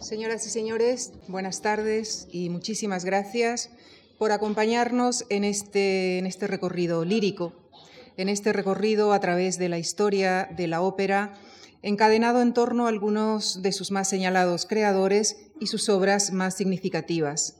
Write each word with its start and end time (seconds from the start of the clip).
Señoras 0.00 0.46
y 0.46 0.50
señores, 0.50 1.12
buenas 1.28 1.60
tardes 1.60 2.26
y 2.32 2.48
muchísimas 2.48 3.04
gracias 3.04 3.68
por 4.18 4.32
acompañarnos 4.32 5.26
en 5.28 5.44
este, 5.44 6.16
en 6.18 6.24
este 6.24 6.46
recorrido 6.46 7.04
lírico, 7.04 7.52
en 8.16 8.30
este 8.30 8.54
recorrido 8.54 9.12
a 9.12 9.20
través 9.20 9.58
de 9.58 9.68
la 9.68 9.78
historia 9.78 10.48
de 10.56 10.68
la 10.68 10.80
ópera, 10.80 11.38
encadenado 11.82 12.40
en 12.40 12.54
torno 12.54 12.86
a 12.86 12.88
algunos 12.88 13.60
de 13.60 13.72
sus 13.72 13.90
más 13.90 14.08
señalados 14.08 14.64
creadores 14.64 15.36
y 15.60 15.66
sus 15.66 15.90
obras 15.90 16.32
más 16.32 16.54
significativas. 16.54 17.56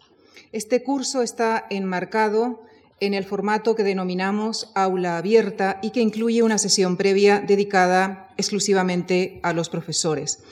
Este 0.51 0.83
curso 0.83 1.21
está 1.21 1.67
enmarcado 1.69 2.63
en 3.01 3.15
el 3.15 3.25
formato 3.25 3.75
que 3.75 3.83
denominamos 3.83 4.71
aula 4.75 5.17
abierta 5.17 5.81
y 5.83 5.91
que 5.91 6.01
incluye 6.01 6.43
una 6.43 6.59
sesión 6.59 6.97
previa 6.97 7.41
dedicada 7.41 8.29
exclusivamente 8.37 9.41
a 9.43 9.53
los 9.53 9.69
profesores. 9.69 10.43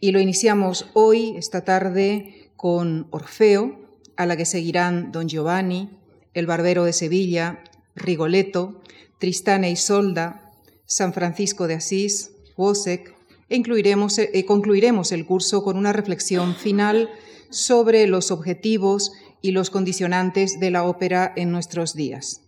Y 0.00 0.12
lo 0.12 0.20
iniciamos 0.20 0.86
hoy, 0.94 1.34
esta 1.36 1.64
tarde, 1.64 2.50
con 2.56 3.06
Orfeo, 3.10 3.78
a 4.16 4.26
la 4.26 4.36
que 4.36 4.46
seguirán 4.46 5.12
Don 5.12 5.28
Giovanni, 5.28 5.90
El 6.34 6.46
Barbero 6.46 6.84
de 6.84 6.92
Sevilla, 6.92 7.62
Rigoletto, 7.94 8.80
Tristán 9.18 9.64
e 9.64 9.70
Isolda, 9.70 10.52
San 10.86 11.12
Francisco 11.12 11.66
de 11.66 11.74
Asís, 11.74 12.32
Wozzeck, 12.56 13.14
e 13.50 13.56
eh, 13.56 14.44
concluiremos 14.44 15.12
el 15.12 15.24
curso 15.24 15.62
con 15.62 15.76
una 15.76 15.92
reflexión 15.92 16.54
final 16.54 17.08
sobre 17.50 18.06
los 18.06 18.30
objetivos 18.30 19.12
y 19.42 19.52
los 19.52 19.70
condicionantes 19.70 20.60
de 20.60 20.70
la 20.70 20.84
ópera 20.84 21.32
en 21.36 21.50
nuestros 21.50 21.94
días. 21.94 22.42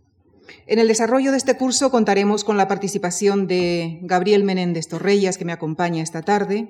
En 0.66 0.78
el 0.78 0.88
desarrollo 0.88 1.30
de 1.30 1.36
este 1.36 1.56
curso 1.56 1.90
contaremos 1.90 2.44
con 2.44 2.56
la 2.56 2.68
participación 2.68 3.46
de 3.46 4.00
Gabriel 4.02 4.44
Menéndez 4.44 4.88
Torrellas, 4.88 5.38
que 5.38 5.44
me 5.44 5.52
acompaña 5.52 6.02
esta 6.02 6.22
tarde, 6.22 6.68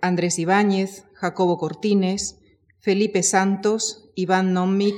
Andrés 0.00 0.38
Ibáñez, 0.38 1.04
Jacobo 1.14 1.58
Cortines, 1.58 2.38
Felipe 2.80 3.22
Santos, 3.22 4.10
Iván 4.14 4.52
Nomik, 4.52 4.96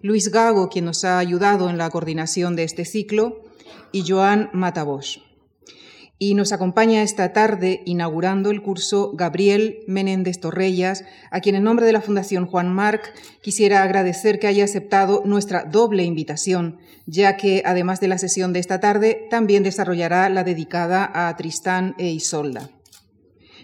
Luis 0.00 0.30
Gago, 0.30 0.68
quien 0.68 0.86
nos 0.86 1.04
ha 1.04 1.18
ayudado 1.18 1.70
en 1.70 1.78
la 1.78 1.90
coordinación 1.90 2.56
de 2.56 2.64
este 2.64 2.84
ciclo, 2.84 3.42
y 3.92 4.04
Joan 4.06 4.50
Matabosch. 4.52 5.27
Y 6.20 6.34
nos 6.34 6.52
acompaña 6.52 7.02
esta 7.02 7.32
tarde, 7.32 7.82
inaugurando 7.84 8.50
el 8.50 8.60
curso, 8.60 9.12
Gabriel 9.14 9.78
Menéndez 9.86 10.40
Torrellas, 10.40 11.04
a 11.30 11.40
quien 11.40 11.54
en 11.54 11.62
nombre 11.62 11.86
de 11.86 11.92
la 11.92 12.00
Fundación 12.00 12.46
Juan 12.46 12.74
Marc 12.74 13.14
quisiera 13.40 13.84
agradecer 13.84 14.40
que 14.40 14.48
haya 14.48 14.64
aceptado 14.64 15.22
nuestra 15.24 15.62
doble 15.62 16.02
invitación, 16.02 16.78
ya 17.06 17.36
que 17.36 17.62
además 17.64 18.00
de 18.00 18.08
la 18.08 18.18
sesión 18.18 18.52
de 18.52 18.58
esta 18.58 18.80
tarde, 18.80 19.28
también 19.30 19.62
desarrollará 19.62 20.28
la 20.28 20.42
dedicada 20.42 21.08
a 21.14 21.36
Tristán 21.36 21.94
e 21.98 22.08
Isolda. 22.08 22.68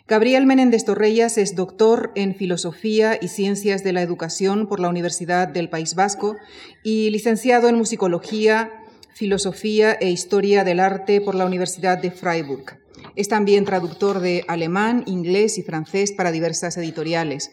Gabriel 0.07 0.47
Menéndez 0.47 0.85
Torrellas 0.85 1.39
es 1.39 1.57
doctor 1.57 2.13
en 2.15 2.37
Filosofía 2.37 3.19
y 3.21 3.29
Ciencias 3.29 3.83
de 3.83 3.95
la 3.95 4.03
Educación 4.03 4.69
por 4.69 4.79
la 4.79 4.91
Universidad 4.91 5.49
del 5.49 5.71
País 5.71 5.95
Vasco 5.97 6.37
y 6.85 7.11
licenciado 7.11 7.69
en 7.69 7.77
Musicología 7.77 8.84
Filosofía 9.15 9.93
e 9.93 10.11
Historia 10.11 10.65
del 10.65 10.81
Arte 10.81 11.21
por 11.21 11.37
la 11.37 11.47
Universidad 11.47 11.99
de 11.99 12.11
Freiburg. 12.11 12.81
Es 13.15 13.29
también 13.29 13.65
traductor 13.65 14.19
de 14.19 14.45
alemán, 14.49 15.05
inglés 15.07 15.57
y 15.57 15.63
francés 15.63 16.11
para 16.11 16.33
diversas 16.33 16.77
editoriales. 16.77 17.53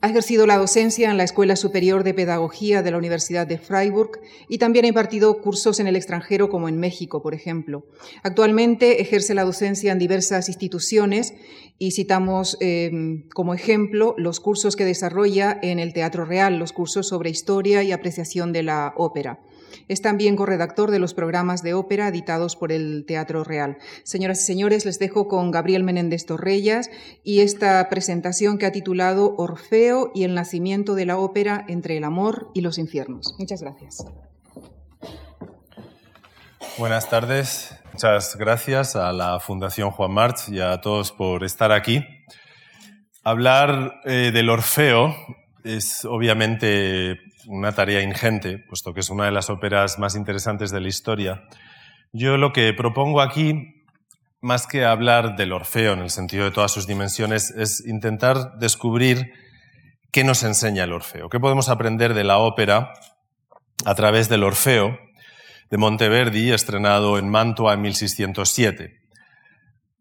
Ha 0.00 0.10
ejercido 0.10 0.46
la 0.46 0.58
docencia 0.58 1.08
en 1.08 1.16
la 1.16 1.22
Escuela 1.22 1.54
Superior 1.54 2.02
de 2.02 2.12
Pedagogía 2.12 2.82
de 2.82 2.90
la 2.90 2.98
Universidad 2.98 3.46
de 3.46 3.56
Freiburg 3.58 4.20
y 4.48 4.58
también 4.58 4.84
ha 4.84 4.88
impartido 4.88 5.40
cursos 5.40 5.78
en 5.78 5.86
el 5.86 5.94
extranjero, 5.94 6.48
como 6.50 6.68
en 6.68 6.78
México, 6.78 7.22
por 7.22 7.34
ejemplo. 7.34 7.86
Actualmente 8.24 9.00
ejerce 9.00 9.34
la 9.34 9.44
docencia 9.44 9.92
en 9.92 10.00
diversas 10.00 10.48
instituciones 10.48 11.34
y 11.78 11.92
citamos 11.92 12.58
eh, 12.60 12.90
como 13.32 13.54
ejemplo 13.54 14.16
los 14.18 14.40
cursos 14.40 14.74
que 14.74 14.84
desarrolla 14.84 15.56
en 15.62 15.78
el 15.78 15.92
Teatro 15.92 16.24
Real, 16.24 16.58
los 16.58 16.72
cursos 16.72 17.08
sobre 17.08 17.30
historia 17.30 17.84
y 17.84 17.92
apreciación 17.92 18.52
de 18.52 18.64
la 18.64 18.92
ópera. 18.96 19.38
Es 19.88 20.02
también 20.02 20.36
corredactor 20.36 20.90
de 20.90 20.98
los 20.98 21.14
programas 21.14 21.62
de 21.62 21.74
ópera 21.74 22.08
editados 22.08 22.56
por 22.56 22.72
el 22.72 23.04
Teatro 23.06 23.44
Real. 23.44 23.78
Señoras 24.04 24.40
y 24.42 24.44
señores, 24.44 24.84
les 24.84 24.98
dejo 24.98 25.28
con 25.28 25.50
Gabriel 25.50 25.84
Menéndez 25.84 26.26
Torrellas 26.26 26.90
y 27.22 27.40
esta 27.40 27.88
presentación 27.88 28.58
que 28.58 28.66
ha 28.66 28.72
titulado 28.72 29.34
Orfeo 29.36 30.10
y 30.14 30.24
el 30.24 30.34
nacimiento 30.34 30.94
de 30.94 31.06
la 31.06 31.18
ópera 31.18 31.64
entre 31.68 31.96
el 31.96 32.04
amor 32.04 32.50
y 32.54 32.60
los 32.60 32.78
infiernos. 32.78 33.34
Muchas 33.38 33.62
gracias. 33.62 34.04
Buenas 36.78 37.08
tardes. 37.08 37.74
Muchas 37.92 38.36
gracias 38.36 38.96
a 38.96 39.12
la 39.12 39.40
Fundación 39.40 39.90
Juan 39.90 40.12
March 40.12 40.48
y 40.48 40.60
a 40.60 40.80
todos 40.82 41.12
por 41.12 41.44
estar 41.44 41.72
aquí. 41.72 42.04
Hablar 43.24 44.00
eh, 44.04 44.30
del 44.32 44.50
Orfeo 44.50 45.14
es 45.66 46.04
obviamente 46.04 47.18
una 47.46 47.72
tarea 47.72 48.02
ingente, 48.02 48.58
puesto 48.58 48.94
que 48.94 49.00
es 49.00 49.10
una 49.10 49.24
de 49.24 49.32
las 49.32 49.50
óperas 49.50 49.98
más 49.98 50.14
interesantes 50.14 50.70
de 50.70 50.80
la 50.80 50.88
historia. 50.88 51.42
Yo 52.12 52.36
lo 52.36 52.52
que 52.52 52.72
propongo 52.72 53.20
aquí, 53.20 53.84
más 54.40 54.66
que 54.66 54.84
hablar 54.84 55.36
del 55.36 55.52
Orfeo 55.52 55.92
en 55.92 56.00
el 56.00 56.10
sentido 56.10 56.44
de 56.44 56.50
todas 56.50 56.72
sus 56.72 56.86
dimensiones, 56.86 57.50
es 57.50 57.84
intentar 57.86 58.58
descubrir 58.58 59.32
qué 60.12 60.24
nos 60.24 60.42
enseña 60.44 60.84
el 60.84 60.92
Orfeo, 60.92 61.28
qué 61.28 61.40
podemos 61.40 61.68
aprender 61.68 62.14
de 62.14 62.24
la 62.24 62.38
ópera 62.38 62.92
a 63.84 63.94
través 63.94 64.28
del 64.28 64.44
Orfeo 64.44 64.98
de 65.70 65.76
Monteverdi, 65.78 66.52
estrenado 66.52 67.18
en 67.18 67.28
Mantua 67.28 67.74
en 67.74 67.82
1607. 67.82 69.00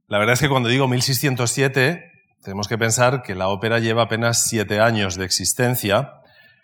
La 0.08 0.20
verdad 0.20 0.34
es 0.34 0.40
que 0.40 0.50
cuando 0.50 0.70
digo 0.70 0.88
1607, 0.88 2.15
tenemos 2.46 2.68
que 2.68 2.78
pensar 2.78 3.24
que 3.24 3.34
la 3.34 3.48
ópera 3.48 3.80
lleva 3.80 4.04
apenas 4.04 4.44
siete 4.44 4.80
años 4.80 5.16
de 5.16 5.26
existencia 5.26 6.14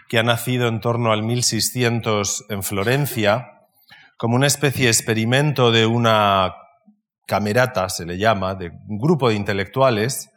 que 0.08 0.20
ha 0.20 0.24
nacido 0.24 0.68
en 0.68 0.80
torno 0.80 1.12
al 1.12 1.24
1600 1.24 2.46
en 2.50 2.62
Florencia, 2.62 3.48
como 4.16 4.36
una 4.36 4.46
especie 4.46 4.86
de 4.86 4.92
experimento 4.92 5.72
de 5.72 5.88
una 5.88 6.54
camerata, 7.26 7.90
se 7.90 8.06
le 8.06 8.20
llama, 8.20 8.54
de 8.54 8.70
un 8.88 9.00
grupo 9.00 9.30
de 9.30 9.36
intelectuales 9.36 10.30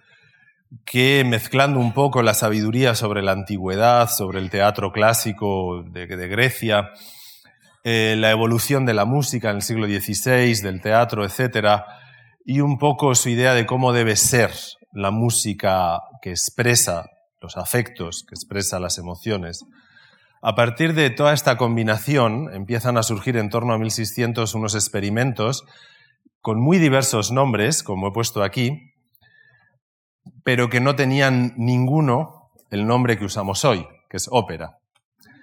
que 0.86 1.24
mezclando 1.26 1.78
un 1.78 1.92
poco 1.92 2.22
la 2.22 2.32
sabiduría 2.32 2.94
sobre 2.94 3.20
la 3.20 3.32
antigüedad, 3.32 4.08
sobre 4.08 4.38
el 4.38 4.48
teatro 4.48 4.92
clásico 4.92 5.82
de, 5.82 6.06
Grecia, 6.06 6.90
eh, 7.84 8.14
la 8.16 8.30
evolución 8.30 8.86
de 8.86 8.94
la 8.94 9.04
música 9.04 9.50
en 9.50 9.56
el 9.56 9.62
siglo 9.62 9.86
XVI, 9.86 10.62
del 10.62 10.80
teatro, 10.80 11.22
etc., 11.22 11.82
y 12.46 12.60
un 12.60 12.78
poco 12.78 13.14
su 13.14 13.28
idea 13.28 13.52
de 13.52 13.66
cómo 13.66 13.92
debe 13.92 14.16
ser 14.16 14.50
la 14.94 15.10
música 15.10 16.00
que 16.22 16.30
expresa 16.30 17.10
los 17.40 17.56
afectos, 17.56 18.24
que 18.26 18.34
expresa 18.34 18.80
las 18.80 18.96
emociones. 18.96 19.66
A 20.40 20.54
partir 20.54 20.94
de 20.94 21.10
toda 21.10 21.34
esta 21.34 21.56
combinación 21.56 22.52
empiezan 22.54 22.96
a 22.96 23.02
surgir 23.02 23.36
en 23.36 23.50
torno 23.50 23.74
a 23.74 23.78
1600 23.78 24.54
unos 24.54 24.74
experimentos 24.74 25.64
con 26.40 26.60
muy 26.60 26.78
diversos 26.78 27.32
nombres, 27.32 27.82
como 27.82 28.08
he 28.08 28.12
puesto 28.12 28.42
aquí, 28.42 28.92
pero 30.44 30.70
que 30.70 30.80
no 30.80 30.94
tenían 30.96 31.54
ninguno 31.56 32.50
el 32.70 32.86
nombre 32.86 33.18
que 33.18 33.24
usamos 33.24 33.64
hoy, 33.64 33.86
que 34.08 34.16
es 34.16 34.28
ópera. 34.30 34.78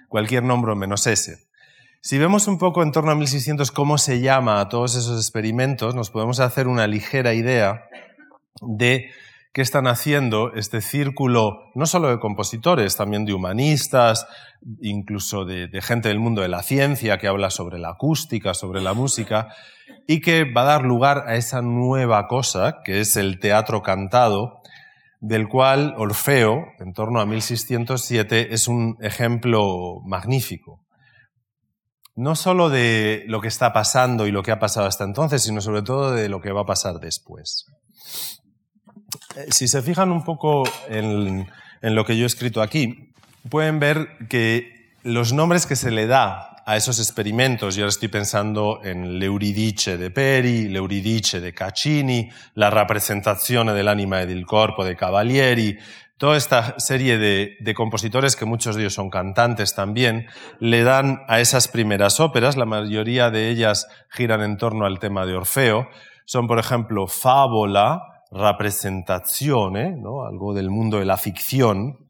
Cualquier 0.08 0.44
nombre 0.44 0.74
menos 0.74 1.06
ese. 1.06 1.48
Si 2.00 2.18
vemos 2.18 2.48
un 2.48 2.58
poco 2.58 2.82
en 2.82 2.92
torno 2.92 3.10
a 3.12 3.14
1600 3.14 3.70
cómo 3.70 3.98
se 3.98 4.20
llama 4.20 4.60
a 4.60 4.68
todos 4.68 4.96
esos 4.96 5.18
experimentos, 5.18 5.94
nos 5.94 6.10
podemos 6.10 6.40
hacer 6.40 6.66
una 6.68 6.86
ligera 6.86 7.34
idea 7.34 7.84
de 8.60 9.10
qué 9.52 9.60
están 9.60 9.86
haciendo 9.86 10.54
este 10.54 10.80
círculo, 10.80 11.70
no 11.74 11.84
solo 11.86 12.08
de 12.08 12.18
compositores, 12.18 12.96
también 12.96 13.26
de 13.26 13.34
humanistas, 13.34 14.26
incluso 14.80 15.44
de, 15.44 15.68
gente 15.82 16.08
del 16.08 16.20
mundo 16.20 16.40
de 16.40 16.48
la 16.48 16.62
ciencia 16.62 17.18
que 17.18 17.28
habla 17.28 17.50
sobre 17.50 17.78
la 17.78 17.90
acústica, 17.90 18.54
sobre 18.54 18.80
la 18.80 18.94
música, 18.94 19.48
y 20.06 20.20
que 20.20 20.50
va 20.50 20.62
a 20.62 20.64
dar 20.64 20.84
lugar 20.84 21.24
a 21.26 21.36
esa 21.36 21.60
nueva 21.60 22.28
cosa, 22.28 22.78
que 22.82 23.00
es 23.00 23.16
el 23.16 23.40
teatro 23.40 23.82
cantado, 23.82 24.60
del 25.20 25.48
cual 25.48 25.94
Orfeo, 25.98 26.64
en 26.80 26.94
torno 26.94 27.20
a 27.20 27.26
1607, 27.26 28.54
es 28.54 28.68
un 28.68 28.96
ejemplo 29.02 30.00
magnífico. 30.06 30.80
No 32.14 32.36
solo 32.36 32.70
de 32.70 33.24
lo 33.26 33.40
que 33.40 33.48
está 33.48 33.72
pasando 33.72 34.26
y 34.26 34.32
lo 34.32 34.42
que 34.42 34.50
ha 34.50 34.58
pasado 34.58 34.86
hasta 34.86 35.04
entonces, 35.04 35.42
sino 35.42 35.60
sobre 35.60 35.82
todo 35.82 36.12
de 36.12 36.28
lo 36.28 36.40
que 36.40 36.52
va 36.52 36.62
a 36.62 36.66
pasar 36.66 36.98
después. 37.00 37.66
Eh, 39.36 39.46
si 39.50 39.68
se 39.68 39.82
fijan 39.82 40.10
un 40.10 40.24
poco 40.24 40.64
en, 40.88 41.48
lo 41.80 42.04
que 42.04 42.16
yo 42.16 42.24
he 42.24 42.26
escrito 42.26 42.62
aquí, 42.62 43.12
pueden 43.48 43.78
ver 43.78 44.26
que 44.28 44.92
los 45.02 45.32
nombres 45.32 45.66
que 45.66 45.76
se 45.76 45.90
le 45.90 46.06
da 46.06 46.56
a 46.64 46.76
esos 46.76 47.00
experimentos, 47.00 47.74
yo 47.74 47.82
ahora 47.82 47.90
estoy 47.90 48.08
pensando 48.08 48.80
en 48.84 49.18
l'Euridice 49.18 49.96
de 49.98 50.10
Peri, 50.10 50.68
l'Euridice 50.68 51.40
de 51.40 51.52
Caccini, 51.52 52.30
la 52.54 52.70
representazione 52.70 53.72
dell'anima 53.72 54.20
e 54.20 54.26
del 54.26 54.46
corpo 54.46 54.84
de 54.84 54.94
Cavalieri, 54.94 55.76
toda 56.18 56.36
esta 56.36 56.78
serie 56.78 57.18
de, 57.18 57.56
de, 57.58 57.74
compositores, 57.74 58.36
que 58.36 58.44
muchos 58.44 58.76
de 58.76 58.82
ellos 58.82 58.94
son 58.94 59.10
cantantes 59.10 59.74
también, 59.74 60.28
le 60.60 60.84
dan 60.84 61.22
a 61.26 61.40
esas 61.40 61.66
primeras 61.66 62.20
óperas, 62.20 62.56
la 62.56 62.64
mayoría 62.64 63.30
de 63.30 63.50
ellas 63.50 63.88
giran 64.08 64.42
en 64.42 64.56
torno 64.56 64.86
al 64.86 65.00
tema 65.00 65.26
de 65.26 65.34
Orfeo, 65.34 65.88
son 66.26 66.46
por 66.46 66.60
ejemplo 66.60 67.08
Fábola, 67.08 68.11
representazione, 68.32 69.96
¿no? 69.96 70.24
algo 70.24 70.54
del 70.54 70.70
mundo 70.70 70.98
de 70.98 71.04
la 71.04 71.16
ficción, 71.16 72.08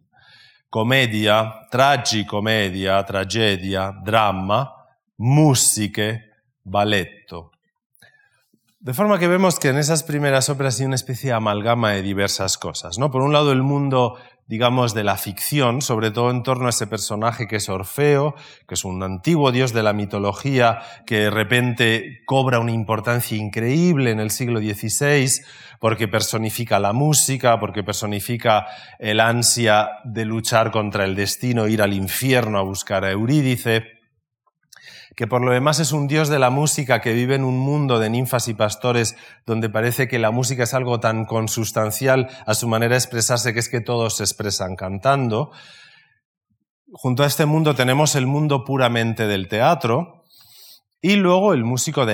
comedia, 0.71 1.67
tragicomedia, 1.71 3.05
tragedia, 3.05 3.93
drama, 4.03 4.73
musiche, 5.19 6.31
balletto. 6.65 7.51
De 8.79 8.95
forma 8.95 9.19
que 9.19 9.29
vemos 9.29 9.61
que 9.61 9.69
en 9.69 9.79
esas 9.79 10.03
primeras 10.03 10.49
óperas 10.49 10.81
hay 10.81 10.87
una 10.87 10.97
especie 10.97 11.31
de 11.31 11.35
amalgama 11.35 11.93
de 11.93 12.03
diversas 12.03 12.59
cosas. 12.59 12.99
¿no? 12.99 13.11
Por 13.11 13.23
un 13.23 13.33
lado, 13.33 13.53
el 13.53 13.63
mundo, 13.63 14.17
digamos, 14.53 14.93
de 14.93 15.03
la 15.03 15.17
ficción, 15.17 15.81
sobre 15.81 16.11
todo 16.11 16.31
en 16.31 16.43
torno 16.43 16.67
a 16.67 16.69
ese 16.69 16.87
personaje 16.87 17.47
que 17.47 17.57
es 17.57 17.71
Orfeo, 17.71 18.35
que 18.69 18.75
es 18.75 18.85
un 18.85 19.03
antiguo 19.03 19.51
dios 19.51 19.73
de 19.73 19.83
la 19.83 19.95
mitología 19.95 20.81
que 21.07 21.21
de 21.21 21.31
repente 21.31 22.21
cobra 22.27 22.59
una 22.59 22.73
importancia 22.73 23.35
increíble 23.35 24.11
en 24.11 24.21
el 24.21 24.31
siglo 24.31 24.61
XVI 24.61 25.43
porque 25.81 26.07
personifica 26.07 26.79
la 26.79 26.93
música, 26.93 27.59
porque 27.59 27.83
personifica 27.83 28.67
el 28.99 29.21
ansia 29.21 29.89
de 30.05 30.27
luchar 30.27 30.71
contra 30.71 31.07
el 31.07 31.15
destino, 31.15 31.67
ir 31.67 31.81
al 31.81 31.95
infierno 31.95 32.59
a 32.59 32.63
buscar 32.63 33.07
a 33.07 33.11
Eurídice 33.11 33.92
que 35.17 35.27
por 35.27 35.45
lo 35.45 35.53
demás 35.53 35.79
es 35.81 35.93
un 35.93 36.07
dios 36.07 36.29
de 36.29 36.39
la 36.39 36.51
música 36.51 37.01
que 37.01 37.13
vive 37.13 37.35
en 37.35 37.45
un 37.45 37.59
mundo 37.59 37.99
de 37.99 38.11
ninfas 38.11 38.49
y 38.49 38.55
pastores 38.55 39.17
donde 39.47 39.69
parece 39.69 40.09
que 40.09 40.19
la 40.19 40.31
música 40.31 40.63
es 40.63 40.75
algo 40.75 41.01
tan 41.01 41.25
consustancial 41.25 42.29
a 42.47 42.55
su 42.55 42.69
manera 42.69 42.95
de 42.95 42.99
expresarse 42.99 43.53
que 43.53 43.61
es 43.61 43.69
que 43.69 43.81
todos 43.81 44.17
se 44.17 44.25
expresan 44.25 44.75
cantando. 44.77 45.51
Junto 46.93 47.23
a 47.23 47.27
este 47.27 47.47
mundo 47.47 47.75
tenemos 47.75 48.15
el 48.15 48.27
mundo 48.27 48.65
puramente 48.65 49.27
del 49.27 49.49
teatro 49.49 50.25
y 51.01 51.17
luego 51.17 51.53
el, 51.53 51.65
músico 51.65 52.07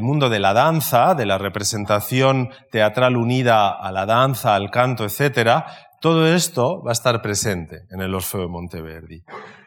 mundo 0.00 0.28
de 0.28 0.38
la 0.38 0.52
danza, 0.52 1.14
de 1.14 1.26
la 1.26 1.36
representación 1.36 2.50
teatral 2.70 3.16
unida 3.16 3.70
a 3.70 3.90
la 3.92 4.06
danza, 4.06 4.54
al 4.54 4.70
canto, 4.70 5.04
etc. 5.04 5.64
Todo 6.00 6.26
esto 6.26 6.82
va 6.82 6.90
a 6.90 6.92
estar 6.92 7.20
presente 7.22 7.80
en 7.90 8.00
el 8.00 8.14
Orfeo 8.14 8.42
de 8.42 8.48
Monteverdi 8.48 9.24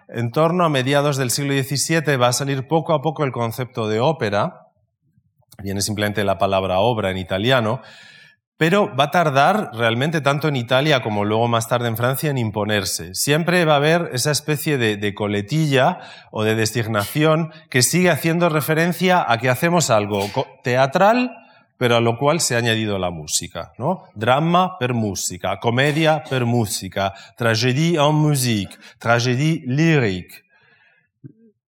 en 0.09 0.31
torno 0.31 0.65
a 0.65 0.69
mediados 0.69 1.17
del 1.17 1.31
siglo 1.31 1.53
XVII 1.53 2.17
va 2.17 2.27
a 2.27 2.33
salir 2.33 2.67
poco 2.67 2.93
a 2.93 3.01
poco 3.01 3.23
el 3.23 3.31
concepto 3.31 3.87
de 3.87 3.99
ópera, 3.99 4.67
viene 5.61 5.81
simplemente 5.81 6.23
la 6.23 6.37
palabra 6.37 6.79
obra 6.79 7.11
en 7.11 7.17
italiano, 7.17 7.81
pero 8.57 8.93
va 8.93 9.05
a 9.05 9.11
tardar 9.11 9.69
realmente 9.73 10.19
tanto 10.19 10.49
en 10.49 10.57
Italia 10.57 11.01
como 11.01 11.23
luego 11.23 11.47
más 11.47 11.69
tarde 11.69 11.87
en 11.87 11.95
Francia 11.95 12.29
en 12.29 12.37
imponerse. 12.37 13.15
Siempre 13.15 13.63
va 13.63 13.73
a 13.73 13.77
haber 13.77 14.09
esa 14.11 14.31
especie 14.31 14.77
de, 14.77 14.97
de, 14.97 15.13
coletilla 15.13 15.99
o 16.31 16.43
de 16.43 16.55
designación 16.55 17.53
que 17.69 17.83
sigue 17.83 18.09
haciendo 18.09 18.49
referencia 18.49 19.23
a 19.25 19.37
que 19.37 19.49
hacemos 19.49 19.89
algo 19.89 20.25
teatral 20.61 21.31
pero 21.79 21.95
a 21.95 22.01
lo 22.01 22.17
cual 22.17 22.41
se 22.41 22.55
ha 22.55 22.57
añadido 22.57 22.99
la 22.99 23.09
música, 23.09 23.71
¿no? 23.77 24.03
Drama 24.13 24.77
per 24.77 24.93
música, 24.93 25.59
comedia 25.61 26.23
per 26.29 26.43
música, 26.43 27.13
tragédie 27.37 27.97
en 27.97 28.15
musique, 28.15 28.75
tragédie 28.99 29.63
lyrique. 29.65 30.43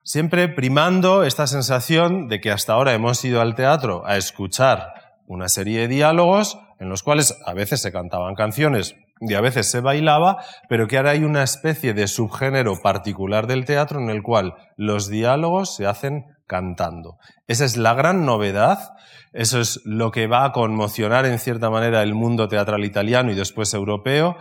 Siempre 0.02 0.48
primando 0.48 1.24
esta 1.24 1.46
sensación 1.46 2.26
de 2.26 2.40
que 2.40 2.50
hasta 2.50 2.72
ahora 2.72 2.94
hemos 2.94 3.22
ido 3.22 3.42
al 3.42 3.54
teatro 3.54 4.02
a 4.06 4.16
escuchar 4.16 4.94
una 5.26 5.50
serie 5.50 5.80
de 5.80 5.88
diálogos 5.88 6.58
en 6.80 6.88
los 6.88 7.02
cuales 7.02 7.38
a 7.44 7.52
veces 7.52 7.82
se 7.82 7.92
cantaban 7.92 8.34
canciones 8.34 8.96
y 9.20 9.34
a 9.34 9.42
veces 9.42 9.70
se 9.70 9.80
bailaba, 9.80 10.42
pero 10.70 10.88
que 10.88 10.96
ahora 10.96 11.10
hay 11.10 11.24
una 11.24 11.42
especie 11.42 11.92
de 11.92 12.08
subgénero 12.08 12.80
particular 12.80 13.46
del 13.46 13.66
teatro 13.66 14.00
en 14.00 14.08
el 14.08 14.22
cual 14.22 14.54
los 14.78 15.10
diálogos 15.10 15.76
se 15.76 15.84
hacen 15.84 16.37
cantando. 16.48 17.18
Esa 17.46 17.64
es 17.64 17.76
la 17.76 17.94
gran 17.94 18.26
novedad 18.26 18.96
eso 19.32 19.60
es 19.60 19.80
lo 19.84 20.10
que 20.10 20.26
va 20.26 20.44
a 20.44 20.52
conmocionar 20.52 21.26
en 21.26 21.38
cierta 21.38 21.70
manera 21.70 22.02
el 22.02 22.14
mundo 22.14 22.48
teatral 22.48 22.84
italiano 22.84 23.30
y 23.30 23.34
después 23.34 23.74
europeo 23.74 24.36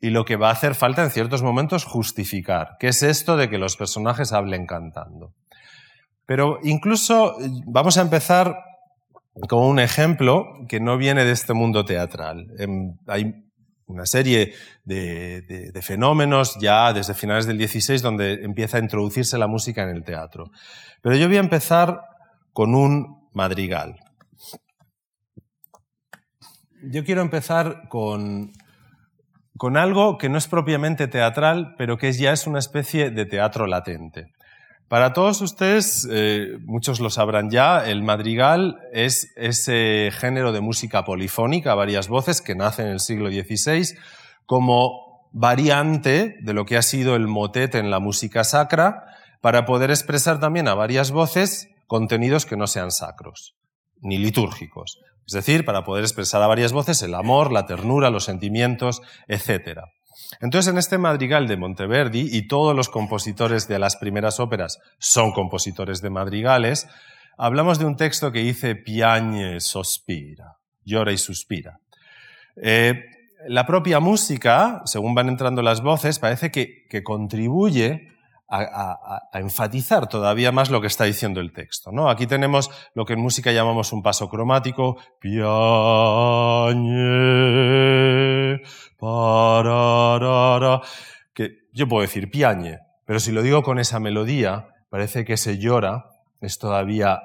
y 0.00 0.10
lo 0.10 0.24
que 0.24 0.36
va 0.36 0.48
a 0.48 0.52
hacer 0.52 0.74
falta 0.74 1.04
en 1.04 1.10
ciertos 1.10 1.42
momentos 1.42 1.84
justificar. 1.84 2.76
¿Qué 2.80 2.88
es 2.88 3.02
esto 3.02 3.36
de 3.36 3.48
que 3.48 3.58
los 3.58 3.76
personajes 3.76 4.32
hablen 4.32 4.66
cantando? 4.66 5.32
Pero 6.26 6.58
incluso 6.62 7.36
vamos 7.66 7.98
a 7.98 8.02
empezar 8.02 8.56
con 9.48 9.64
un 9.64 9.78
ejemplo 9.78 10.44
que 10.68 10.80
no 10.80 10.96
viene 10.96 11.24
de 11.24 11.32
este 11.32 11.52
mundo 11.52 11.84
teatral. 11.84 12.48
Em, 12.58 12.96
hay 13.06 13.44
una 13.92 14.06
serie 14.06 14.54
de, 14.84 15.72
fenómenos 15.82 16.58
ya 16.60 16.92
desde 16.92 17.14
finales 17.14 17.46
del 17.46 17.58
XVI 17.58 17.98
donde 17.98 18.44
empieza 18.44 18.78
a 18.78 18.80
introducirse 18.80 19.38
la 19.38 19.46
música 19.46 19.82
en 19.82 19.90
el 19.90 20.04
teatro. 20.04 20.50
Pero 21.02 21.16
yo 21.16 21.28
voy 21.28 21.36
a 21.36 21.40
empezar 21.40 22.00
con 22.52 22.74
un 22.74 23.28
madrigal. 23.32 23.96
Yo 26.84 27.04
quiero 27.04 27.22
empezar 27.22 27.88
con, 27.88 28.52
con 29.56 29.76
algo 29.76 30.18
que 30.18 30.28
no 30.28 30.38
es 30.38 30.48
propiamente 30.48 31.06
teatral, 31.06 31.74
pero 31.78 31.96
que 31.96 32.12
ya 32.12 32.32
es 32.32 32.46
una 32.46 32.58
especie 32.58 33.10
de 33.10 33.26
teatro 33.26 33.66
latente. 33.66 34.32
Para 34.92 35.14
todos 35.14 35.40
ustedes, 35.40 36.06
eh, 36.12 36.58
muchos 36.66 37.00
lo 37.00 37.08
sabrán 37.08 37.48
ya, 37.48 37.78
el 37.78 38.02
madrigal 38.02 38.78
es 38.92 39.32
ese 39.36 40.10
género 40.12 40.52
de 40.52 40.60
música 40.60 41.02
polifónica, 41.06 41.74
varias 41.74 42.08
voces, 42.08 42.42
que 42.42 42.54
nace 42.54 42.82
en 42.82 42.88
el 42.88 43.00
siglo 43.00 43.30
XVI 43.30 43.96
como 44.44 45.30
variante 45.32 46.36
de 46.42 46.52
lo 46.52 46.66
que 46.66 46.76
ha 46.76 46.82
sido 46.82 47.16
el 47.16 47.26
motet 47.26 47.74
en 47.74 47.90
la 47.90 48.00
música 48.00 48.44
sacra, 48.44 49.06
para 49.40 49.64
poder 49.64 49.90
expresar 49.90 50.40
también 50.40 50.68
a 50.68 50.74
varias 50.74 51.10
voces 51.10 51.70
contenidos 51.86 52.44
que 52.44 52.58
no 52.58 52.66
sean 52.66 52.90
sacros 52.90 53.54
ni 54.02 54.18
litúrgicos. 54.18 54.98
Es 55.26 55.32
decir, 55.32 55.64
para 55.64 55.84
poder 55.84 56.04
expresar 56.04 56.42
a 56.42 56.48
varias 56.48 56.74
voces 56.74 57.00
el 57.00 57.14
amor, 57.14 57.50
la 57.50 57.64
ternura, 57.64 58.10
los 58.10 58.24
sentimientos, 58.24 59.00
etc. 59.26 59.84
Entonces, 60.40 60.72
en 60.72 60.78
este 60.78 60.98
madrigal 60.98 61.48
de 61.48 61.56
Monteverdi, 61.56 62.28
y 62.30 62.46
todos 62.48 62.74
los 62.74 62.88
compositores 62.88 63.68
de 63.68 63.78
las 63.78 63.96
primeras 63.96 64.40
óperas 64.40 64.78
son 64.98 65.32
compositores 65.32 66.00
de 66.00 66.10
madrigales, 66.10 66.86
hablamos 67.38 67.78
de 67.78 67.86
un 67.86 67.96
texto 67.96 68.32
que 68.32 68.40
dice 68.40 68.76
piagne, 68.76 69.60
sospira, 69.60 70.56
llora 70.84 71.12
y 71.12 71.18
suspira. 71.18 71.78
Eh, 72.56 73.04
la 73.48 73.66
propia 73.66 73.98
música, 73.98 74.82
según 74.84 75.14
van 75.14 75.28
entrando 75.28 75.62
las 75.62 75.80
voces, 75.80 76.18
parece 76.18 76.50
que, 76.50 76.86
que 76.88 77.02
contribuye 77.02 78.11
a, 78.52 79.28
enfatizar 79.32 80.08
todavía 80.08 80.52
más 80.52 80.70
lo 80.70 80.80
que 80.80 80.86
está 80.86 81.04
diciendo 81.04 81.40
el 81.40 81.52
texto. 81.52 81.90
¿no? 81.90 82.10
Aquí 82.10 82.26
tenemos 82.26 82.70
lo 82.94 83.04
que 83.04 83.14
en 83.14 83.20
música 83.20 83.50
llamamos 83.52 83.92
un 83.92 84.02
paso 84.02 84.28
cromático, 84.28 84.98
piañe, 85.18 85.42
pararara, 88.98 90.82
que 91.32 91.62
yo 91.72 91.88
puedo 91.88 92.02
decir 92.02 92.30
piañe, 92.30 92.78
pero 93.06 93.18
si 93.20 93.32
lo 93.32 93.42
digo 93.42 93.62
con 93.62 93.78
esa 93.78 94.00
melodía, 94.00 94.68
parece 94.90 95.24
que 95.24 95.38
se 95.38 95.58
llora, 95.58 96.10
es 96.40 96.58
todavía 96.58 97.22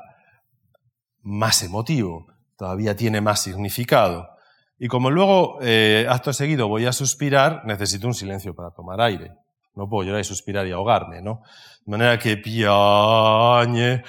más 1.22 1.62
emotivo, 1.64 2.28
todavía 2.56 2.96
tiene 2.96 3.20
más 3.20 3.42
significado. 3.42 4.30
Y 4.80 4.88
como 4.88 5.10
luego, 5.10 5.58
eh, 5.62 6.06
acto 6.08 6.32
seguido, 6.32 6.68
voy 6.68 6.86
a 6.86 6.94
suspirar, 6.94 7.66
necesito 7.66 8.08
un 8.08 8.14
silencio 8.14 8.54
para 8.56 8.72
tomar 8.72 9.02
aire. 9.02 9.34
No 9.78 9.88
puedo 9.88 10.08
llorar 10.08 10.22
y 10.22 10.26
suspirar 10.26 10.68
y 10.68 10.72
ahogarme, 10.72 11.22
¿no? 11.22 11.42
De 11.86 11.92
manera 11.92 12.18
que 12.18 12.36
piañe, 12.36 14.04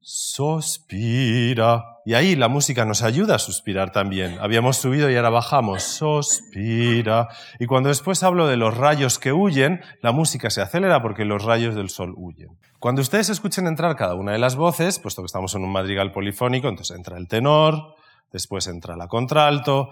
sospira. 0.00 1.84
Y 2.04 2.14
ahí 2.14 2.36
la 2.36 2.48
música 2.48 2.84
nos 2.84 3.02
ayuda 3.02 3.36
a 3.36 3.38
suspirar 3.38 3.92
también. 3.92 4.36
Habíamos 4.40 4.76
subido 4.76 5.08
y 5.08 5.16
ahora 5.16 5.30
bajamos. 5.30 5.82
Sospira. 5.82 7.28
Y 7.58 7.66
cuando 7.66 7.88
después 7.88 8.22
hablo 8.22 8.46
de 8.46 8.56
los 8.56 8.76
rayos 8.76 9.18
que 9.18 9.32
huyen, 9.32 9.80
la 10.02 10.12
música 10.12 10.50
se 10.50 10.60
acelera 10.60 11.00
porque 11.00 11.24
los 11.24 11.42
rayos 11.42 11.74
del 11.74 11.88
sol 11.88 12.12
huyen. 12.16 12.58
Cuando 12.80 13.00
ustedes 13.00 13.30
escuchen 13.30 13.66
entrar 13.66 13.96
cada 13.96 14.16
una 14.16 14.32
de 14.32 14.38
las 14.38 14.56
voces, 14.56 14.98
puesto 14.98 15.22
que 15.22 15.26
estamos 15.26 15.54
en 15.54 15.62
un 15.62 15.72
madrigal 15.72 16.12
polifónico, 16.12 16.68
entonces 16.68 16.96
entra 16.96 17.16
el 17.16 17.28
tenor, 17.28 17.94
después 18.30 18.66
entra 18.66 18.96
la 18.96 19.08
contralto, 19.08 19.90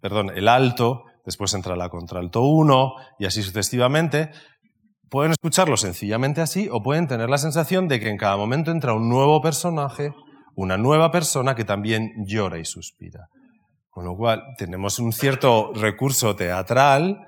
perdón, 0.00 0.30
el 0.34 0.48
alto, 0.48 1.04
después 1.26 1.52
entra 1.52 1.76
la 1.76 1.90
contralto 1.90 2.42
1 2.42 2.94
y 3.18 3.26
así 3.26 3.42
sucesivamente. 3.42 4.30
Pueden 5.10 5.32
escucharlo 5.32 5.76
sencillamente 5.76 6.40
así 6.40 6.68
o 6.70 6.82
pueden 6.82 7.08
tener 7.08 7.28
la 7.28 7.38
sensación 7.38 7.88
de 7.88 7.98
que 7.98 8.08
en 8.08 8.16
cada 8.16 8.36
momento 8.36 8.70
entra 8.70 8.94
un 8.94 9.08
nuevo 9.08 9.42
personaje, 9.42 10.12
una 10.54 10.78
nueva 10.78 11.10
persona 11.10 11.56
que 11.56 11.64
también 11.64 12.12
llora 12.26 12.58
y 12.58 12.64
suspira. 12.64 13.26
Con 13.88 14.04
lo 14.04 14.16
cual 14.16 14.44
tenemos 14.56 15.00
un 15.00 15.12
cierto 15.12 15.72
recurso 15.74 16.36
teatral, 16.36 17.26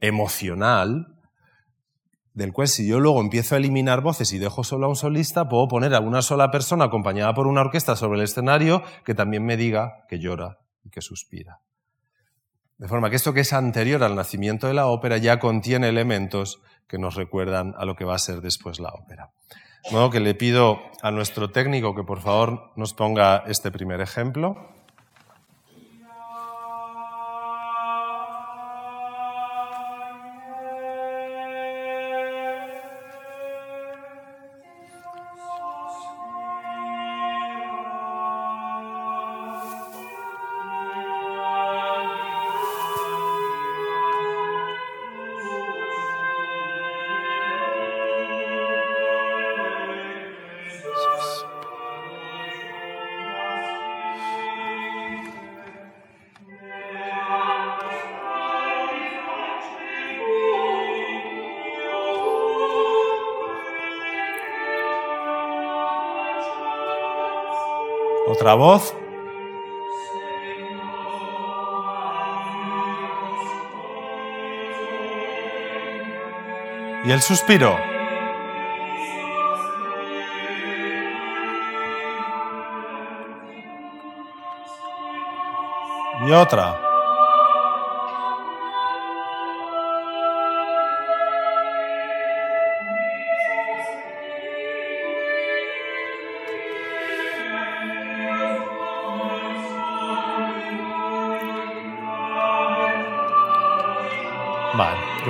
emocional, 0.00 1.06
del 2.34 2.52
cual 2.52 2.66
si 2.66 2.88
yo 2.88 2.98
luego 2.98 3.20
empiezo 3.20 3.54
a 3.54 3.58
eliminar 3.58 4.00
voces 4.00 4.32
y 4.32 4.38
dejo 4.38 4.64
solo 4.64 4.86
a 4.86 4.88
un 4.88 4.96
solista, 4.96 5.48
puedo 5.48 5.68
poner 5.68 5.94
a 5.94 6.00
una 6.00 6.22
sola 6.22 6.50
persona 6.50 6.86
acompañada 6.86 7.34
por 7.34 7.46
una 7.46 7.60
orquesta 7.60 7.94
sobre 7.94 8.18
el 8.18 8.24
escenario 8.24 8.82
que 9.04 9.14
también 9.14 9.44
me 9.44 9.56
diga 9.56 9.92
que 10.08 10.18
llora 10.18 10.58
y 10.82 10.90
que 10.90 11.02
suspira. 11.02 11.60
De 12.80 12.88
forma 12.88 13.10
que 13.10 13.16
esto 13.16 13.34
que 13.34 13.40
es 13.40 13.52
anterior 13.52 14.02
al 14.02 14.16
nacimiento 14.16 14.66
de 14.66 14.72
la 14.72 14.86
ópera 14.86 15.18
ya 15.18 15.38
contiene 15.38 15.90
elementos 15.90 16.62
que 16.88 16.96
nos 16.96 17.14
recuerdan 17.14 17.74
a 17.76 17.84
lo 17.84 17.94
que 17.94 18.06
va 18.06 18.14
a 18.14 18.18
ser 18.18 18.40
después 18.40 18.80
la 18.80 18.88
ópera. 18.88 19.28
De 19.84 19.90
modo 19.90 20.08
que 20.08 20.18
le 20.18 20.34
pido 20.34 20.78
a 21.02 21.10
nuestro 21.10 21.50
técnico 21.50 21.94
que 21.94 22.04
por 22.04 22.22
favor 22.22 22.72
nos 22.76 22.94
ponga 22.94 23.44
este 23.46 23.70
primer 23.70 24.00
ejemplo. 24.00 24.56
Otra 68.50 68.54
voz. 68.56 68.94
Y 77.04 77.12
el 77.12 77.22
suspiro. 77.22 77.78
Y 86.26 86.32
otra. 86.32 86.89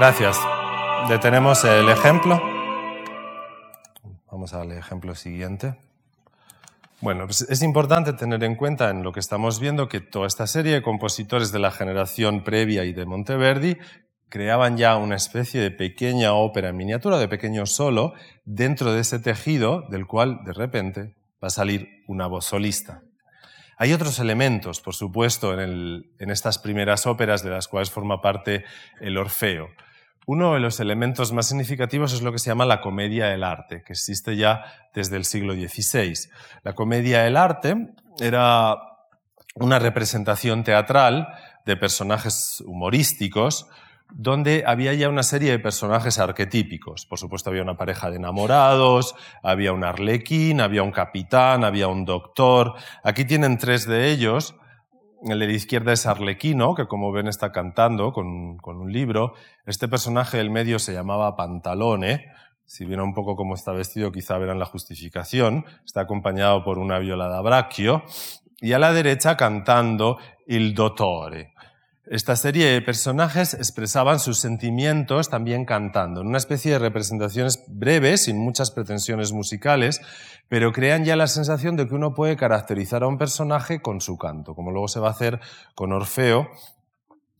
Gracias. 0.00 0.40
Detenemos 1.10 1.62
el 1.64 1.90
ejemplo. 1.90 2.40
Vamos 4.32 4.54
al 4.54 4.72
ejemplo 4.72 5.14
siguiente. 5.14 5.74
Bueno, 7.02 7.26
pues 7.26 7.42
es 7.42 7.60
importante 7.60 8.14
tener 8.14 8.42
en 8.44 8.56
cuenta 8.56 8.88
en 8.88 9.02
lo 9.02 9.12
que 9.12 9.20
estamos 9.20 9.60
viendo 9.60 9.90
que 9.90 10.00
toda 10.00 10.26
esta 10.26 10.46
serie 10.46 10.72
de 10.72 10.80
compositores 10.80 11.52
de 11.52 11.58
la 11.58 11.70
generación 11.70 12.44
previa 12.44 12.84
y 12.84 12.94
de 12.94 13.04
Monteverdi 13.04 13.76
creaban 14.30 14.78
ya 14.78 14.96
una 14.96 15.16
especie 15.16 15.60
de 15.60 15.70
pequeña 15.70 16.32
ópera 16.32 16.70
en 16.70 16.78
miniatura, 16.78 17.18
de 17.18 17.28
pequeño 17.28 17.66
solo, 17.66 18.14
dentro 18.46 18.94
de 18.94 19.00
ese 19.00 19.18
tejido 19.18 19.82
del 19.90 20.06
cual 20.06 20.44
de 20.46 20.54
repente 20.54 21.14
va 21.44 21.48
a 21.48 21.50
salir 21.50 22.02
una 22.08 22.26
voz 22.26 22.46
solista. 22.46 23.02
Hay 23.76 23.92
otros 23.92 24.18
elementos, 24.18 24.80
por 24.80 24.94
supuesto, 24.94 25.60
en, 25.60 26.06
en 26.18 26.30
estas 26.30 26.58
primeras 26.58 27.06
óperas 27.06 27.42
de 27.42 27.50
las 27.50 27.68
cuales 27.68 27.90
forma 27.90 28.22
parte 28.22 28.64
el 28.98 29.18
Orfeo. 29.18 29.68
Uno 30.32 30.54
de 30.54 30.60
los 30.60 30.78
elementos 30.78 31.32
más 31.32 31.48
significativos 31.48 32.12
es 32.12 32.22
lo 32.22 32.30
que 32.30 32.38
se 32.38 32.50
llama 32.50 32.64
la 32.64 32.80
comedia 32.80 33.26
del 33.26 33.42
arte, 33.42 33.82
que 33.84 33.94
existe 33.94 34.36
ya 34.36 34.62
desde 34.94 35.16
el 35.16 35.24
siglo 35.24 35.54
XVI. 35.54 36.14
La 36.62 36.72
comedia 36.72 37.24
del 37.24 37.36
arte 37.36 37.88
era 38.20 38.76
una 39.56 39.80
representación 39.80 40.62
teatral 40.62 41.26
de 41.66 41.76
personajes 41.76 42.62
humorísticos 42.64 43.66
donde 44.12 44.62
había 44.64 44.94
ya 44.94 45.08
una 45.08 45.24
serie 45.24 45.50
de 45.50 45.58
personajes 45.58 46.20
arquetípicos. 46.20 47.06
Por 47.06 47.18
supuesto, 47.18 47.50
había 47.50 47.62
una 47.62 47.76
pareja 47.76 48.08
de 48.08 48.18
enamorados, 48.18 49.16
había 49.42 49.72
un 49.72 49.82
arlequín, 49.82 50.60
había 50.60 50.84
un 50.84 50.92
capitán, 50.92 51.64
había 51.64 51.88
un 51.88 52.04
doctor. 52.04 52.74
Aquí 53.02 53.24
tienen 53.24 53.58
tres 53.58 53.84
de 53.84 54.12
ellos. 54.12 54.54
El 55.22 55.38
de 55.38 55.46
la 55.46 55.52
izquierda 55.52 55.92
es 55.92 56.06
Arlequino, 56.06 56.74
que 56.74 56.86
como 56.86 57.12
ven 57.12 57.28
está 57.28 57.52
cantando 57.52 58.12
con, 58.12 58.58
un 58.64 58.92
libro. 58.92 59.34
Este 59.66 59.86
personaje 59.86 60.38
del 60.38 60.50
medio 60.50 60.78
se 60.78 60.94
llamaba 60.94 61.36
Pantalone. 61.36 62.26
Si 62.64 62.86
vieron 62.86 63.08
un 63.08 63.14
poco 63.14 63.36
cómo 63.36 63.54
está 63.54 63.72
vestido, 63.72 64.12
quizá 64.12 64.38
verán 64.38 64.58
la 64.58 64.64
justificación. 64.64 65.66
Está 65.84 66.02
acompañado 66.02 66.64
por 66.64 66.78
una 66.78 66.98
viola 66.98 67.28
da 67.28 67.42
braccio. 67.42 68.02
Y 68.60 68.72
a 68.72 68.78
la 68.78 68.94
derecha 68.94 69.36
cantando 69.36 70.18
Il 70.46 70.74
Dottore. 70.74 71.52
Esta 72.10 72.34
serie 72.34 72.66
de 72.66 72.82
personajes 72.82 73.54
expresaban 73.54 74.18
sus 74.18 74.40
sentimientos 74.40 75.30
también 75.30 75.64
cantando, 75.64 76.22
en 76.22 76.26
una 76.26 76.38
especie 76.38 76.72
de 76.72 76.80
representaciones 76.80 77.62
breves, 77.68 78.24
sin 78.24 78.36
muchas 78.36 78.72
pretensiones 78.72 79.30
musicales, 79.30 80.00
pero 80.48 80.72
crean 80.72 81.04
ya 81.04 81.14
la 81.14 81.28
sensación 81.28 81.76
de 81.76 81.86
que 81.86 81.94
uno 81.94 82.12
puede 82.12 82.36
caracterizar 82.36 83.04
a 83.04 83.06
un 83.06 83.16
personaje 83.16 83.80
con 83.80 84.00
su 84.00 84.18
canto, 84.18 84.56
como 84.56 84.72
luego 84.72 84.88
se 84.88 84.98
va 84.98 85.06
a 85.06 85.12
hacer 85.12 85.38
con 85.76 85.92
Orfeo, 85.92 86.48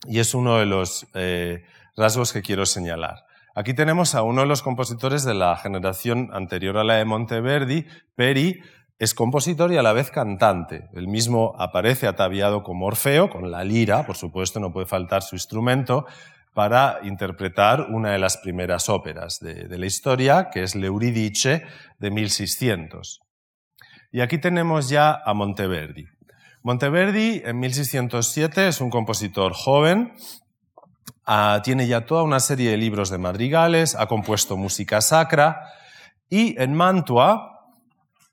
y 0.07 0.19
es 0.19 0.33
uno 0.33 0.57
de 0.57 0.65
los 0.65 1.05
eh, 1.15 1.65
rasgos 1.97 2.31
que 2.31 2.41
quiero 2.41 2.65
señalar. 2.65 3.25
Aquí 3.53 3.73
tenemos 3.73 4.15
a 4.15 4.23
uno 4.23 4.39
de 4.39 4.47
los 4.47 4.61
compositores 4.61 5.25
de 5.25 5.33
la 5.33 5.57
generación 5.57 6.29
anterior 6.31 6.77
a 6.77 6.85
la 6.85 6.95
de 6.95 7.03
Monteverdi, 7.03 7.87
Peri, 8.15 8.61
es 9.01 9.15
compositor 9.15 9.73
y 9.73 9.77
a 9.77 9.81
la 9.81 9.93
vez 9.93 10.11
cantante. 10.11 10.87
El 10.93 11.07
mismo 11.07 11.55
aparece 11.57 12.05
ataviado 12.05 12.61
como 12.61 12.85
Orfeo, 12.85 13.31
con 13.31 13.49
la 13.49 13.63
lira, 13.63 14.05
por 14.05 14.15
supuesto, 14.15 14.59
no 14.59 14.71
puede 14.71 14.85
faltar 14.85 15.23
su 15.23 15.33
instrumento, 15.33 16.05
para 16.53 16.99
interpretar 17.01 17.87
una 17.89 18.11
de 18.11 18.19
las 18.19 18.37
primeras 18.37 18.89
óperas 18.89 19.39
de, 19.39 19.75
la 19.75 19.85
historia, 19.87 20.51
que 20.51 20.61
es 20.61 20.75
L'Euridice 20.75 21.63
de 21.97 22.11
1600. 22.11 23.21
Y 24.11 24.21
aquí 24.21 24.37
tenemos 24.37 24.87
ya 24.89 25.19
a 25.25 25.33
Monteverdi. 25.33 26.05
Monteverdi 26.61 27.41
en 27.43 27.59
1607 27.59 28.67
es 28.67 28.81
un 28.81 28.91
compositor 28.91 29.53
joven, 29.53 30.13
ah, 31.25 31.59
tiene 31.63 31.87
ya 31.87 32.05
toda 32.05 32.21
una 32.21 32.39
serie 32.39 32.69
de 32.69 32.77
libros 32.77 33.09
de 33.09 33.17
madrigales, 33.17 33.95
ha 33.95 34.05
compuesto 34.05 34.57
música 34.57 35.01
sacra 35.01 35.59
y 36.29 36.55
en 36.61 36.75
Mantua, 36.75 37.50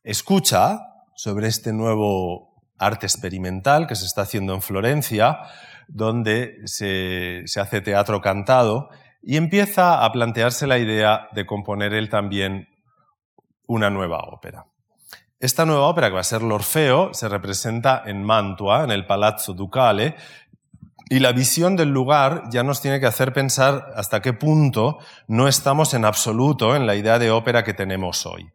escucha 0.03 0.81
sobre 1.15 1.49
este 1.49 1.73
nuevo 1.73 2.49
arte 2.79 3.07
experimental 3.07 3.87
que 3.87 3.97
se 3.97 4.07
está 4.07 4.23
haciendo 4.23 4.55
en 4.55 4.63
Florencia, 4.63 5.41
donde 5.89 6.57
se, 6.65 7.45
hace 7.61 7.81
teatro 7.81 8.21
cantado, 8.21 8.91
y 9.23 9.37
empieza 9.37 10.05
a 10.05 10.13
plantearse 10.13 10.67
la 10.67 10.79
idea 10.79 11.29
de 11.33 11.45
componer 11.45 11.93
él 11.93 12.09
también 12.09 12.69
una 13.67 13.91
nueva 13.91 14.21
ópera. 14.21 14.67
Esta 15.41 15.65
nueva 15.65 15.89
ópera, 15.89 16.09
que 16.09 16.15
va 16.15 16.21
a 16.21 16.25
ser 16.25 16.43
l'Orfeo, 16.43 17.13
se 17.15 17.29
representa 17.29 18.03
en 18.07 18.23
Mantua, 18.23 18.85
en 18.85 18.91
el 18.91 19.07
Palazzo 19.07 19.55
Ducale, 19.55 20.17
y 21.11 21.21
la 21.21 21.33
visión 21.33 21.75
del 21.75 21.89
lugar 21.89 22.45
ya 22.51 22.63
nos 22.63 22.83
tiene 22.83 23.01
que 23.01 23.07
hacer 23.07 23.33
pensar 23.33 23.93
hasta 23.97 24.21
qué 24.21 24.35
punto 24.35 24.99
no 25.27 25.49
estamos 25.49 25.95
en 25.95 26.05
absoluto 26.05 26.77
en 26.77 26.87
la 26.87 26.97
idea 26.97 27.19
de 27.19 27.31
ópera 27.31 27.65
que 27.65 27.73
tenemos 27.73 28.27
hoy. 28.27 28.51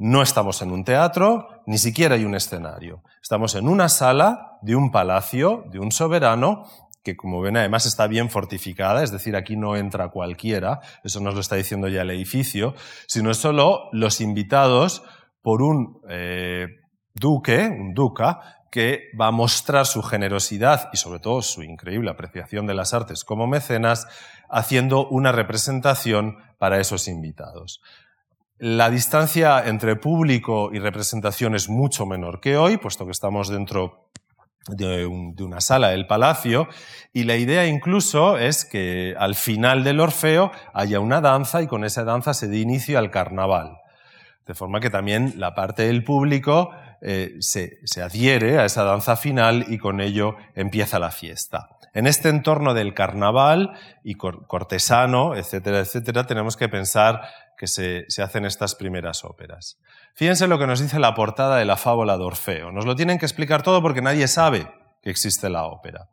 No 0.00 0.22
estamos 0.22 0.62
en 0.62 0.70
un 0.70 0.84
teatro, 0.84 1.48
ni 1.66 1.76
siquiera 1.76 2.14
hay 2.14 2.24
un 2.24 2.36
escenario. 2.36 3.02
Estamos 3.20 3.56
en 3.56 3.66
una 3.66 3.88
sala 3.88 4.56
de 4.62 4.76
un 4.76 4.92
palacio, 4.92 5.64
de 5.72 5.80
un 5.80 5.90
soberano, 5.90 6.66
que 7.02 7.16
como 7.16 7.40
ven 7.40 7.56
además 7.56 7.84
está 7.84 8.06
bien 8.06 8.30
fortificada, 8.30 9.02
es 9.02 9.10
decir, 9.10 9.34
aquí 9.34 9.56
no 9.56 9.74
entra 9.74 10.10
cualquiera, 10.10 10.78
eso 11.02 11.18
nos 11.18 11.34
lo 11.34 11.40
está 11.40 11.56
diciendo 11.56 11.88
ya 11.88 12.02
el 12.02 12.10
edificio, 12.10 12.76
sino 13.08 13.34
solo 13.34 13.88
los 13.90 14.20
invitados 14.20 15.02
por 15.42 15.62
un 15.62 16.00
eh, 16.08 16.68
duque, 17.12 17.66
un 17.68 17.92
duca, 17.92 18.60
que 18.70 19.10
va 19.20 19.26
a 19.26 19.32
mostrar 19.32 19.84
su 19.84 20.04
generosidad 20.04 20.90
y 20.92 20.96
sobre 20.96 21.18
todo 21.18 21.42
su 21.42 21.64
increíble 21.64 22.10
apreciación 22.10 22.68
de 22.68 22.74
las 22.74 22.94
artes 22.94 23.24
como 23.24 23.48
mecenas, 23.48 24.06
haciendo 24.48 25.08
una 25.08 25.32
representación 25.32 26.36
para 26.56 26.78
esos 26.78 27.08
invitados. 27.08 27.80
La 28.58 28.90
distancia 28.90 29.64
entre 29.66 29.94
público 29.94 30.70
y 30.72 30.80
representación 30.80 31.54
es 31.54 31.68
mucho 31.68 32.06
menor 32.06 32.40
que 32.40 32.56
hoy, 32.56 32.76
puesto 32.76 33.04
que 33.04 33.12
estamos 33.12 33.48
dentro 33.48 34.10
de, 34.66 35.06
una 35.06 35.60
sala 35.60 35.90
del 35.90 36.08
palacio, 36.08 36.66
y 37.12 37.22
la 37.22 37.36
idea 37.36 37.66
incluso 37.66 38.36
es 38.36 38.64
que 38.64 39.14
al 39.16 39.36
final 39.36 39.84
del 39.84 40.00
Orfeo 40.00 40.50
haya 40.74 40.98
una 40.98 41.20
danza 41.20 41.62
y 41.62 41.68
con 41.68 41.84
esa 41.84 42.02
danza 42.02 42.34
se 42.34 42.48
dé 42.48 42.58
inicio 42.58 42.98
al 42.98 43.12
carnaval. 43.12 43.76
De 44.44 44.54
forma 44.54 44.80
que 44.80 44.90
también 44.90 45.34
la 45.36 45.54
parte 45.54 45.84
del 45.84 46.02
público 46.02 46.72
eh, 47.00 47.36
se, 47.38 47.78
se 47.84 48.02
adhiere 48.02 48.58
a 48.58 48.64
esa 48.64 48.82
danza 48.82 49.14
final 49.14 49.66
y 49.68 49.78
con 49.78 50.00
ello 50.00 50.34
empieza 50.56 50.98
la 50.98 51.12
fiesta. 51.12 51.68
En 51.94 52.08
este 52.08 52.28
entorno 52.28 52.74
del 52.74 52.92
carnaval 52.92 53.72
y 54.02 54.14
cortesano, 54.14 55.36
etcétera, 55.36 55.78
etcétera, 55.78 56.26
tenemos 56.26 56.56
que 56.56 56.68
pensar 56.68 57.22
que 57.58 57.66
se, 57.66 58.06
hacen 58.22 58.44
estas 58.44 58.76
primeras 58.76 59.24
óperas. 59.24 59.78
Fíjense 60.14 60.46
lo 60.46 60.58
que 60.58 60.66
nos 60.66 60.80
dice 60.80 61.00
la 61.00 61.14
portada 61.14 61.56
de 61.56 61.64
la 61.64 61.76
fábula 61.76 62.16
de 62.16 62.24
Orfeo. 62.24 62.70
Nos 62.70 62.86
lo 62.86 62.94
tienen 62.94 63.18
que 63.18 63.26
explicar 63.26 63.62
todo 63.62 63.82
porque 63.82 64.00
nadie 64.00 64.28
sabe 64.28 64.70
que 65.02 65.10
existe 65.10 65.50
la 65.50 65.66
ópera. 65.66 66.08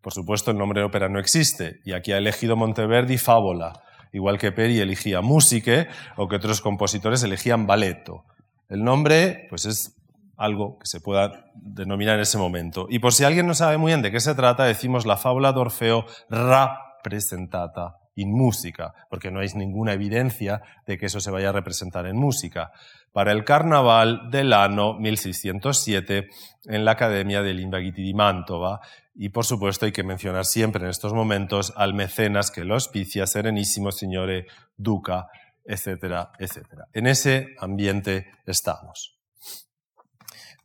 Por 0.00 0.12
supuesto, 0.12 0.52
el 0.52 0.56
nombre 0.56 0.80
de 0.80 0.86
ópera 0.86 1.08
no 1.08 1.18
existe, 1.18 1.80
y 1.84 1.92
aquí 1.92 2.12
ha 2.12 2.18
elegido 2.18 2.56
Monteverdi 2.56 3.18
fábula, 3.18 3.82
igual 4.12 4.38
que 4.38 4.52
Peri 4.52 4.78
elegía 4.78 5.20
musique 5.20 5.88
o 6.16 6.28
que 6.28 6.36
otros 6.36 6.60
compositores 6.60 7.24
elegían 7.24 7.66
balletto. 7.66 8.24
El 8.68 8.84
nombre, 8.84 9.48
pues 9.50 9.66
es 9.66 9.96
algo 10.36 10.78
que 10.78 10.86
se 10.86 11.00
pueda 11.00 11.50
denominar 11.56 12.14
en 12.14 12.20
ese 12.20 12.38
momento. 12.38 12.86
Y 12.88 13.00
por 13.00 13.12
si 13.12 13.24
alguien 13.24 13.48
no 13.48 13.54
sabe 13.54 13.78
muy 13.78 13.90
bien 13.90 14.02
de 14.02 14.12
qué 14.12 14.20
se 14.20 14.36
trata, 14.36 14.64
decimos 14.64 15.04
la 15.04 15.16
fábula 15.16 15.52
de 15.52 15.58
Orfeo 15.58 16.06
rappresentata 16.30 17.96
en 18.22 18.32
música, 18.32 18.92
porque 19.10 19.30
no 19.30 19.40
hay 19.40 19.48
ninguna 19.54 19.92
evidencia 19.92 20.62
de 20.86 20.98
que 20.98 21.06
eso 21.06 21.20
se 21.20 21.30
vaya 21.30 21.50
a 21.50 21.52
representar 21.52 22.06
en 22.06 22.16
música. 22.16 22.72
Para 23.12 23.32
el 23.32 23.44
carnaval 23.44 24.30
del 24.30 24.52
año 24.52 24.94
1607 24.94 26.28
en 26.64 26.84
la 26.84 26.92
Academia 26.92 27.42
del 27.42 27.60
Invaghiti 27.60 28.02
di 28.02 28.14
Mantova, 28.14 28.80
y 29.14 29.30
por 29.30 29.44
supuesto 29.44 29.84
hay 29.84 29.92
que 29.92 30.04
mencionar 30.04 30.44
siempre 30.44 30.84
en 30.84 30.90
estos 30.90 31.12
momentos 31.12 31.72
al 31.76 31.92
mecenas 31.92 32.50
que 32.50 32.64
lo 32.64 32.74
auspicia, 32.74 33.26
Serenísimo 33.26 33.90
Signore 33.90 34.46
Duca, 34.76 35.26
etcétera, 35.64 36.30
etcétera. 36.38 36.86
En 36.92 37.06
ese 37.06 37.54
ambiente 37.58 38.30
estamos. 38.46 39.18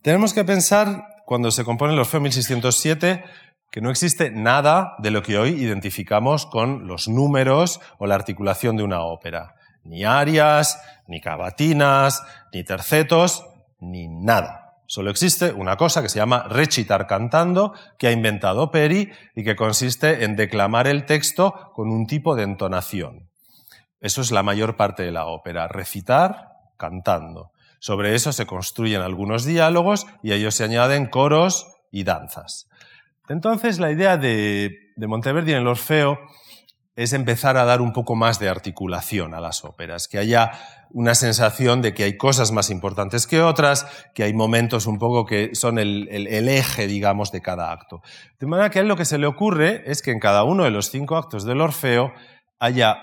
Tenemos 0.03 0.33
que 0.33 0.43
pensar, 0.43 1.07
cuando 1.25 1.50
se 1.50 1.63
compone 1.63 1.93
el 1.93 2.00
Orfeo 2.00 2.19
1607, 2.19 3.24
que 3.74 3.82
no 3.82 3.89
existe 3.89 4.30
nada 4.30 4.94
de 5.00 5.10
lo 5.10 5.24
que 5.24 5.39
hoy 5.39 5.50
identificamos 5.50 6.46
con 6.46 6.86
los 6.86 7.08
números 7.08 7.82
o 7.98 8.06
la 8.06 8.13
articulación 8.13 8.77
de 8.77 8.84
una 8.84 9.01
ópera. 9.01 9.56
Ni 9.84 10.03
arias, 10.03 10.80
ni 11.08 11.20
cavatinas, 11.20 12.22
ni 12.53 12.63
tercetos, 12.63 13.48
ni 13.80 14.08
nada. 14.08 14.75
Solo 14.86 15.10
existe 15.10 15.51
una 15.53 15.75
cosa 15.75 16.03
que 16.03 16.10
se 16.10 16.20
llama 16.20 16.44
recitar 16.44 17.08
cantando, 17.08 17.74
que 17.98 18.06
ha 18.06 18.12
inventado 18.12 18.70
Peri 18.70 19.12
y 19.36 19.44
que 19.44 19.56
consiste 19.56 20.24
en 20.24 20.36
declamar 20.36 20.86
el 20.86 21.08
texto 21.08 21.72
con 21.74 21.89
un 21.89 22.06
tipo 22.06 22.36
de 22.36 22.44
entonación. 22.44 23.32
Eso 24.01 24.22
es 24.22 24.30
la 24.30 24.44
mayor 24.44 24.75
parte 24.75 25.01
de 25.01 25.12
la 25.12 25.25
ópera, 25.25 25.68
recitar 25.68 26.50
cantando. 26.77 27.50
Sobre 27.80 28.13
eso 28.13 28.34
se 28.34 28.46
construyen 28.46 29.01
algunos 29.01 29.46
diálogos 29.46 30.06
y 30.22 30.32
a 30.32 30.36
ellos 30.36 30.53
se 30.53 30.63
añaden 30.63 31.08
coros 31.08 31.65
y 31.92 32.03
danzas. 32.03 32.68
Entonces 33.30 33.80
la 33.80 33.92
idea 33.92 34.18
de, 34.18 34.94
Monteverdi 34.98 35.51
en 35.51 35.60
el 35.60 35.68
Orfeo 35.68 36.20
es 36.96 37.13
empezar 37.13 37.58
a 37.58 37.65
dar 37.65 37.82
un 37.82 37.92
poco 37.92 38.15
más 38.15 38.38
de 38.38 38.50
articulación 38.50 39.34
a 39.34 39.39
las 39.39 39.63
óperas, 39.63 40.08
que 40.08 40.20
haya 40.20 40.51
una 40.92 41.15
sensación 41.15 41.82
de 41.82 41.96
que 41.96 42.03
hay 42.03 42.18
cosas 42.18 42.51
más 42.51 42.70
importantes 42.70 43.25
que 43.25 43.42
otras, 43.42 43.88
que 44.13 44.24
hay 44.24 44.34
momentos 44.34 44.86
un 44.86 45.00
poco 45.00 45.25
que 45.25 45.56
son 45.56 45.80
el, 45.80 46.08
el, 46.12 46.48
eje, 46.48 46.86
digamos, 46.86 47.32
de 47.32 47.42
cada 47.42 47.72
acto. 47.72 48.03
De 48.39 48.46
manera 48.46 48.70
que 48.70 48.77
a 48.77 48.82
él 48.84 48.88
lo 48.88 48.96
que 48.96 49.06
se 49.06 49.18
le 49.18 49.25
ocurre 49.25 49.84
es 49.89 50.03
que 50.03 50.12
en 50.12 50.20
cada 50.20 50.44
uno 50.44 50.65
de 50.65 50.72
los 50.72 50.92
cinco 50.92 51.15
actos 51.15 51.46
del 51.46 51.62
Orfeo 51.62 52.13
haya 52.60 52.98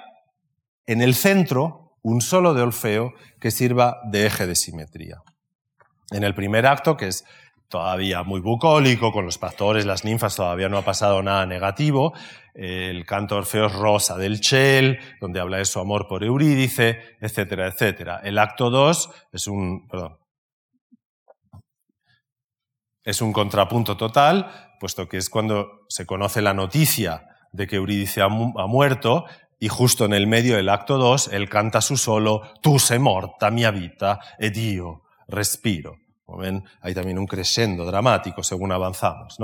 en 0.86 1.02
el 1.02 1.16
centro 1.16 1.96
un 2.02 2.20
solo 2.20 2.54
de 2.54 2.62
Orfeo 2.62 3.12
que 3.40 3.50
sirva 3.50 4.00
de 4.04 4.26
eje 4.26 4.46
de 4.46 4.54
simetría. 4.54 5.22
En 6.12 6.24
el 6.24 6.34
primer 6.34 6.66
acto, 6.66 6.96
que 6.96 7.08
es 7.08 7.24
todavía 7.70 8.24
muy 8.24 8.40
bucólico, 8.40 9.12
con 9.12 9.24
los 9.24 9.38
pastores, 9.38 9.86
las 9.86 10.04
ninfas, 10.04 10.36
todavía 10.36 10.68
no 10.68 10.76
ha 10.76 10.84
pasado 10.84 11.22
nada 11.22 11.46
negativo. 11.46 12.12
El 12.52 13.06
canto 13.06 13.36
Orfeo 13.36 13.66
es 13.66 13.72
Rosa 13.72 14.18
del 14.18 14.40
Chel, 14.40 14.98
donde 15.20 15.40
habla 15.40 15.58
de 15.58 15.64
su 15.64 15.78
amor 15.78 16.08
por 16.08 16.24
Eurídice, 16.24 17.16
etcétera, 17.20 17.68
etcétera. 17.68 18.20
El 18.24 18.38
acto 18.38 18.70
2 18.70 19.10
es 19.32 19.46
un, 19.46 19.86
perdón, 19.86 20.18
es 23.04 23.22
un 23.22 23.32
contrapunto 23.32 23.96
total, 23.96 24.76
puesto 24.80 25.08
que 25.08 25.16
es 25.16 25.30
cuando 25.30 25.86
se 25.88 26.06
conoce 26.06 26.42
la 26.42 26.52
noticia 26.52 27.24
de 27.52 27.68
que 27.68 27.76
Eurídice 27.76 28.20
ha, 28.20 28.28
muerto 28.28 29.26
y 29.60 29.68
justo 29.68 30.04
en 30.04 30.12
el 30.12 30.26
medio 30.26 30.56
del 30.56 30.68
acto 30.68 30.98
2, 30.98 31.28
él 31.32 31.48
canta 31.48 31.80
su 31.80 31.96
solo, 31.96 32.42
Tu 32.62 32.78
sei 32.78 32.98
morta 32.98 33.50
mia 33.50 33.70
vita 33.70 34.18
ed 34.38 34.56
io 34.56 35.02
respiro. 35.28 35.99
Ven, 36.36 36.64
hay 36.80 36.94
también 36.94 37.18
un 37.18 37.26
crescendo 37.26 37.84
dramático 37.84 38.42
según 38.42 38.72
avanzamos. 38.72 39.38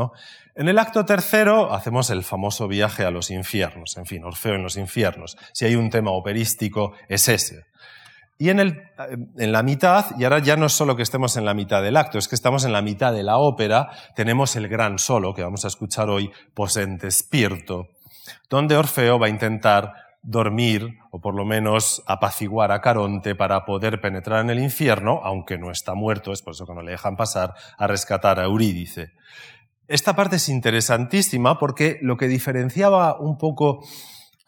En 0.55 0.69
el 0.69 0.79
acto 0.79 1.05
tercero 1.05 1.73
hacemos 1.73 2.11
el 2.11 2.23
famoso 2.23 2.69
viaje 2.69 3.05
a 3.05 3.11
los 3.11 3.31
infiernos, 3.31 3.97
en 3.97 4.07
fin, 4.07 4.25
Orfeo 4.25 4.55
en 4.55 4.63
los 4.63 4.77
infiernos. 4.77 5.37
Si 5.53 5.65
hay 5.65 5.77
un 5.77 5.91
tema 5.91 6.11
operístico, 6.11 6.95
es 7.09 7.29
ese. 7.29 7.65
Y 8.39 8.51
en, 8.51 8.61
el, 8.61 8.83
en 9.39 9.53
la 9.53 9.63
mitad, 9.63 10.07
y 10.19 10.25
ahora 10.25 10.41
ya 10.41 10.57
no 10.57 10.67
es 10.67 10.73
solo 10.73 10.95
que 10.95 11.03
estemos 11.03 11.37
en 11.39 11.47
la 11.47 11.55
mitad 11.55 11.83
del 11.83 11.97
acto, 11.97 12.19
es 12.19 12.29
que 12.29 12.35
estamos 12.35 12.65
en 12.65 12.73
la 12.73 12.83
mitad 12.83 13.13
de 13.13 13.23
la 13.23 13.39
ópera, 13.39 13.91
tenemos 14.15 14.57
el 14.57 14.69
gran 14.69 14.99
solo 14.99 15.33
que 15.33 15.43
vamos 15.43 15.65
a 15.65 15.69
escuchar 15.69 16.11
hoy, 16.11 16.31
Posente 16.53 17.11
Spirito, 17.11 17.89
donde 18.51 18.77
Orfeo 18.77 19.19
va 19.19 19.27
a 19.27 19.31
intentar 19.31 20.06
dormir 20.27 20.99
o 21.11 21.21
por 21.21 21.35
lo 21.35 21.45
menos 21.45 22.03
apaciguar 22.07 22.73
a 22.73 22.81
Caronte 22.81 23.35
para 23.35 23.65
poder 23.65 24.01
penetrar 24.01 24.41
en 24.41 24.51
el 24.51 24.59
infierno, 24.59 25.21
aunque 25.23 25.57
no 25.57 25.71
está 25.71 25.95
muerto, 25.95 26.33
es 26.33 26.43
por 26.43 26.53
eso 26.53 26.67
que 26.67 26.75
no 26.75 26.83
le 26.83 26.91
dejan 26.91 27.17
pasar, 27.17 27.55
a 27.79 27.87
rescatar 27.87 28.41
a 28.41 28.45
Eurídice. 28.45 29.13
Esta 29.87 30.17
parte 30.17 30.37
es 30.37 30.49
interesantísima 30.49 31.59
porque 31.59 31.99
lo 32.03 32.17
que 32.17 32.27
diferenciaba 32.27 33.19
un 33.21 33.39
poco 33.39 33.85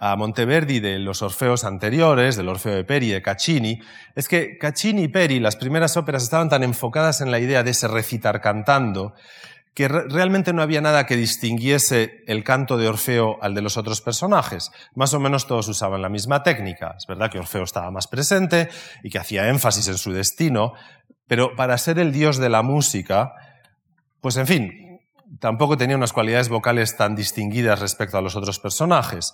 a 0.01 0.17
Monteverdi 0.17 0.81
de 0.81 0.99
los 0.99 1.23
Orfeos 1.23 1.65
anteriores, 1.65 2.37
del 2.37 2.49
Orfeo 2.49 2.75
de 2.75 2.85
Peri 2.85 3.07
y 3.09 3.13
de 3.13 3.23
Caccini, 3.23 3.81
es 4.17 4.29
que 4.29 4.59
Caccini 4.59 5.05
y 5.05 5.09
Peri, 5.09 5.39
las 5.39 5.57
primeras 5.57 5.97
óperas, 5.97 6.25
estaban 6.25 6.49
tan 6.49 6.65
enfocadas 6.65 7.21
en 7.21 7.31
la 7.31 7.39
idea 7.39 7.63
de 7.63 7.71
ese 7.71 7.87
recitar 7.89 8.41
cantando, 8.41 9.15
que 9.79 9.87
realmente 9.87 10.53
no 10.53 10.61
había 10.61 10.81
nada 10.81 11.07
que 11.07 11.15
distinguiese 11.15 12.25
el 12.27 12.43
canto 12.43 12.79
de 12.79 12.89
Orfeo 12.89 13.41
al 13.41 13.55
de 13.55 13.63
los 13.63 13.77
otros 13.77 14.01
personajes. 14.01 14.73
Más 14.97 15.15
o 15.15 15.21
menos 15.21 15.47
todos 15.47 15.69
usaban 15.69 16.03
la 16.03 16.09
misma 16.09 16.43
técnica. 16.43 16.97
Es 16.99 17.07
verdad 17.07 17.31
que 17.31 17.39
Orfeo 17.39 17.63
estaba 17.63 17.93
más 17.93 18.09
presente 18.09 18.71
y 19.05 19.11
que 19.11 19.21
hacía 19.21 19.49
énfasis 19.49 19.87
en 19.87 19.97
su 19.97 20.11
destino, 20.11 20.73
pero 21.29 21.55
para 21.55 21.79
ser 21.79 22.01
el 22.01 22.11
dios 22.11 22.39
de 22.39 22.49
la 22.49 22.63
música, 22.63 23.35
pues 24.21 24.37
en 24.37 24.49
fin, 24.49 25.01
tampoco 25.39 25.77
tenía 25.77 25.95
unas 25.95 26.13
cualidades 26.13 26.49
vocales 26.49 26.97
tan 26.97 27.15
distinguidas 27.15 27.79
respecto 27.79 28.19
a 28.19 28.21
los 28.21 28.35
otros 28.35 28.59
personajes. 28.59 29.33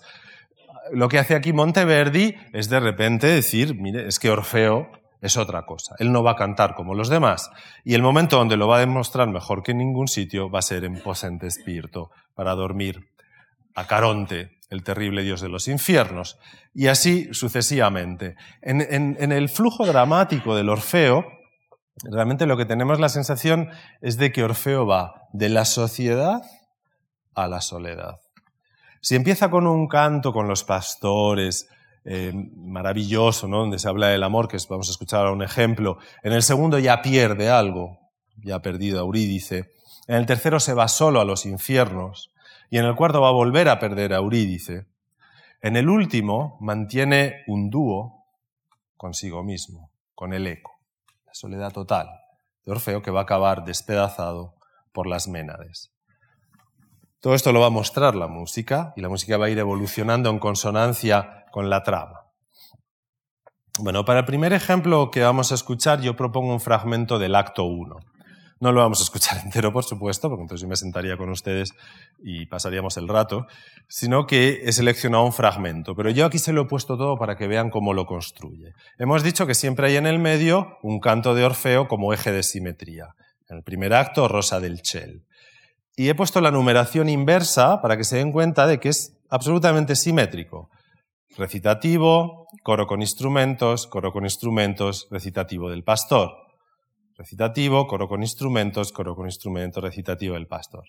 Lo 0.93 1.09
que 1.09 1.21
hace 1.21 1.37
aquí 1.37 1.55
Monteverdi 1.55 2.37
es 2.53 2.69
de 2.69 2.81
repente 2.81 3.29
decir, 3.29 3.77
mire, 3.77 4.07
es 4.07 4.19
que 4.19 4.29
Orfeo 4.29 4.91
es 5.25 5.39
otra 5.39 5.65
cosa. 5.65 5.95
Él 5.99 6.13
no 6.13 6.23
va 6.23 6.33
a 6.33 6.37
cantar 6.37 6.75
como 6.75 6.95
los 6.95 7.09
demás. 7.09 7.51
Y 7.83 7.95
el 7.95 8.03
momento 8.03 8.37
donde 8.37 8.59
lo 8.59 8.69
va 8.69 8.77
a 8.77 8.81
demostrar 8.81 9.27
mejor 9.27 9.63
que 9.63 9.73
en 9.73 9.79
ningún 9.79 10.07
sitio 10.07 10.51
va 10.51 10.59
a 10.59 10.63
ser 10.63 10.85
en 10.85 11.01
Posente 11.01 11.47
Espíritu, 11.47 12.11
para 12.35 12.55
dormir 12.55 13.09
a 13.75 13.87
Caronte, 13.87 14.59
el 14.69 14.85
terrible 14.85 15.23
dios 15.23 15.41
de 15.41 15.49
los 15.49 15.67
infiernos. 15.67 16.39
Y 16.75 16.89
así 16.89 17.33
sucesivamente. 17.33 18.37
En, 18.61 18.83
en 18.83 19.33
el 19.33 19.49
flujo 19.49 19.87
dramático 19.87 20.55
del 20.55 20.69
Orfeo, 20.69 21.25
realmente 22.03 22.45
lo 22.45 22.59
que 22.59 22.67
tenemos 22.67 23.01
la 23.01 23.09
sensación 23.09 23.71
es 24.03 24.19
de 24.19 24.31
que 24.31 24.45
Orfeo 24.45 24.87
va 24.87 25.23
de 25.33 25.49
la 25.49 25.65
sociedad 25.65 26.43
a 27.35 27.49
la 27.49 27.63
soledad. 27.63 28.21
Si 29.01 29.17
empieza 29.17 29.51
con 29.51 29.67
un 29.67 29.89
canto 29.89 30.35
con 30.35 30.49
los 30.49 30.65
pastores, 30.65 31.67
eh, 32.05 32.33
maravilloso, 32.57 33.49
¿no? 33.49 33.59
donde 33.59 33.79
se 33.79 33.89
habla 33.89 34.09
del 34.09 34.23
amor, 34.23 34.49
que 34.49 34.59
vamos 34.69 34.89
a 34.89 34.93
escuchar 34.93 35.21
ahora 35.21 35.33
un 35.33 35.43
ejemplo. 35.43 35.99
En 36.23 36.33
el 36.33 36.43
segundo 36.43 36.79
ya 36.79 37.03
pierde 37.03 37.51
algo, 37.51 37.99
ya 38.37 38.57
ha 38.57 38.63
perdido 38.63 38.99
a 38.99 39.03
Eurídice. 39.03 39.73
En 40.07 40.17
el 40.17 40.27
tercero 40.27 40.61
se 40.61 40.75
va 40.75 40.89
solo 40.89 41.21
a 41.21 41.25
los 41.25 41.47
infiernos. 41.47 42.33
Y 42.71 42.79
en 42.79 42.85
el 42.85 42.97
cuarto 42.97 43.21
va 43.21 43.29
a 43.29 43.33
volver 43.33 43.69
a 43.69 43.79
perder 43.79 44.13
a 44.13 44.19
Eurídice. 44.19 44.87
En 45.63 45.77
el 45.77 45.89
último 45.89 46.59
mantiene 46.61 47.43
un 47.47 47.71
dúo 47.71 48.27
consigo 48.97 49.43
mismo, 49.43 49.91
con 50.15 50.33
el 50.33 50.47
eco, 50.47 50.73
la 51.27 51.35
soledad 51.35 51.73
total 51.73 52.09
de 52.65 52.73
Orfeo 52.73 53.03
que 53.03 53.11
va 53.11 53.21
a 53.21 53.23
acabar 53.25 53.65
despedazado 53.65 54.55
por 54.93 55.07
las 55.07 55.29
Ménades. 55.29 55.93
Todo 57.21 57.35
esto 57.35 57.53
lo 57.53 57.61
va 57.61 57.67
a 57.67 57.71
mostrar 57.71 58.15
la 58.15 58.27
música 58.27 58.93
y 58.97 59.01
la 59.01 59.09
música 59.09 59.39
va 59.39 59.47
a 59.47 59.51
ir 59.51 59.59
evolucionando 59.59 60.31
en 60.31 60.39
consonancia 60.39 61.44
con 61.55 61.71
la 61.71 61.85
trama. 61.85 62.33
Bueno, 63.79 64.05
para 64.05 64.19
el 64.19 64.25
primer 64.25 64.53
ejemplo 64.53 65.13
que 65.13 65.21
vamos 65.21 65.53
a 65.53 65.55
escuchar, 65.55 66.01
yo 66.01 66.17
propongo 66.17 66.53
un 66.53 66.59
fragmento 66.59 67.21
del 67.21 67.37
acto 67.37 67.63
1. 67.63 67.95
No 68.59 68.73
lo 68.73 68.81
vamos 68.81 68.99
a 68.99 69.05
escuchar 69.05 69.39
entero, 69.45 69.73
por 69.73 69.85
supuesto, 69.85 70.29
porque 70.29 70.43
entonces 70.43 70.63
yo 70.63 70.69
me 70.69 70.75
sentaría 70.75 71.17
con 71.17 71.31
ustedes 71.31 71.71
y 72.19 72.47
pasaríamos 72.47 72.97
el 72.97 73.07
rato, 73.07 73.47
sino 73.87 74.27
que 74.27 74.63
he 74.65 74.73
seleccionado 74.73 75.23
un 75.23 75.33
fragmento. 75.33 75.95
Pero 75.95 76.11
yo 76.11 76.27
aquí 76.27 76.41
se 76.41 76.53
lo 76.53 76.63
he 76.63 76.67
puesto 76.67 76.97
todo 76.97 77.17
para 77.19 77.37
que 77.37 77.47
vean 77.47 77.71
cómo 77.71 77.95
lo 77.95 78.05
construye. 78.05 78.73
Hemos 78.99 79.23
dicho 79.23 79.47
que 79.47 79.55
siempre 79.55 79.87
hay 79.87 79.95
en 79.95 80.09
el 80.09 80.19
medio 80.19 80.79
un 80.83 80.99
canto 80.99 81.37
de 81.37 81.45
Orfeo 81.45 81.87
como 81.87 82.13
eje 82.13 82.33
de 82.33 82.43
simetría. 82.43 83.15
En 83.49 83.59
el 83.59 83.63
primer 83.63 83.95
acto, 83.95 84.27
Rosa 84.27 84.59
del 84.59 84.83
Chel. 84.83 85.23
Y 85.95 86.09
he 86.09 86.17
puesto 86.17 86.41
la 86.41 86.51
numeración 86.51 87.09
inversa 87.09 87.81
para 87.81 87.97
que 87.97 88.03
se 88.03 88.17
den 88.17 88.33
cuenta 88.33 88.67
de 88.67 88.81
que 88.81 88.89
es 88.89 89.17
absolutamente 89.31 89.95
simétrico. 89.95 90.69
Recitativo, 91.37 92.47
coro 92.63 92.87
con 92.87 93.01
instrumentos, 93.01 93.89
coro 93.89 94.13
con 94.13 94.23
instrumentos, 94.23 95.09
recitativo 95.11 95.69
del 95.69 95.83
pastor. 95.83 96.31
Recitativo, 97.17 97.89
coro 97.89 98.07
con 98.07 98.23
instrumentos, 98.23 98.93
coro 98.93 99.17
con 99.17 99.27
instrumentos, 99.27 99.83
recitativo 99.83 100.35
del 100.35 100.47
pastor. 100.47 100.85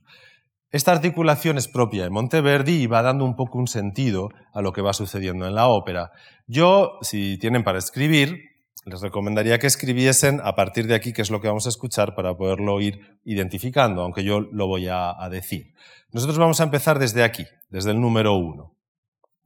Esta 0.69 0.91
articulación 0.91 1.57
es 1.57 1.67
propia 1.67 2.03
de 2.03 2.11
Monteverdi 2.11 2.83
y 2.83 2.85
va 2.85 3.01
dando 3.01 3.25
un 3.25 3.35
poco 3.35 3.57
un 3.57 3.67
sentido 3.67 4.29
a 4.53 4.61
lo 4.61 4.71
que 4.71 4.83
va 4.83 4.93
sucediendo 4.93 5.47
en 5.47 5.55
la 5.55 5.67
ópera. 5.67 6.11
Yo, 6.45 6.99
si 7.01 7.39
tienen 7.39 7.63
para 7.63 7.79
escribir, 7.79 8.37
les 8.85 9.01
recomendaría 9.01 9.57
que 9.57 9.65
escribiesen 9.65 10.41
a 10.43 10.53
partir 10.53 10.85
de 10.85 10.93
aquí, 10.93 11.11
que 11.11 11.23
es 11.23 11.31
lo 11.31 11.41
que 11.41 11.47
vamos 11.47 11.65
a 11.65 11.69
escuchar, 11.69 12.13
para 12.13 12.35
poderlo 12.35 12.79
ir 12.81 12.99
identificando, 13.23 14.03
aunque 14.03 14.23
yo 14.23 14.41
lo 14.41 14.67
voy 14.67 14.89
a, 14.89 15.11
a 15.17 15.27
decir. 15.29 15.73
Nosotros 16.11 16.37
vamos 16.37 16.61
a 16.61 16.65
empezar 16.65 16.99
desde 16.99 17.23
aquí, 17.23 17.45
desde 17.69 17.89
el 17.91 17.99
número 17.99 18.35
uno. 18.35 18.74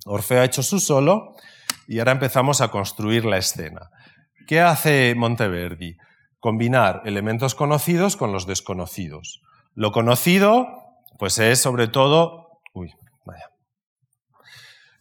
Orfeo 0.05 0.41
ha 0.41 0.45
hecho 0.45 0.63
su 0.63 0.79
solo 0.79 1.35
y 1.87 1.99
ahora 1.99 2.13
empezamos 2.13 2.61
a 2.61 2.69
construir 2.69 3.25
la 3.25 3.37
escena. 3.37 3.89
¿Qué 4.47 4.61
hace 4.61 5.13
Monteverdi? 5.15 5.97
Combinar 6.39 7.01
elementos 7.05 7.55
conocidos 7.55 8.15
con 8.15 8.31
los 8.31 8.47
desconocidos. 8.47 9.41
Lo 9.75 9.91
conocido, 9.91 10.67
pues 11.17 11.37
es 11.39 11.61
sobre 11.61 11.87
todo. 11.87 12.61
Uy, 12.73 12.91
vaya. 13.25 13.51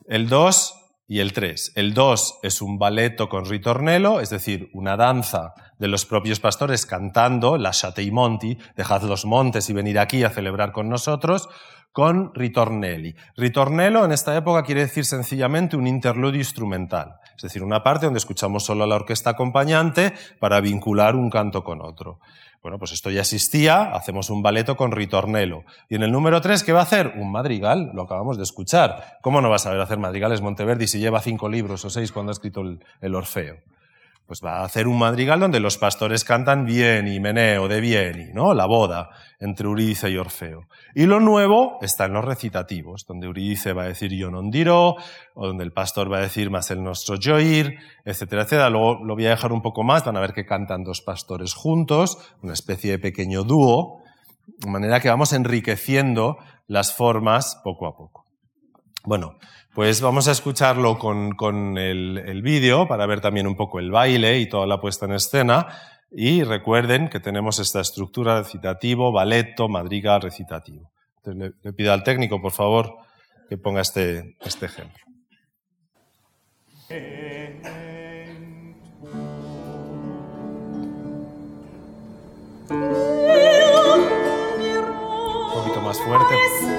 El 0.06 0.28
2 0.28 0.74
y 1.08 1.20
el 1.20 1.32
3. 1.32 1.72
El 1.74 1.94
2 1.94 2.40
es 2.42 2.60
un 2.60 2.78
balletto 2.78 3.30
con 3.30 3.46
ritornello, 3.46 4.20
es 4.20 4.28
decir, 4.28 4.68
una 4.74 4.96
danza 4.96 5.54
de 5.78 5.88
los 5.88 6.04
propios 6.04 6.38
pastores 6.38 6.84
cantando 6.84 7.56
la 7.56 7.72
Monti, 8.12 8.58
dejad 8.76 9.02
los 9.04 9.24
montes 9.24 9.70
y 9.70 9.72
venir 9.72 9.98
aquí 9.98 10.22
a 10.22 10.30
celebrar 10.30 10.72
con 10.72 10.90
nosotros, 10.90 11.48
con 11.92 12.32
ritornelli. 12.34 13.14
Ritornello 13.36 14.04
en 14.04 14.12
esta 14.12 14.36
época 14.36 14.62
quiere 14.62 14.82
decir 14.82 15.04
sencillamente 15.04 15.76
un 15.76 15.86
interludio 15.86 16.38
instrumental, 16.38 17.16
es 17.36 17.42
decir, 17.42 17.62
una 17.62 17.82
parte 17.82 18.06
donde 18.06 18.18
escuchamos 18.18 18.64
solo 18.64 18.84
a 18.84 18.86
la 18.86 18.96
orquesta 18.96 19.30
acompañante 19.30 20.14
para 20.38 20.60
vincular 20.60 21.16
un 21.16 21.30
canto 21.30 21.64
con 21.64 21.80
otro. 21.82 22.20
Bueno, 22.62 22.78
pues 22.78 22.92
esto 22.92 23.10
ya 23.10 23.20
existía, 23.20 23.94
hacemos 23.94 24.30
un 24.30 24.42
baleto 24.42 24.76
con 24.76 24.90
ritornelo. 24.92 25.64
Y 25.88 25.94
en 25.94 26.02
el 26.02 26.10
número 26.10 26.40
3, 26.40 26.64
¿qué 26.64 26.72
va 26.72 26.80
a 26.80 26.82
hacer? 26.82 27.14
Un 27.16 27.30
madrigal, 27.30 27.92
lo 27.94 28.02
acabamos 28.02 28.36
de 28.36 28.42
escuchar. 28.42 29.18
¿Cómo 29.22 29.40
no 29.40 29.48
va 29.48 29.56
a 29.56 29.60
saber 29.60 29.80
hacer 29.80 29.98
madrigales 29.98 30.40
Monteverdi 30.40 30.88
si 30.88 30.98
lleva 30.98 31.20
cinco 31.20 31.48
libros 31.48 31.84
o 31.84 31.90
seis 31.90 32.10
cuando 32.10 32.30
ha 32.30 32.34
escrito 32.34 32.62
el 33.00 33.14
Orfeo? 33.14 33.58
Pues 34.28 34.42
va 34.44 34.58
a 34.58 34.64
hacer 34.64 34.86
un 34.86 34.98
madrigal 34.98 35.40
donde 35.40 35.58
los 35.58 35.78
pastores 35.78 36.22
cantan 36.22 36.66
bien 36.66 37.08
y 37.08 37.18
meneo 37.18 37.66
de 37.66 37.80
bien, 37.80 38.30
¿no? 38.34 38.52
La 38.52 38.66
boda 38.66 39.08
entre 39.40 39.66
Eurídice 39.66 40.10
y 40.10 40.18
Orfeo. 40.18 40.68
Y 40.94 41.06
lo 41.06 41.18
nuevo 41.18 41.78
está 41.80 42.04
en 42.04 42.12
los 42.12 42.26
recitativos, 42.26 43.06
donde 43.06 43.26
Eurídice 43.26 43.72
va 43.72 43.84
a 43.84 43.88
decir 43.88 44.12
yo 44.12 44.28
non 44.28 44.52
dirò, 44.52 45.00
o 45.32 45.46
donde 45.48 45.64
el 45.64 45.72
pastor 45.72 46.12
va 46.12 46.18
a 46.18 46.28
decir 46.28 46.50
más 46.52 46.70
el 46.70 46.84
nuestro 46.84 47.16
yoir, 47.16 47.80
etcétera, 48.04 48.42
etcétera. 48.42 48.68
Luego 48.68 49.02
lo 49.02 49.14
voy 49.14 49.24
a 49.24 49.30
dejar 49.30 49.50
un 49.50 49.62
poco 49.62 49.82
más, 49.82 50.04
van 50.04 50.18
a 50.18 50.20
ver 50.20 50.34
que 50.34 50.44
cantan 50.44 50.84
dos 50.84 51.00
pastores 51.00 51.54
juntos, 51.54 52.18
una 52.42 52.52
especie 52.52 52.90
de 52.90 52.98
pequeño 52.98 53.44
dúo, 53.44 54.02
de 54.46 54.70
manera 54.70 55.00
que 55.00 55.08
vamos 55.08 55.32
enriqueciendo 55.32 56.36
las 56.66 56.92
formas 56.92 57.58
poco 57.64 57.86
a 57.86 57.96
poco. 57.96 58.27
Bueno, 59.08 59.38
pues 59.72 60.02
vamos 60.02 60.28
a 60.28 60.32
escucharlo 60.32 60.98
con, 60.98 61.78
el, 61.78 62.42
vídeo 62.42 62.86
para 62.86 63.06
ver 63.06 63.22
también 63.22 63.46
un 63.46 63.56
poco 63.56 63.78
el 63.78 63.90
baile 63.90 64.38
y 64.38 64.46
toda 64.50 64.66
la 64.66 64.82
puesta 64.82 65.06
en 65.06 65.12
escena. 65.12 65.66
Y 66.10 66.42
recuerden 66.42 67.08
que 67.08 67.18
tenemos 67.18 67.58
esta 67.58 67.80
estructura 67.80 68.36
recitativo, 68.40 69.10
balletto, 69.10 69.66
madrigal, 69.66 70.20
recitativo. 70.20 70.92
le, 71.24 71.52
pido 71.72 71.94
al 71.94 72.02
técnico, 72.02 72.42
por 72.42 72.52
favor, 72.52 72.98
que 73.48 73.56
ponga 73.56 73.80
este, 73.80 74.36
este 74.44 74.66
ejemplo. 74.66 75.02
Un 82.68 82.84
poquito 85.54 85.80
más 85.80 85.98
fuerte. 85.98 86.77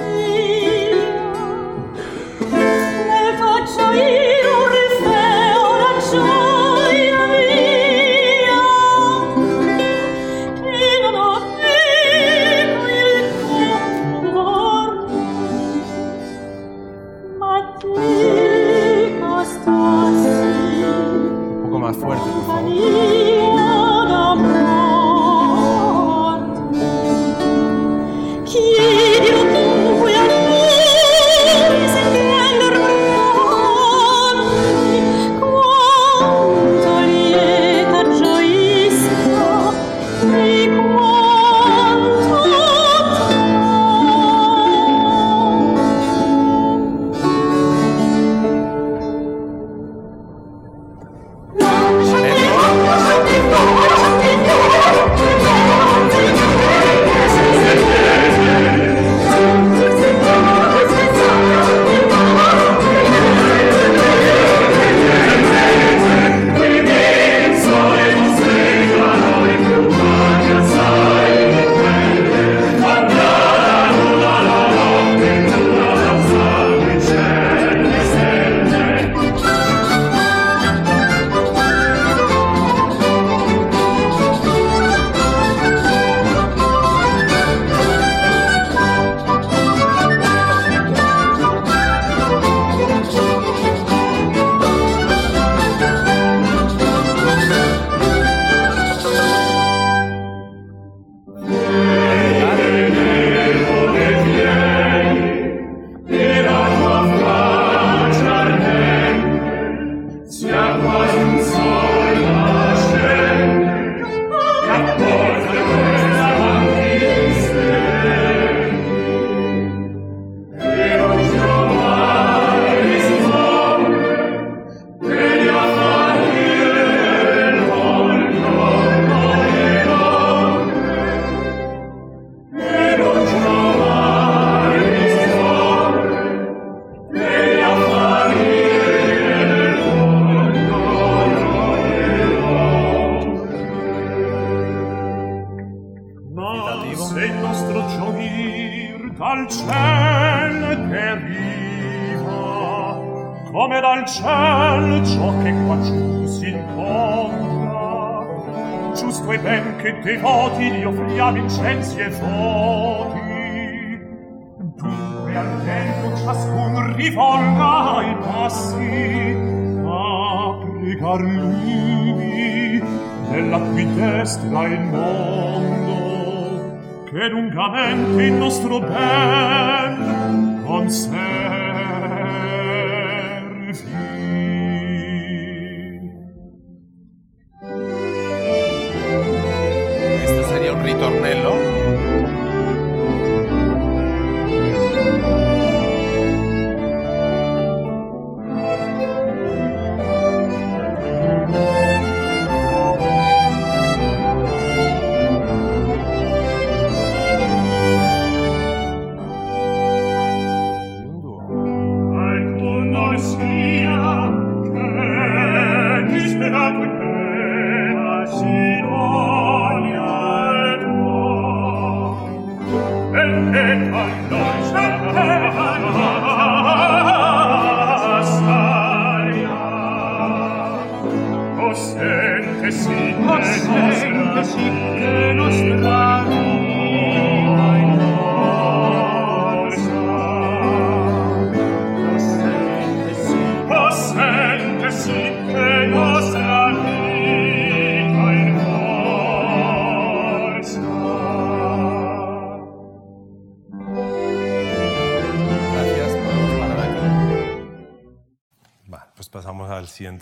Siguiente 3.92 4.19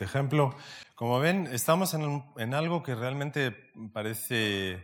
ejemplo. 0.07 0.55
Como 0.95 1.19
ven, 1.19 1.47
estamos 1.51 1.93
en, 1.93 2.53
algo 2.53 2.81
que 2.81 2.95
realmente 2.95 3.51
parece 3.93 4.83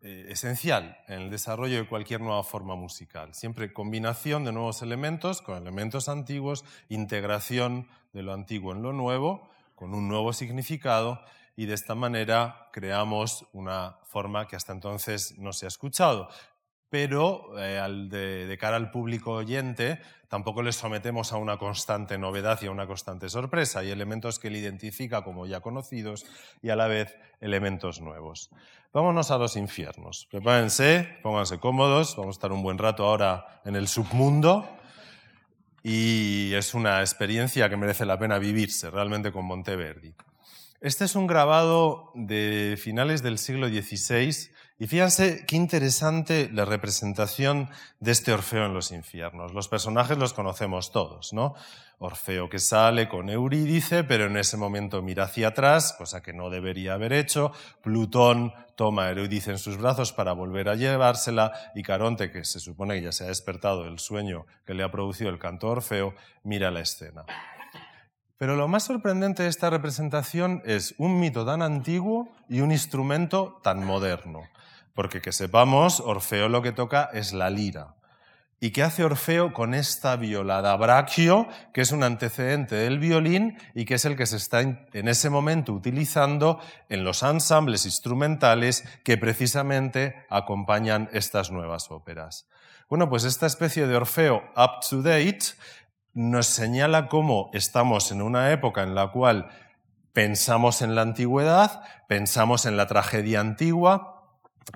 eh, 0.00 0.26
esencial 0.28 0.98
en 1.06 1.22
el 1.22 1.30
desarrollo 1.30 1.76
de 1.76 1.86
cualquier 1.86 2.20
nueva 2.20 2.42
forma 2.42 2.74
musical. 2.74 3.34
Siempre 3.34 3.72
combinación 3.72 4.44
de 4.44 4.52
nuevos 4.52 4.82
elementos 4.82 5.40
con 5.40 5.56
elementos 5.56 6.08
antiguos, 6.08 6.64
integración 6.88 7.88
de 8.12 8.22
lo 8.22 8.32
antiguo 8.32 8.72
en 8.72 8.82
lo 8.82 8.92
nuevo, 8.92 9.48
con 9.74 9.94
un 9.94 10.08
nuevo 10.08 10.32
significado 10.32 11.20
y 11.56 11.66
de 11.66 11.74
esta 11.74 11.94
manera 11.94 12.68
creamos 12.72 13.46
una 13.52 13.98
forma 14.04 14.48
que 14.48 14.56
hasta 14.56 14.72
entonces 14.72 15.38
no 15.38 15.52
se 15.52 15.66
ha 15.66 15.68
escuchado 15.68 16.28
pero 16.94 17.58
eh, 17.58 17.82
de, 18.08 18.56
cara 18.56 18.76
al 18.76 18.92
público 18.92 19.32
oyente 19.32 20.00
tampoco 20.34 20.64
le 20.64 20.72
sometemos 20.72 21.32
a 21.32 21.36
una 21.36 21.58
constante 21.58 22.18
novedad 22.18 22.58
y 22.60 22.66
a 22.66 22.72
una 22.72 22.88
constante 22.88 23.28
sorpresa. 23.28 23.78
Hay 23.78 23.92
elementos 23.92 24.40
que 24.40 24.48
él 24.48 24.56
identifica 24.56 25.22
como 25.22 25.46
ya 25.46 25.60
conocidos 25.60 26.26
y 26.60 26.70
a 26.70 26.74
la 26.74 26.88
vez 26.88 27.16
elementos 27.40 28.00
nuevos. 28.00 28.50
Vámonos 28.92 29.30
a 29.30 29.38
los 29.38 29.54
infiernos. 29.54 30.26
Prepárense, 30.28 31.20
pónganse 31.22 31.60
cómodos, 31.60 32.16
vamos 32.16 32.34
a 32.34 32.38
estar 32.38 32.50
un 32.50 32.64
buen 32.64 32.78
rato 32.78 33.06
ahora 33.06 33.60
en 33.64 33.76
el 33.76 33.86
submundo 33.86 34.68
y 35.84 36.52
es 36.54 36.74
una 36.74 36.98
experiencia 36.98 37.68
que 37.68 37.76
merece 37.76 38.04
la 38.04 38.18
pena 38.18 38.36
vivirse 38.38 38.90
realmente 38.90 39.30
con 39.30 39.44
Monteverdi. 39.44 40.14
Este 40.84 41.06
es 41.06 41.16
un 41.16 41.26
grabado 41.26 42.10
de 42.12 42.76
finales 42.78 43.22
del 43.22 43.38
siglo 43.38 43.68
XVI 43.68 44.50
y 44.78 44.86
fíjense 44.86 45.46
qué 45.46 45.56
interesante 45.56 46.50
la 46.52 46.66
representación 46.66 47.70
de 48.00 48.12
este 48.12 48.34
Orfeo 48.34 48.66
en 48.66 48.74
los 48.74 48.92
infiernos. 48.92 49.54
Los 49.54 49.68
personajes 49.68 50.18
los 50.18 50.34
conocemos 50.34 50.92
todos, 50.92 51.32
¿no? 51.32 51.54
Orfeo 52.00 52.50
que 52.50 52.58
sale 52.58 53.08
con 53.08 53.30
Eurídice, 53.30 54.04
pero 54.04 54.26
en 54.26 54.36
ese 54.36 54.58
momento 54.58 55.00
mira 55.00 55.24
hacia 55.24 55.48
atrás, 55.48 55.94
cosa 55.96 56.20
que 56.20 56.34
no 56.34 56.50
debería 56.50 56.92
haber 56.92 57.14
hecho. 57.14 57.52
Plutón 57.82 58.52
toma 58.76 59.06
a 59.06 59.10
Eurídice 59.12 59.52
en 59.52 59.58
sus 59.58 59.78
brazos 59.78 60.12
para 60.12 60.34
volver 60.34 60.68
a 60.68 60.74
llevársela 60.74 61.54
y 61.74 61.82
Caronte, 61.82 62.30
que 62.30 62.44
se 62.44 62.60
supone 62.60 62.96
que 62.96 63.04
ya 63.04 63.12
se 63.12 63.24
ha 63.24 63.28
despertado 63.28 63.84
del 63.84 64.00
sueño 64.00 64.44
que 64.66 64.74
le 64.74 64.82
ha 64.82 64.90
producido 64.90 65.30
el 65.30 65.38
canto 65.38 65.68
Orfeo, 65.68 66.14
mira 66.42 66.70
la 66.70 66.80
escena. 66.80 67.24
Pero 68.36 68.56
lo 68.56 68.66
más 68.66 68.84
sorprendente 68.84 69.44
de 69.44 69.48
esta 69.48 69.70
representación 69.70 70.62
es 70.64 70.94
un 70.98 71.20
mito 71.20 71.46
tan 71.46 71.62
antiguo 71.62 72.28
y 72.48 72.60
un 72.60 72.72
instrumento 72.72 73.60
tan 73.62 73.84
moderno. 73.84 74.42
Porque 74.92 75.20
que 75.20 75.32
sepamos, 75.32 76.00
Orfeo 76.00 76.48
lo 76.48 76.62
que 76.62 76.72
toca 76.72 77.10
es 77.12 77.32
la 77.32 77.50
lira. 77.50 77.94
¿Y 78.60 78.70
qué 78.70 78.82
hace 78.82 79.04
Orfeo 79.04 79.52
con 79.52 79.74
esta 79.74 80.16
viola 80.16 80.62
da 80.62 80.76
braccio, 80.76 81.48
que 81.74 81.82
es 81.82 81.92
un 81.92 82.02
antecedente 82.02 82.74
del 82.76 82.98
violín 82.98 83.58
y 83.74 83.84
que 83.84 83.94
es 83.94 84.04
el 84.04 84.16
que 84.16 84.26
se 84.26 84.36
está 84.36 84.62
en 84.62 85.08
ese 85.08 85.28
momento 85.28 85.72
utilizando 85.72 86.60
en 86.88 87.04
los 87.04 87.22
ensambles 87.22 87.84
instrumentales 87.84 88.84
que 89.04 89.18
precisamente 89.18 90.14
acompañan 90.30 91.10
estas 91.12 91.50
nuevas 91.50 91.90
óperas? 91.90 92.48
Bueno, 92.88 93.08
pues 93.08 93.24
esta 93.24 93.46
especie 93.46 93.86
de 93.86 93.96
Orfeo 93.96 94.42
up 94.56 94.80
to 94.88 95.02
date 95.02 95.56
nos 96.14 96.46
señala 96.46 97.08
cómo 97.08 97.50
estamos 97.52 98.10
en 98.10 98.22
una 98.22 98.50
época 98.52 98.82
en 98.82 98.94
la 98.94 99.10
cual 99.10 99.48
pensamos 100.12 100.80
en 100.80 100.94
la 100.94 101.02
antigüedad, 101.02 101.82
pensamos 102.08 102.66
en 102.66 102.76
la 102.76 102.86
tragedia 102.86 103.40
antigua, 103.40 104.14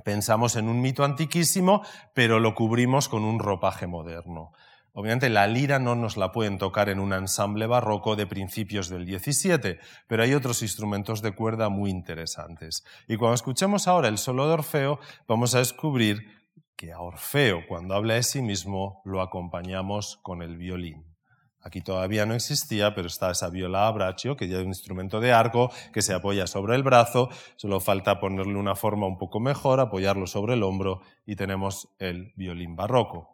Pensamos 0.05 0.57
en 0.57 0.69
un 0.69 0.81
mito 0.81 1.05
antiquísimo, 1.05 1.83
pero 2.15 2.41
lo 2.41 2.55
cubrimos 2.55 3.09
con 3.09 3.25
un 3.25 3.39
ropaje 3.39 3.87
moderno. 3.87 4.53
Obviamente 4.93 5.29
la 5.29 5.47
lira 5.47 5.79
no 5.79 5.95
nos 5.95 6.17
la 6.17 6.33
pueden 6.33 6.59
tocar 6.59 6.89
en 6.89 6.99
un 6.99 7.13
ensamble 7.13 7.67
barroco 7.67 8.17
de 8.17 8.27
principios 8.27 8.89
del 8.89 9.07
XVII, 9.07 9.79
pero 10.09 10.23
hay 10.23 10.35
otros 10.35 10.63
instrumentos 10.63 11.23
de 11.23 11.35
cuerda 11.35 11.69
muy 11.69 11.91
interesantes. 11.91 12.85
Y 13.07 13.17
cuando 13.17 13.35
escuchemos 13.35 13.87
ahora 13.87 14.09
el 14.09 14.19
solo 14.19 14.47
de 14.49 14.55
Orfeo, 14.55 14.99
vamos 15.29 15.55
a 15.55 15.59
descubrir 15.59 16.39
que 16.75 16.93
a 16.93 17.01
Orfeo, 17.01 17.67
cuando 17.69 17.95
habla 17.95 18.15
de 18.15 18.23
sí 18.23 18.43
mismo, 18.43 19.03
lo 19.05 19.21
acompañamos 19.21 20.19
con 20.23 20.43
el 20.43 20.57
violín. 20.57 21.08
Aquí 21.61 21.81
todavía 21.81 22.25
no 22.25 22.35
existía, 22.35 22.95
pero 22.95 23.09
está 23.09 23.31
esa 23.31 23.51
viola 23.51 23.89
a 23.89 23.91
braccio, 23.91 24.37
que 24.37 24.49
ya 24.49 24.59
es 24.59 24.63
un 24.63 24.69
instrumento 24.69 25.21
de 25.21 25.33
arco 25.33 25.71
que 25.93 26.03
se 26.03 26.15
apoya 26.15 26.47
sobre 26.47 26.77
el 26.77 26.83
brazo, 26.83 27.29
solo 27.57 27.81
falta 27.81 28.21
ponerle 28.21 28.57
una 28.57 28.77
forma 28.77 29.07
un 29.07 29.19
poco 29.19 29.41
mejor, 29.41 29.81
apoyarlo 29.81 30.27
sobre 30.27 30.55
el 30.55 30.63
hombro 30.63 31.01
y 31.27 31.37
tenemos 31.37 31.89
el 31.99 32.33
violín 32.37 32.77
barroco. 32.77 33.29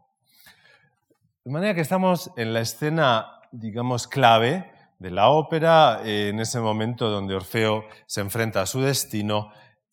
De 1.44 1.52
manera 1.52 1.74
que 1.74 1.82
estamos 1.82 2.30
en 2.36 2.54
la 2.54 2.60
escena, 2.60 3.40
digamos, 3.52 4.08
clave 4.08 4.72
de 4.98 5.10
la 5.10 5.28
ópera, 5.28 6.00
en 6.02 6.40
ese 6.40 6.60
momento 6.60 7.10
donde 7.10 7.34
Orfeo 7.34 7.84
se 8.06 8.22
enfrenta 8.22 8.62
a 8.62 8.66
su 8.66 8.80
destino 8.80 9.50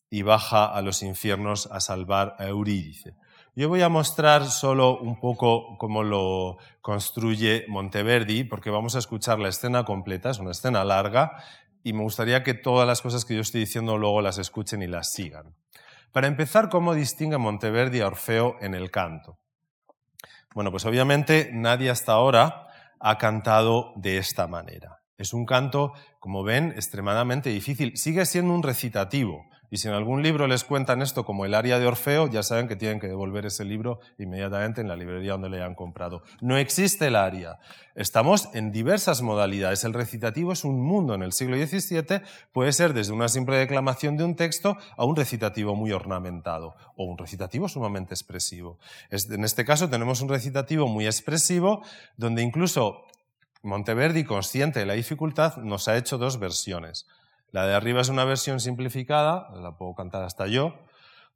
y 0.09 0.21
baja 0.21 0.65
a 0.65 0.81
los 0.81 1.03
infiernos 1.03 1.67
a 1.69 1.81
salvar 1.81 2.35
a 2.39 2.47
Eurídice. 2.47 3.15
Yo 3.53 3.67
voy 3.67 3.81
a 3.81 3.89
mostrar 3.89 4.45
solo 4.45 4.97
un 4.97 5.19
poco 5.19 5.77
cómo 5.77 6.03
lo 6.03 6.57
construye 6.79 7.65
Monteverdi, 7.67 8.45
porque 8.45 8.69
vamos 8.69 8.95
a 8.95 8.99
escuchar 8.99 9.39
la 9.39 9.49
escena 9.49 9.83
completa, 9.83 10.29
es 10.29 10.39
una 10.39 10.51
escena 10.51 10.85
larga, 10.85 11.43
y 11.83 11.91
me 11.91 12.01
gustaría 12.01 12.43
que 12.43 12.53
todas 12.53 12.87
las 12.87 13.01
cosas 13.01 13.25
que 13.25 13.35
yo 13.35 13.41
estoy 13.41 13.59
diciendo 13.59 13.97
luego 13.97 14.21
las 14.21 14.37
escuchen 14.37 14.81
y 14.81 14.87
las 14.87 15.11
sigan. 15.11 15.53
Para 16.13 16.27
empezar, 16.27 16.69
¿cómo 16.69 16.93
distingue 16.93 17.37
Monteverdi 17.37 17.99
a 17.99 18.07
Orfeo 18.07 18.55
en 18.61 18.73
el 18.73 18.89
canto? 18.89 19.37
Bueno, 20.55 20.71
pues 20.71 20.85
obviamente 20.85 21.49
nadie 21.51 21.89
hasta 21.89 22.13
ahora 22.13 22.67
ha 23.01 23.17
cantado 23.17 23.91
de 23.97 24.17
esta 24.17 24.47
manera. 24.47 25.01
Es 25.17 25.33
un 25.33 25.45
canto, 25.45 25.91
como 26.19 26.43
ven, 26.43 26.71
extremadamente 26.77 27.49
difícil. 27.49 27.97
Sigue 27.97 28.25
siendo 28.25 28.53
un 28.53 28.63
recitativo, 28.63 29.43
y 29.71 29.77
si 29.77 29.87
en 29.87 29.93
algún 29.93 30.21
libro 30.21 30.47
les 30.47 30.65
cuentan 30.65 31.01
esto 31.01 31.23
como 31.23 31.45
el 31.45 31.53
aria 31.53 31.79
de 31.79 31.87
Orfeo, 31.87 32.29
ya 32.29 32.43
saben 32.43 32.67
que 32.67 32.75
tienen 32.75 32.99
que 32.99 33.07
devolver 33.07 33.45
ese 33.45 33.63
libro 33.63 34.01
inmediatamente 34.19 34.81
en 34.81 34.89
la 34.89 34.97
librería 34.97 35.31
donde 35.31 35.49
le 35.49 35.57
hayan 35.63 35.75
comprado. 35.75 36.23
No 36.41 36.57
existe 36.57 37.07
el 37.07 37.15
aria. 37.15 37.57
Estamos 37.95 38.49
en 38.53 38.73
diversas 38.73 39.21
modalidades. 39.21 39.85
El 39.85 39.93
recitativo 39.93 40.51
es 40.51 40.65
un 40.65 40.81
mundo 40.81 41.15
en 41.15 41.23
el 41.23 41.31
siglo 41.31 41.55
XVII. 41.55 42.21
Puede 42.51 42.73
ser 42.73 42.93
desde 42.93 43.13
una 43.13 43.29
simple 43.29 43.55
declamación 43.55 44.17
de 44.17 44.25
un 44.25 44.35
texto 44.35 44.75
a 44.97 45.05
un 45.05 45.15
recitativo 45.15 45.73
muy 45.73 45.93
ornamentado 45.93 46.75
o 46.97 47.05
un 47.05 47.17
recitativo 47.17 47.69
sumamente 47.69 48.13
expresivo. 48.13 48.77
En 49.09 49.45
este 49.45 49.63
caso 49.63 49.89
tenemos 49.89 50.19
un 50.19 50.27
recitativo 50.27 50.89
muy 50.89 51.05
expresivo 51.05 51.81
donde 52.17 52.41
incluso 52.41 53.05
Monteverdi, 53.63 54.25
consciente 54.25 54.79
de 54.79 54.85
la 54.85 54.93
dificultad, 54.93 55.57
nos 55.57 55.87
ha 55.87 55.95
hecho 55.95 56.17
dos 56.17 56.39
versiones. 56.39 57.05
La 57.51 57.65
de 57.65 57.73
arriba 57.73 58.01
es 58.01 58.09
una 58.09 58.23
versión 58.23 58.59
simplificada, 58.59 59.49
la 59.55 59.77
puedo 59.77 59.93
cantar 59.93 60.23
hasta 60.23 60.47
yo, 60.47 60.73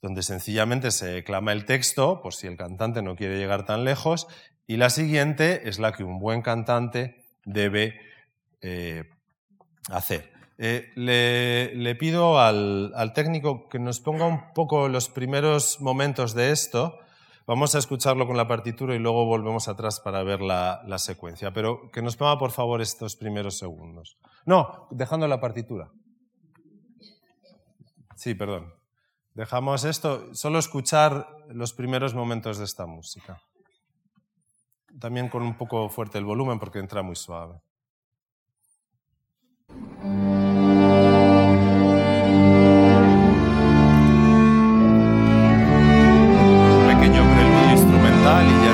donde 0.01 0.23
sencillamente 0.23 0.91
se 0.91 1.08
declama 1.08 1.51
el 1.51 1.65
texto, 1.65 2.21
por 2.21 2.34
si 2.34 2.47
el 2.47 2.58
cantante 2.58 3.01
no 3.01 3.15
quiere 3.15 3.38
llegar 3.38 3.65
tan 3.65 3.84
lejos, 3.84 4.28
y 4.67 4.78
la 4.78 4.89
siguiente 4.89 5.67
es 5.67 5.78
la 5.78 5.91
que 5.91 6.04
un 6.04 6.19
buen 6.19 6.41
cantante 6.41 7.23
debe 7.43 7.99
eh, 8.62 9.04
hacer. 9.89 10.32
Eh, 10.58 10.91
le, 10.95 11.95
pido 11.95 12.39
al, 12.39 13.12
técnico 13.13 13.67
que 13.67 13.80
nos 13.80 13.99
ponga 13.99 14.25
un 14.25 14.54
poco 14.54 14.88
los 14.88 15.10
primeros 15.10 15.82
momentos 15.82 16.34
de 16.34 16.51
esto. 16.51 16.97
Vamos 17.45 17.75
a 17.75 17.80
escucharlo 17.80 18.25
con 18.25 18.38
la 18.38 18.47
partitura 18.47 18.95
y 18.95 18.99
luego 18.99 19.25
volvemos 19.25 19.67
atrás 19.67 19.99
para 19.99 20.23
ver 20.23 20.41
la, 20.41 20.82
la 20.88 20.97
secuencia. 20.97 21.51
Pero 21.51 21.91
que 21.91 22.01
nos 22.01 22.15
ponga 22.15 22.39
por 22.39 22.51
favor 22.51 22.82
estos 22.82 23.15
primeros 23.15 23.58
segundos. 23.58 24.17
No, 24.45 24.88
dejando 24.91 25.28
la 25.28 25.41
partitura. 25.41 25.91
Sí, 28.15 28.34
perdón. 28.34 28.73
Dejamos 29.34 29.84
esto, 29.84 30.34
solo 30.34 30.60
escuchar 30.60 31.28
los 31.49 31.73
primeros 31.73 32.13
momentos 32.13 32.58
de 32.58 32.63
esta 32.63 32.86
música. 32.86 33.41
También 34.99 35.28
con 35.28 35.43
un 35.43 35.58
poco 35.58 35.89
fuerte 35.89 36.17
el 36.17 36.25
volumen 36.25 36.58
porque 36.58 36.80
entra 36.80 37.01
muy 37.01 37.17
suave. 37.17 37.60
a 48.28 48.64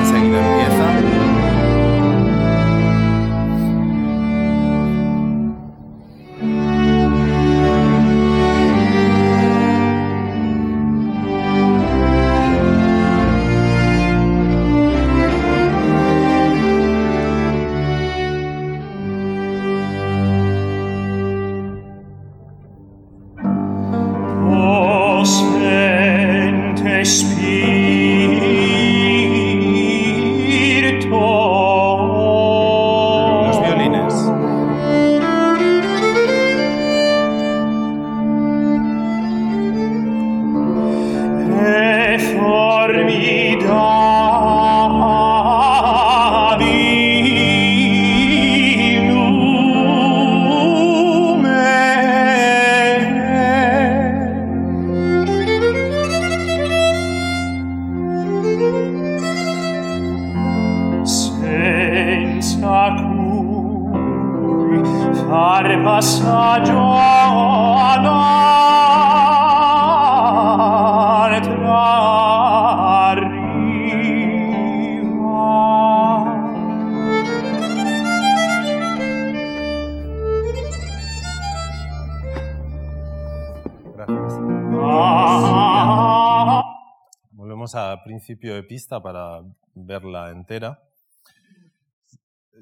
principio 88.22 88.54
de 88.54 88.62
pista 88.62 89.02
para 89.02 89.42
verla 89.74 90.30
entera. 90.30 90.80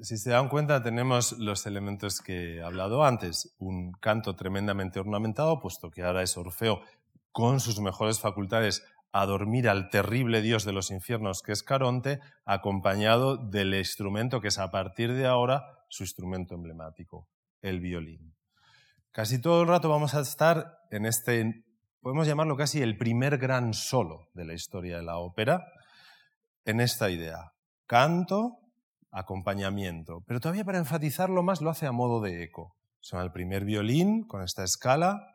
Si 0.01 0.17
se 0.17 0.31
dan 0.31 0.49
cuenta, 0.49 0.81
tenemos 0.81 1.33
los 1.33 1.67
elementos 1.67 2.19
que 2.19 2.55
he 2.55 2.63
hablado 2.63 3.05
antes. 3.05 3.55
Un 3.59 3.91
canto 3.91 4.35
tremendamente 4.35 4.99
ornamentado, 4.99 5.59
puesto 5.59 5.91
que 5.91 6.01
ahora 6.01 6.23
es 6.23 6.35
Orfeo 6.35 6.81
con 7.31 7.59
sus 7.59 7.79
mejores 7.79 8.19
facultades 8.19 8.83
a 9.11 9.27
dormir 9.27 9.69
al 9.69 9.91
terrible 9.91 10.41
dios 10.41 10.65
de 10.65 10.73
los 10.73 10.89
infiernos 10.89 11.43
que 11.43 11.51
es 11.51 11.61
Caronte, 11.61 12.19
acompañado 12.43 13.37
del 13.37 13.75
instrumento 13.75 14.41
que 14.41 14.47
es 14.47 14.57
a 14.57 14.71
partir 14.71 15.13
de 15.13 15.27
ahora 15.27 15.85
su 15.89 16.01
instrumento 16.03 16.55
emblemático, 16.55 17.29
el 17.61 17.81
violín. 17.81 18.33
Casi 19.11 19.39
todo 19.39 19.61
el 19.61 19.67
rato 19.67 19.89
vamos 19.89 20.15
a 20.15 20.21
estar 20.21 20.79
en 20.89 21.05
este 21.05 21.65
podemos 22.01 22.27
llamarlo 22.27 22.57
casi 22.57 22.81
el 22.81 22.97
primer 22.97 23.37
gran 23.37 23.73
solo 23.73 24.29
de 24.33 24.45
la 24.45 24.53
historia 24.53 24.97
de 24.97 25.03
la 25.03 25.17
ópera, 25.17 25.65
en 26.65 26.81
esta 26.81 27.09
idea. 27.09 27.53
Canto, 27.85 28.59
acompañamiento. 29.11 30.23
Pero 30.25 30.39
todavía 30.39 30.65
para 30.65 30.79
enfatizarlo 30.79 31.43
más 31.43 31.61
lo 31.61 31.69
hace 31.69 31.85
a 31.85 31.91
modo 31.91 32.21
de 32.21 32.43
eco. 32.43 32.75
Suena 32.99 33.23
el 33.23 33.31
primer 33.31 33.65
violín 33.65 34.25
con 34.27 34.43
esta 34.43 34.63
escala 34.63 35.27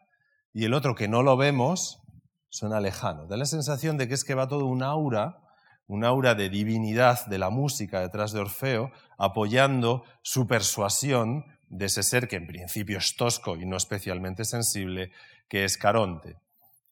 y 0.53 0.65
el 0.65 0.75
otro 0.75 0.95
que 0.95 1.09
no 1.09 1.23
lo 1.23 1.37
vemos 1.37 2.01
suena 2.49 2.81
lejano. 2.81 3.27
Da 3.27 3.37
la 3.37 3.45
sensación 3.45 3.97
de 3.97 4.09
que 4.09 4.15
es 4.15 4.25
que 4.25 4.35
va 4.35 4.49
todo 4.49 4.67
un 4.67 4.83
aura, 4.83 5.39
un 5.87 6.05
aura 6.05 6.35
de 6.35 6.49
divinidad 6.49 7.27
de 7.27 7.39
la 7.39 7.51
música 7.51 8.01
detrás 8.01 8.33
de 8.33 8.41
Orfeo, 8.41 8.91
apoyando 9.19 10.05
su 10.23 10.47
persuasión 10.47 11.45
de 11.69 11.87
ese 11.87 12.03
ser 12.03 12.29
que 12.29 12.37
en 12.37 12.47
principio 12.47 12.99
es 12.99 13.17
tosco 13.17 13.57
y 13.57 13.67
no 13.67 13.77
especialmente 13.77 14.45
sensible, 14.45 15.11
que 15.49 15.65
es 15.65 15.77
Caronte. 15.77 16.37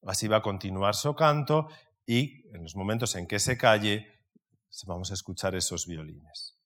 Así 0.06 0.28
va 0.28 0.38
a 0.38 0.42
continuar 0.42 0.94
su 0.94 1.14
canto 1.14 1.68
y 2.06 2.46
en 2.54 2.62
los 2.62 2.76
momentos 2.76 3.14
en 3.16 3.26
que 3.26 3.38
se 3.38 3.56
calle 3.56 4.06
vamos 4.86 5.10
a 5.10 5.14
escuchar 5.14 5.54
esos 5.54 5.86
violines. 5.86 6.58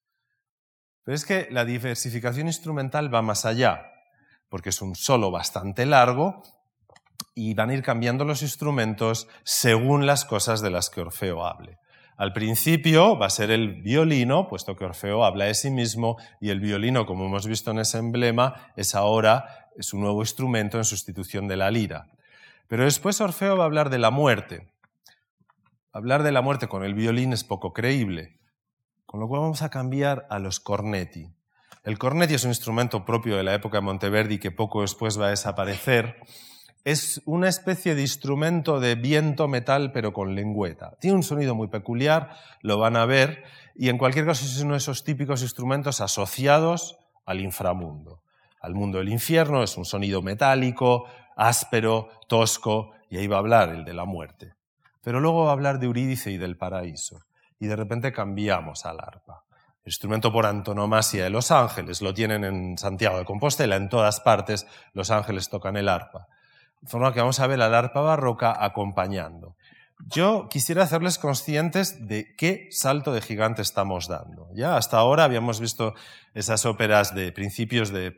Pero 1.04 1.14
es 1.14 1.24
que 1.24 1.48
la 1.50 1.64
diversificación 1.64 2.46
instrumental 2.46 3.12
va 3.12 3.22
más 3.22 3.44
allá, 3.44 3.82
porque 4.48 4.70
es 4.70 4.82
un 4.82 4.94
solo 4.94 5.30
bastante 5.30 5.86
largo 5.86 6.42
y 7.34 7.54
van 7.54 7.70
a 7.70 7.74
ir 7.74 7.82
cambiando 7.82 8.24
los 8.24 8.42
instrumentos 8.42 9.28
según 9.44 10.06
las 10.06 10.24
cosas 10.24 10.60
de 10.60 10.70
las 10.70 10.90
que 10.90 11.00
Orfeo 11.00 11.46
hable. 11.46 11.78
Al 12.16 12.32
principio 12.32 13.16
va 13.16 13.26
a 13.26 13.30
ser 13.30 13.52
el 13.52 13.80
violino, 13.80 14.48
puesto 14.48 14.74
que 14.74 14.84
Orfeo 14.84 15.24
habla 15.24 15.44
de 15.44 15.54
sí 15.54 15.70
mismo, 15.70 16.16
y 16.40 16.50
el 16.50 16.58
violino, 16.58 17.06
como 17.06 17.26
hemos 17.26 17.46
visto 17.46 17.70
en 17.70 17.78
ese 17.78 17.98
emblema, 17.98 18.72
es 18.76 18.96
ahora 18.96 19.68
su 19.78 19.98
nuevo 19.98 20.22
instrumento 20.22 20.78
en 20.78 20.84
sustitución 20.84 21.46
de 21.46 21.56
la 21.56 21.70
lira. 21.70 22.08
Pero 22.68 22.84
después 22.84 23.20
Orfeo 23.20 23.56
va 23.56 23.64
a 23.64 23.66
hablar 23.66 23.88
de 23.88 23.98
la 23.98 24.10
muerte. 24.10 24.70
Hablar 25.90 26.22
de 26.22 26.32
la 26.32 26.42
muerte 26.42 26.68
con 26.68 26.84
el 26.84 26.94
violín 26.94 27.32
es 27.32 27.42
poco 27.42 27.72
creíble, 27.72 28.38
con 29.06 29.20
lo 29.20 29.26
cual 29.26 29.40
vamos 29.40 29.62
a 29.62 29.70
cambiar 29.70 30.26
a 30.28 30.38
los 30.38 30.60
cornetti. 30.60 31.32
El 31.82 31.98
cornetti 31.98 32.34
es 32.34 32.44
un 32.44 32.50
instrumento 32.50 33.06
propio 33.06 33.38
de 33.38 33.42
la 33.42 33.54
época 33.54 33.78
de 33.78 33.82
Monteverdi 33.82 34.38
que 34.38 34.50
poco 34.50 34.82
después 34.82 35.18
va 35.18 35.28
a 35.28 35.30
desaparecer. 35.30 36.16
Es 36.84 37.22
una 37.24 37.48
especie 37.48 37.94
de 37.94 38.02
instrumento 38.02 38.80
de 38.80 38.96
viento 38.96 39.48
metal 39.48 39.90
pero 39.90 40.12
con 40.12 40.34
lengüeta. 40.34 40.98
Tiene 41.00 41.16
un 41.16 41.22
sonido 41.22 41.54
muy 41.54 41.68
peculiar, 41.68 42.36
lo 42.60 42.78
van 42.78 42.96
a 42.96 43.06
ver, 43.06 43.44
y 43.74 43.88
en 43.88 43.96
cualquier 43.96 44.26
caso 44.26 44.44
es 44.44 44.60
uno 44.60 44.72
de 44.72 44.78
esos 44.78 45.04
típicos 45.04 45.40
instrumentos 45.40 46.02
asociados 46.02 46.98
al 47.24 47.40
inframundo. 47.40 48.22
Al 48.60 48.74
mundo 48.74 48.98
del 48.98 49.08
infierno 49.08 49.62
es 49.62 49.76
un 49.76 49.84
sonido 49.84 50.20
metálico, 50.20 51.06
áspero, 51.38 52.10
tosco, 52.26 52.90
y 53.08 53.16
ahí 53.16 53.26
va 53.26 53.36
a 53.36 53.38
hablar 53.38 53.70
el 53.70 53.84
de 53.84 53.94
la 53.94 54.04
muerte. 54.04 54.52
Pero 55.02 55.20
luego 55.20 55.44
va 55.44 55.50
a 55.50 55.52
hablar 55.52 55.78
de 55.78 55.86
Eurídice 55.86 56.30
y 56.30 56.36
del 56.36 56.58
paraíso. 56.58 57.20
Y 57.58 57.66
de 57.66 57.76
repente 57.76 58.12
cambiamos 58.12 58.84
al 58.84 59.00
arpa. 59.00 59.44
Instrumento 59.84 60.30
por 60.30 60.44
antonomasia 60.44 61.24
de 61.24 61.30
los 61.30 61.50
ángeles, 61.50 62.02
lo 62.02 62.12
tienen 62.12 62.44
en 62.44 62.76
Santiago 62.76 63.18
de 63.18 63.24
Compostela, 63.24 63.76
en 63.76 63.88
todas 63.88 64.20
partes 64.20 64.66
los 64.92 65.10
ángeles 65.10 65.48
tocan 65.48 65.76
el 65.78 65.88
arpa. 65.88 66.26
De 66.82 66.88
forma 66.88 67.14
que 67.14 67.20
vamos 67.20 67.40
a 67.40 67.46
ver 67.46 67.62
al 67.62 67.74
arpa 67.74 68.00
barroca 68.02 68.54
acompañando. 68.62 69.56
Yo 70.06 70.48
quisiera 70.50 70.82
hacerles 70.82 71.18
conscientes 71.18 72.06
de 72.06 72.34
qué 72.36 72.68
salto 72.70 73.12
de 73.12 73.20
gigante 73.20 73.62
estamos 73.62 74.08
dando. 74.08 74.48
Ya 74.54 74.76
hasta 74.76 74.98
ahora 74.98 75.24
habíamos 75.24 75.60
visto 75.60 75.94
esas 76.34 76.66
óperas 76.66 77.14
de 77.14 77.32
principios 77.32 77.90
de 77.90 78.16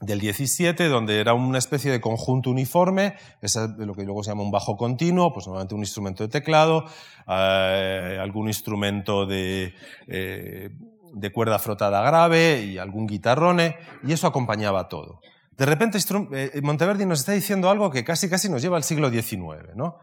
del 0.00 0.20
17, 0.20 0.88
donde 0.88 1.20
era 1.20 1.34
una 1.34 1.58
especie 1.58 1.90
de 1.90 2.00
conjunto 2.00 2.50
uniforme, 2.50 3.14
es 3.40 3.56
lo 3.56 3.94
que 3.94 4.04
luego 4.04 4.22
se 4.22 4.30
llama 4.30 4.42
un 4.42 4.50
bajo 4.50 4.76
continuo, 4.76 5.32
pues 5.32 5.46
normalmente 5.46 5.74
un 5.74 5.80
instrumento 5.80 6.24
de 6.24 6.28
teclado, 6.28 6.84
eh, 7.28 8.18
algún 8.20 8.48
instrumento 8.48 9.24
de, 9.26 9.74
eh, 10.08 10.70
de, 11.12 11.32
cuerda 11.32 11.58
frotada 11.58 12.02
grave 12.02 12.64
y 12.64 12.78
algún 12.78 13.06
guitarrone, 13.06 13.76
y 14.02 14.12
eso 14.12 14.26
acompañaba 14.26 14.88
todo. 14.88 15.20
De 15.56 15.66
repente 15.66 15.98
eh, 16.32 16.60
Monteverdi 16.62 17.06
nos 17.06 17.20
está 17.20 17.32
diciendo 17.32 17.70
algo 17.70 17.90
que 17.90 18.04
casi 18.04 18.28
casi 18.28 18.48
nos 18.48 18.62
lleva 18.62 18.76
al 18.76 18.82
siglo 18.82 19.10
XIX, 19.10 19.76
¿no? 19.76 20.00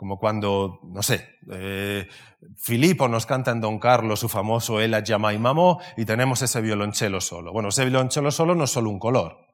Como 0.00 0.18
cuando, 0.18 0.80
no 0.82 1.02
sé, 1.02 1.36
eh, 1.52 2.08
Filipo 2.56 3.06
nos 3.06 3.26
canta 3.26 3.50
en 3.50 3.60
Don 3.60 3.78
Carlos 3.78 4.18
su 4.18 4.30
famoso 4.30 4.80
Ella 4.80 5.00
llama 5.00 5.34
y 5.34 5.38
mamó 5.38 5.78
y 5.94 6.06
tenemos 6.06 6.40
ese 6.40 6.62
violonchelo 6.62 7.20
solo. 7.20 7.52
Bueno, 7.52 7.68
ese 7.68 7.84
violonchelo 7.84 8.30
solo 8.30 8.54
no 8.54 8.64
es 8.64 8.70
solo 8.70 8.88
un 8.88 8.98
color. 8.98 9.46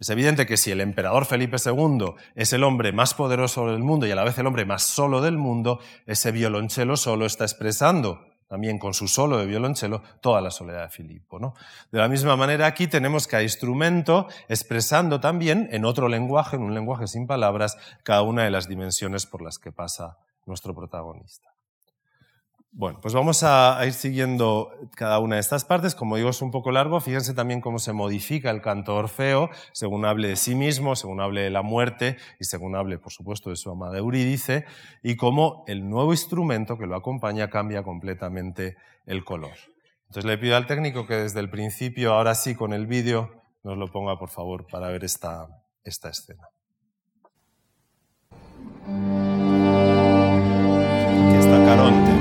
Es 0.00 0.08
evidente 0.08 0.46
que 0.46 0.56
si 0.56 0.70
el 0.70 0.80
emperador 0.80 1.26
Felipe 1.26 1.58
II 1.62 2.14
es 2.34 2.54
el 2.54 2.64
hombre 2.64 2.92
más 2.92 3.12
poderoso 3.12 3.70
del 3.70 3.82
mundo 3.82 4.06
y 4.06 4.12
a 4.12 4.16
la 4.16 4.24
vez 4.24 4.38
el 4.38 4.46
hombre 4.46 4.64
más 4.64 4.82
solo 4.82 5.20
del 5.20 5.36
mundo, 5.36 5.78
ese 6.06 6.32
violonchelo 6.32 6.96
solo 6.96 7.26
está 7.26 7.44
expresando 7.44 8.24
también 8.48 8.78
con 8.78 8.94
su 8.94 9.08
solo 9.08 9.38
de 9.38 9.46
violonchelo, 9.46 10.02
toda 10.20 10.40
la 10.40 10.50
soledad 10.50 10.82
de 10.82 10.90
Filipo. 10.90 11.38
¿no? 11.38 11.54
De 11.90 11.98
la 11.98 12.08
misma 12.08 12.36
manera, 12.36 12.66
aquí 12.66 12.86
tenemos 12.86 13.26
cada 13.26 13.42
instrumento 13.42 14.28
expresando 14.48 15.20
también 15.20 15.68
en 15.72 15.84
otro 15.84 16.08
lenguaje, 16.08 16.56
en 16.56 16.62
un 16.62 16.74
lenguaje 16.74 17.06
sin 17.06 17.26
palabras, 17.26 17.76
cada 18.02 18.22
una 18.22 18.44
de 18.44 18.50
las 18.50 18.68
dimensiones 18.68 19.26
por 19.26 19.42
las 19.42 19.58
que 19.58 19.72
pasa 19.72 20.18
nuestro 20.46 20.74
protagonista. 20.74 21.55
Bueno, 22.78 22.98
pues 23.00 23.14
vamos 23.14 23.42
a, 23.42 23.80
ir 23.86 23.94
siguiendo 23.94 24.70
cada 24.94 25.18
una 25.18 25.36
de 25.36 25.40
estas 25.40 25.64
partes. 25.64 25.94
Como 25.94 26.16
digo, 26.16 26.28
es 26.28 26.42
un 26.42 26.50
poco 26.50 26.70
largo. 26.70 27.00
Fíjense 27.00 27.32
también 27.32 27.62
cómo 27.62 27.78
se 27.78 27.94
modifica 27.94 28.50
el 28.50 28.60
canto 28.60 28.94
Orfeo, 28.96 29.48
según 29.72 30.04
hable 30.04 30.28
de 30.28 30.36
sí 30.36 30.54
mismo, 30.54 30.94
según 30.94 31.22
hable 31.22 31.40
de 31.40 31.48
la 31.48 31.62
muerte 31.62 32.18
y 32.38 32.44
según 32.44 32.76
hable, 32.76 32.98
por 32.98 33.12
supuesto, 33.12 33.48
de 33.48 33.56
su 33.56 33.70
amada 33.70 33.96
Eurídice, 33.96 34.66
y 35.02 35.16
cómo 35.16 35.64
el 35.68 35.88
nuevo 35.88 36.12
instrumento 36.12 36.76
que 36.76 36.86
lo 36.86 36.96
acompaña 36.96 37.48
cambia 37.48 37.82
completamente 37.82 38.76
el 39.06 39.24
color. 39.24 39.56
Entonces 40.08 40.26
le 40.26 40.36
pido 40.36 40.54
al 40.54 40.66
técnico 40.66 41.06
que 41.06 41.14
desde 41.14 41.40
el 41.40 41.48
principio, 41.48 42.12
ahora 42.12 42.34
sí 42.34 42.54
con 42.54 42.74
el 42.74 42.86
vídeo, 42.86 43.42
nos 43.64 43.78
lo 43.78 43.90
ponga, 43.90 44.18
por 44.18 44.28
favor, 44.28 44.66
para 44.70 44.88
ver 44.88 45.02
esta, 45.02 45.48
esta 45.82 46.10
escena. 46.10 46.46
Aquí 51.24 51.36
está 51.38 51.64
Caronte. 51.64 52.15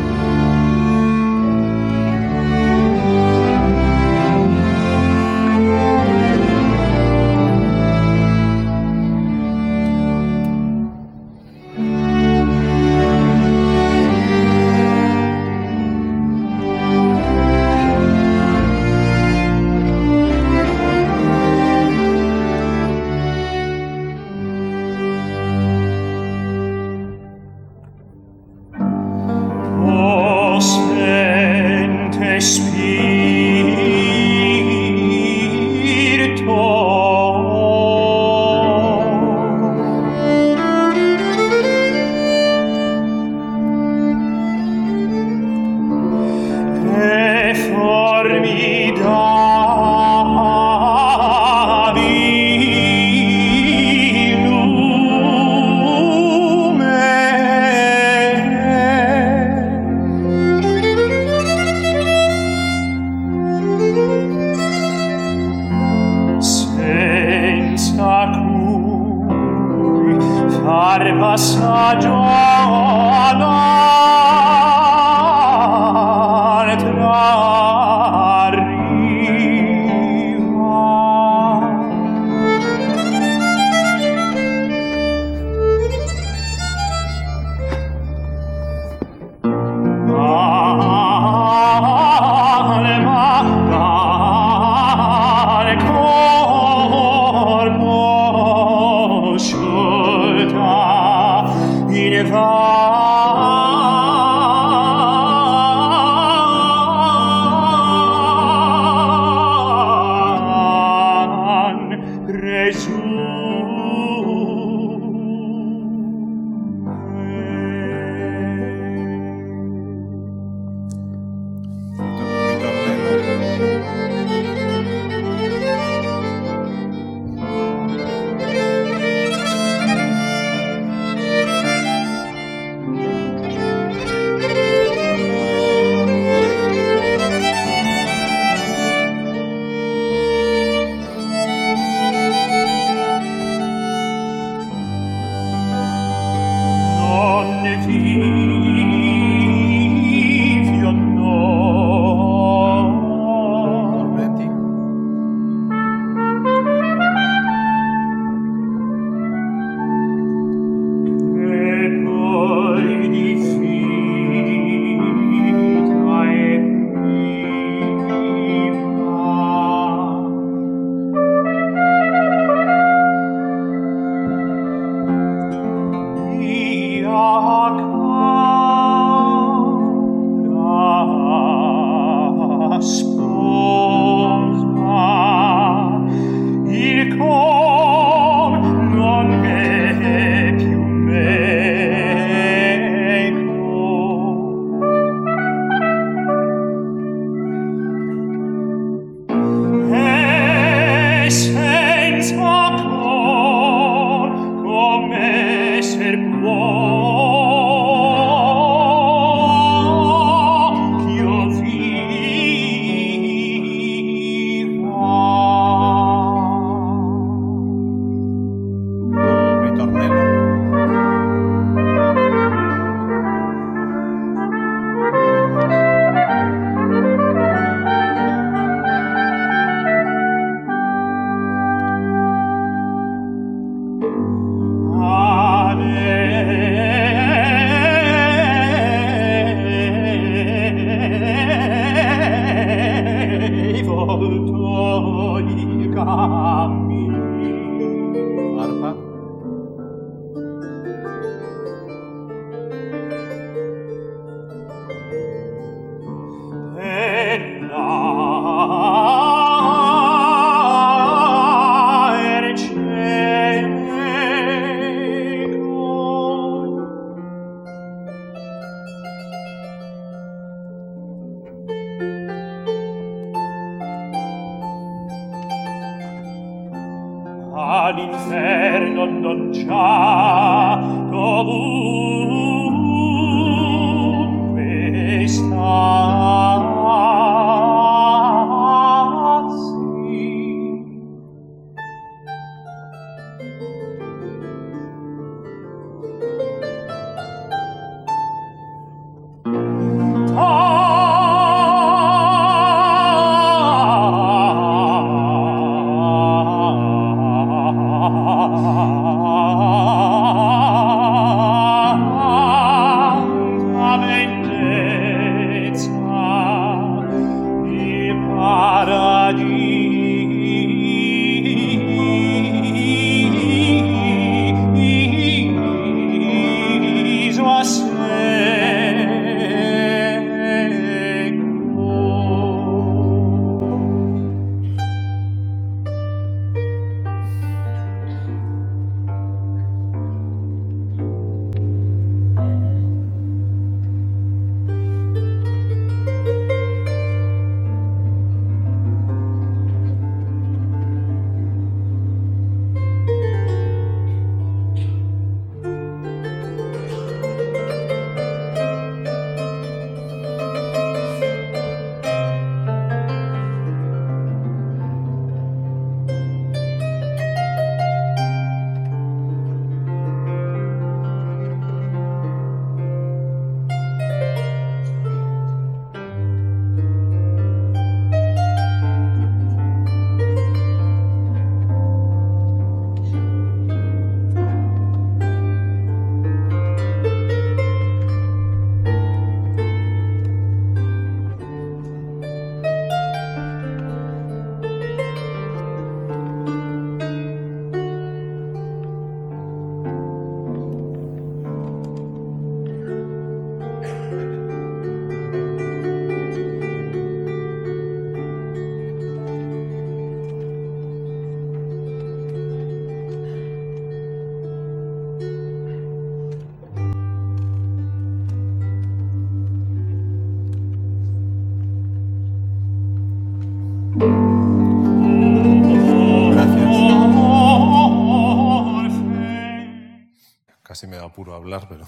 Pero 431.67 431.87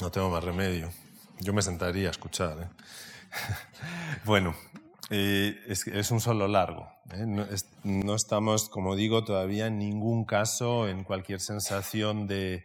no 0.00 0.10
tengo 0.10 0.30
más 0.30 0.42
remedio. 0.42 0.90
Yo 1.40 1.52
me 1.52 1.62
sentaría 1.62 2.08
a 2.08 2.10
escuchar. 2.10 2.58
¿eh? 2.60 2.68
bueno, 4.24 4.54
eh, 5.10 5.58
es, 5.66 6.10
un 6.10 6.20
solo 6.20 6.48
largo. 6.48 6.88
¿eh? 7.12 7.26
No, 7.84 8.14
estamos, 8.14 8.68
como 8.68 8.96
digo, 8.96 9.24
todavía 9.24 9.66
en 9.66 9.78
ningún 9.78 10.24
caso 10.24 10.88
en 10.88 11.04
cualquier 11.04 11.40
sensación 11.40 12.26
de, 12.26 12.64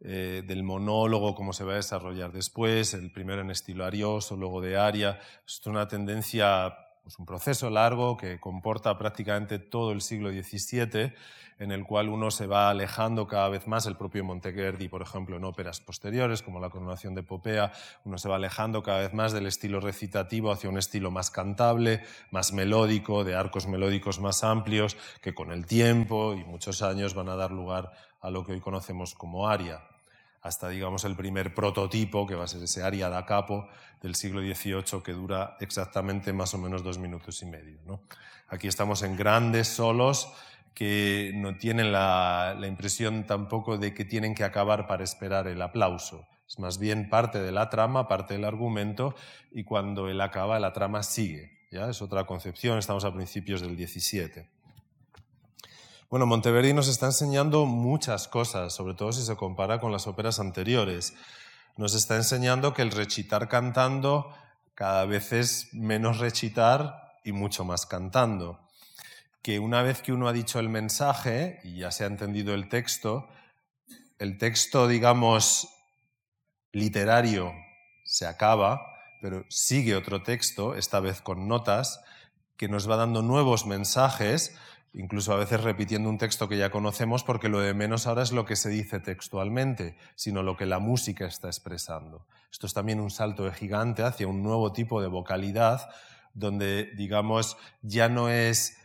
del 0.00 0.62
monólogo, 0.62 1.34
cómo 1.34 1.52
se 1.52 1.64
va 1.64 1.72
a 1.72 1.76
desarrollar 1.76 2.32
después, 2.32 2.94
el 2.94 3.10
primero 3.10 3.40
en 3.40 3.50
estilo 3.50 3.84
arioso, 3.84 4.36
luego 4.36 4.60
de 4.60 4.76
aria. 4.76 5.20
Es 5.46 5.64
una 5.66 5.88
tendencia 5.88 6.74
pues 7.04 7.18
un 7.18 7.26
proceso 7.26 7.68
largo 7.68 8.16
que 8.16 8.40
comporta 8.40 8.96
prácticamente 8.96 9.58
todo 9.58 9.92
el 9.92 10.00
siglo 10.00 10.30
XVII, 10.30 11.12
en 11.58 11.72
el 11.72 11.84
cual 11.84 12.08
uno 12.08 12.30
se 12.30 12.46
va 12.46 12.70
alejando 12.70 13.26
cada 13.26 13.48
vez 13.48 13.66
más, 13.66 13.86
el 13.86 13.96
propio 13.96 14.24
Monteverdi, 14.24 14.88
por 14.88 15.02
ejemplo, 15.02 15.36
en 15.36 15.44
óperas 15.44 15.80
posteriores, 15.80 16.42
como 16.42 16.60
la 16.60 16.70
coronación 16.70 17.14
de 17.14 17.22
Popea, 17.22 17.72
uno 18.04 18.18
se 18.18 18.28
va 18.28 18.36
alejando 18.36 18.82
cada 18.82 19.00
vez 19.00 19.14
más 19.14 19.32
del 19.32 19.46
estilo 19.46 19.80
recitativo 19.80 20.50
hacia 20.50 20.70
un 20.70 20.78
estilo 20.78 21.10
más 21.10 21.30
cantable, 21.30 22.02
más 22.30 22.52
melódico, 22.52 23.24
de 23.24 23.34
arcos 23.34 23.66
melódicos 23.66 24.20
más 24.20 24.44
amplios, 24.44 24.96
que 25.20 25.34
con 25.34 25.52
el 25.52 25.66
tiempo 25.66 26.34
y 26.34 26.44
muchos 26.44 26.82
años 26.82 27.14
van 27.14 27.28
a 27.28 27.36
dar 27.36 27.50
lugar 27.50 27.92
a 28.20 28.30
lo 28.30 28.44
que 28.44 28.52
hoy 28.52 28.60
conocemos 28.60 29.14
como 29.14 29.48
aria 29.48 29.82
hasta 30.44 30.68
digamos 30.68 31.04
el 31.06 31.16
primer 31.16 31.54
prototipo, 31.54 32.26
que 32.26 32.34
va 32.34 32.44
a 32.44 32.46
ser 32.46 32.62
ese 32.62 32.82
aria 32.82 33.08
da 33.08 33.24
capo 33.24 33.66
del 34.02 34.14
siglo 34.14 34.44
XVIII, 34.44 35.00
que 35.02 35.16
dura 35.16 35.56
exactamente 35.58 36.34
más 36.34 36.52
o 36.52 36.58
menos 36.58 36.84
dos 36.84 36.98
minutos 36.98 37.40
y 37.40 37.46
medio. 37.46 37.80
Aquí 38.48 38.68
estamos 38.68 39.02
en 39.02 39.16
grandes 39.16 39.68
solos 39.68 40.28
que 40.74 41.32
no 41.34 41.56
tienen 41.56 41.92
la, 41.92 42.56
impresión 42.66 43.26
tampoco 43.26 43.78
de 43.78 43.94
que 43.94 44.04
tienen 44.04 44.34
que 44.34 44.44
acabar 44.44 44.86
para 44.86 45.04
esperar 45.04 45.46
el 45.46 45.62
aplauso. 45.62 46.26
Es 46.48 46.58
más 46.58 46.78
bien 46.78 47.08
parte 47.08 47.40
de 47.40 47.52
la 47.52 47.70
trama, 47.70 48.08
parte 48.08 48.34
del 48.34 48.44
argumento, 48.44 49.14
y 49.52 49.64
cuando 49.64 50.08
él 50.08 50.20
acaba, 50.20 50.58
la 50.58 50.72
trama 50.72 51.02
sigue. 51.02 51.68
¿ya? 51.70 51.88
Es 51.88 52.02
otra 52.02 52.26
concepción, 52.26 52.78
estamos 52.78 53.04
a 53.04 53.14
principios 53.14 53.60
del 53.60 53.76
XVII. 53.76 54.48
Bueno, 56.10 56.26
Monteverdi 56.26 56.72
nos 56.74 56.88
está 56.88 57.06
enseñando 57.06 57.66
muchas 57.66 58.28
cosas, 58.28 58.72
sobre 58.72 58.94
todo 58.94 59.12
si 59.12 59.22
se 59.22 59.36
compara 59.36 59.80
con 59.80 59.90
las 59.90 60.06
óperas 60.06 60.38
anteriores. 60.38 61.14
Nos 61.76 61.94
está 61.94 62.16
enseñando 62.16 62.74
que 62.74 62.82
el 62.82 62.90
rechitar 62.90 63.48
cantando 63.48 64.32
cada 64.74 65.06
vez 65.06 65.32
es 65.32 65.72
menos 65.72 66.18
rechitar 66.18 67.18
y 67.24 67.32
mucho 67.32 67.64
más 67.64 67.86
cantando. 67.86 68.63
Que 69.44 69.60
una 69.60 69.82
vez 69.82 70.02
que 70.02 70.12
uno 70.12 70.26
ha 70.26 70.32
dicho 70.32 70.58
el 70.58 70.68
mensaje 70.68 71.60
y 71.62 71.76
ya 71.76 71.92
se 71.92 72.02
ha 72.02 72.08
entendido 72.08 72.54
el 72.54 72.68
texto, 72.68 73.28
el 74.18 74.38
texto, 74.38 74.88
digamos, 74.88 75.68
literario 76.72 77.52
se 78.04 78.26
acaba, 78.26 78.80
pero 79.20 79.44
sigue 79.50 79.94
otro 79.94 80.22
texto, 80.22 80.74
esta 80.74 80.98
vez 80.98 81.20
con 81.20 81.46
notas, 81.46 82.00
que 82.56 82.68
nos 82.68 82.90
va 82.90 82.96
dando 82.96 83.22
nuevos 83.22 83.66
mensajes 83.66 84.56
incluso 84.94 85.32
a 85.32 85.36
veces 85.36 85.62
repitiendo 85.62 86.08
un 86.08 86.18
texto 86.18 86.48
que 86.48 86.56
ya 86.56 86.70
conocemos, 86.70 87.24
porque 87.24 87.48
lo 87.48 87.60
de 87.60 87.74
menos 87.74 88.06
ahora 88.06 88.22
es 88.22 88.32
lo 88.32 88.46
que 88.46 88.56
se 88.56 88.70
dice 88.70 89.00
textualmente, 89.00 89.96
sino 90.14 90.42
lo 90.42 90.56
que 90.56 90.66
la 90.66 90.78
música 90.78 91.26
está 91.26 91.48
expresando. 91.48 92.26
Esto 92.50 92.66
es 92.66 92.74
también 92.74 93.00
un 93.00 93.10
salto 93.10 93.44
de 93.44 93.52
gigante 93.52 94.04
hacia 94.04 94.28
un 94.28 94.42
nuevo 94.42 94.72
tipo 94.72 95.02
de 95.02 95.08
vocalidad, 95.08 95.90
donde, 96.32 96.92
digamos, 96.96 97.56
ya 97.82 98.08
no 98.08 98.28
es 98.28 98.78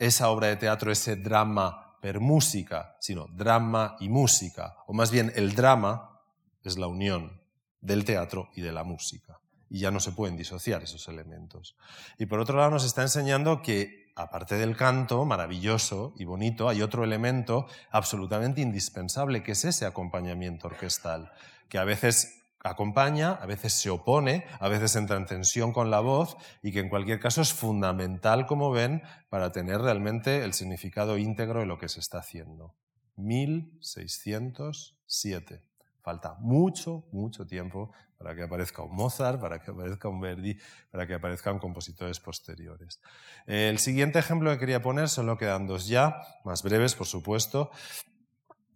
esa 0.00 0.30
obra 0.30 0.48
de 0.48 0.56
teatro, 0.56 0.90
ese 0.90 1.14
drama 1.14 1.98
per 2.00 2.20
música, 2.20 2.96
sino 3.00 3.26
drama 3.28 3.96
y 4.00 4.08
música, 4.08 4.74
o 4.86 4.94
más 4.94 5.10
bien 5.10 5.30
el 5.36 5.54
drama 5.54 6.20
es 6.64 6.78
la 6.78 6.86
unión 6.86 7.40
del 7.80 8.04
teatro 8.04 8.48
y 8.56 8.62
de 8.62 8.72
la 8.72 8.82
música. 8.82 9.38
Y 9.68 9.80
ya 9.80 9.90
no 9.90 10.00
se 10.00 10.12
pueden 10.12 10.36
disociar 10.36 10.82
esos 10.82 11.06
elementos. 11.06 11.76
Y 12.18 12.26
por 12.26 12.40
otro 12.40 12.56
lado 12.56 12.70
nos 12.70 12.84
está 12.84 13.02
enseñando 13.02 13.62
que 13.62 14.10
aparte 14.16 14.56
del 14.56 14.74
canto, 14.74 15.24
maravilloso 15.24 16.14
y 16.16 16.24
bonito, 16.24 16.68
hay 16.68 16.82
otro 16.82 17.04
elemento 17.04 17.66
absolutamente 17.90 18.62
indispensable, 18.62 19.42
que 19.42 19.52
es 19.52 19.64
ese 19.64 19.86
acompañamiento 19.86 20.66
orquestal, 20.66 21.30
que 21.68 21.78
a 21.78 21.84
veces 21.84 22.39
acompaña, 22.62 23.32
a 23.32 23.46
veces 23.46 23.72
se 23.72 23.90
opone, 23.90 24.44
a 24.58 24.68
veces 24.68 24.94
entra 24.96 25.16
en 25.16 25.26
tensión 25.26 25.72
con 25.72 25.90
la 25.90 26.00
voz 26.00 26.36
y 26.62 26.72
que 26.72 26.80
en 26.80 26.88
cualquier 26.88 27.20
caso 27.20 27.42
es 27.42 27.52
fundamental, 27.52 28.46
como 28.46 28.70
ven, 28.70 29.02
para 29.28 29.52
tener 29.52 29.80
realmente 29.80 30.44
el 30.44 30.52
significado 30.52 31.18
íntegro 31.18 31.60
de 31.60 31.66
lo 31.66 31.78
que 31.78 31.88
se 31.88 32.00
está 32.00 32.18
haciendo. 32.18 32.74
1607. 33.16 35.62
Falta 36.02 36.36
mucho, 36.40 37.04
mucho 37.12 37.46
tiempo 37.46 37.92
para 38.16 38.34
que 38.34 38.42
aparezca 38.42 38.82
un 38.82 38.94
Mozart, 38.94 39.40
para 39.40 39.60
que 39.60 39.70
aparezca 39.70 40.08
un 40.08 40.20
Verdi, 40.20 40.58
para 40.90 41.06
que 41.06 41.14
aparezcan 41.14 41.58
compositores 41.58 42.20
posteriores. 42.20 43.00
El 43.46 43.78
siguiente 43.78 44.18
ejemplo 44.18 44.50
que 44.50 44.58
quería 44.58 44.82
poner, 44.82 45.08
solo 45.08 45.38
quedan 45.38 45.66
dos 45.66 45.88
ya, 45.88 46.20
más 46.44 46.62
breves, 46.62 46.94
por 46.94 47.06
supuesto, 47.06 47.70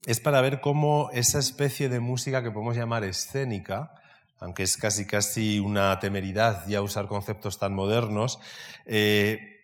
es 0.07 0.20
para 0.20 0.40
ver 0.40 0.61
cómo 0.61 1.11
esa 1.12 1.38
especie 1.38 1.88
de 1.88 2.00
música 2.00 2.42
que 2.42 2.50
podemos 2.50 2.76
llamar 2.76 3.05
escénica, 3.05 3.92
aunque 4.38 4.62
es 4.62 4.76
casi 4.76 5.07
casi 5.07 5.59
una 5.59 5.98
temeridad 5.98 6.66
ya 6.68 6.82
usar 6.82 7.07
conceptos 7.07 7.59
tan 7.59 7.74
modernos, 7.74 8.38
eh, 8.84 9.55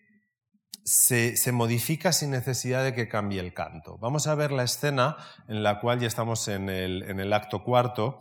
se, 0.85 1.53
modifica 1.53 2.13
sin 2.13 2.31
necesidad 2.31 2.83
de 2.83 2.95
que 2.95 3.09
cambie 3.09 3.41
el 3.41 3.53
canto. 3.53 3.99
Vamos 3.99 4.27
a 4.27 4.35
ver 4.35 4.51
la 4.51 4.65
escena 4.65 5.17
en 5.47 5.63
la 5.63 5.79
cual 5.81 6.01
ya 6.01 6.07
estamos 6.07 6.49
en 6.49 6.69
el, 6.69 7.33
acto 7.33 7.63
cuarto. 7.63 8.19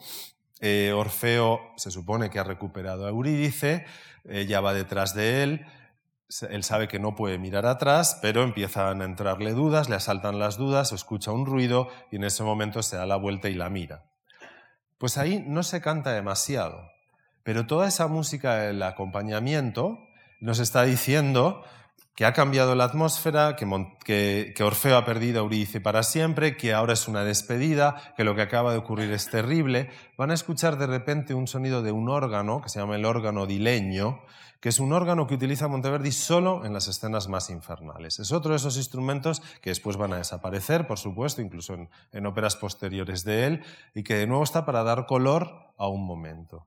Eh, 0.59 0.91
Orfeo 0.93 1.61
se 1.77 1.89
supone 1.89 2.29
que 2.29 2.39
ha 2.39 2.43
recuperado 2.43 3.05
a 3.05 3.09
Eurídice, 3.09 3.85
ella 4.27 4.59
va 4.59 4.73
detrás 4.73 5.15
de 5.15 5.43
él, 5.43 5.65
él 6.49 6.63
sabe 6.63 6.87
que 6.87 6.99
no 6.99 7.15
puede 7.15 7.39
mirar 7.39 7.65
atrás, 7.65 8.19
pero 8.21 8.43
empiezan 8.43 9.01
a 9.01 9.05
entrarle 9.05 9.53
dudas, 9.53 9.89
le 9.89 9.95
asaltan 9.95 10.37
las 10.37 10.57
dudas, 10.57 10.91
escucha 10.91 11.31
un 11.31 11.45
ruido 11.45 11.89
y 12.11 12.17
en 12.17 12.23
ese 12.23 12.43
momento 12.43 12.83
se 12.83 12.97
da 12.97 13.05
la 13.05 13.15
vuelta 13.15 13.49
y 13.49 13.55
la 13.55 13.69
mira. 13.69 14.05
Pues 14.99 15.17
ahí 15.17 15.43
no 15.47 15.63
se 15.63 15.81
canta 15.81 16.11
demasiado, 16.11 16.89
pero 17.43 17.65
toda 17.65 17.87
esa 17.87 18.07
música 18.07 18.57
del 18.57 18.83
acompañamiento 18.83 19.97
nos 20.39 20.59
está 20.59 20.83
diciendo 20.83 21.63
que 22.15 22.25
ha 22.25 22.33
cambiado 22.33 22.75
la 22.75 22.83
atmósfera, 22.83 23.55
que, 23.55 24.63
Orfeo 24.63 24.97
ha 24.97 25.05
perdido 25.05 25.39
a 25.39 25.43
Eurídice 25.43 25.79
para 25.79 26.03
siempre, 26.03 26.57
que 26.57 26.73
ahora 26.73 26.93
es 26.93 27.07
una 27.07 27.23
despedida, 27.23 28.13
que 28.17 28.25
lo 28.25 28.35
que 28.35 28.41
acaba 28.41 28.73
de 28.73 28.79
ocurrir 28.79 29.11
es 29.13 29.29
terrible, 29.29 29.89
van 30.17 30.31
a 30.31 30.33
escuchar 30.33 30.77
de 30.77 30.87
repente 30.87 31.33
un 31.33 31.47
sonido 31.47 31.81
de 31.81 31.93
un 31.93 32.09
órgano, 32.09 32.61
que 32.61 32.69
se 32.69 32.79
llama 32.79 32.97
el 32.97 33.05
órgano 33.05 33.45
dileño, 33.45 34.21
que 34.59 34.67
es 34.67 34.81
un 34.81 34.91
órgano 34.91 35.27
que 35.27 35.35
utiliza 35.35 35.69
Monteverdi 35.69 36.11
solo 36.11 36.65
en 36.65 36.73
las 36.73 36.89
escenas 36.89 37.29
más 37.29 37.49
infernales. 37.49 38.19
Es 38.19 38.33
otro 38.33 38.51
de 38.51 38.57
esos 38.57 38.75
instrumentos 38.75 39.41
que 39.61 39.69
después 39.69 39.95
van 39.95 40.11
a 40.11 40.17
desaparecer, 40.17 40.85
por 40.87 40.99
supuesto, 40.99 41.41
incluso 41.41 41.77
en 42.11 42.25
óperas 42.25 42.57
posteriores 42.57 43.23
de 43.23 43.45
él, 43.45 43.63
y 43.95 44.03
que 44.03 44.15
de 44.15 44.27
nuevo 44.27 44.43
está 44.43 44.65
para 44.65 44.83
dar 44.83 45.05
color 45.05 45.71
a 45.77 45.87
un 45.87 46.05
momento. 46.05 46.65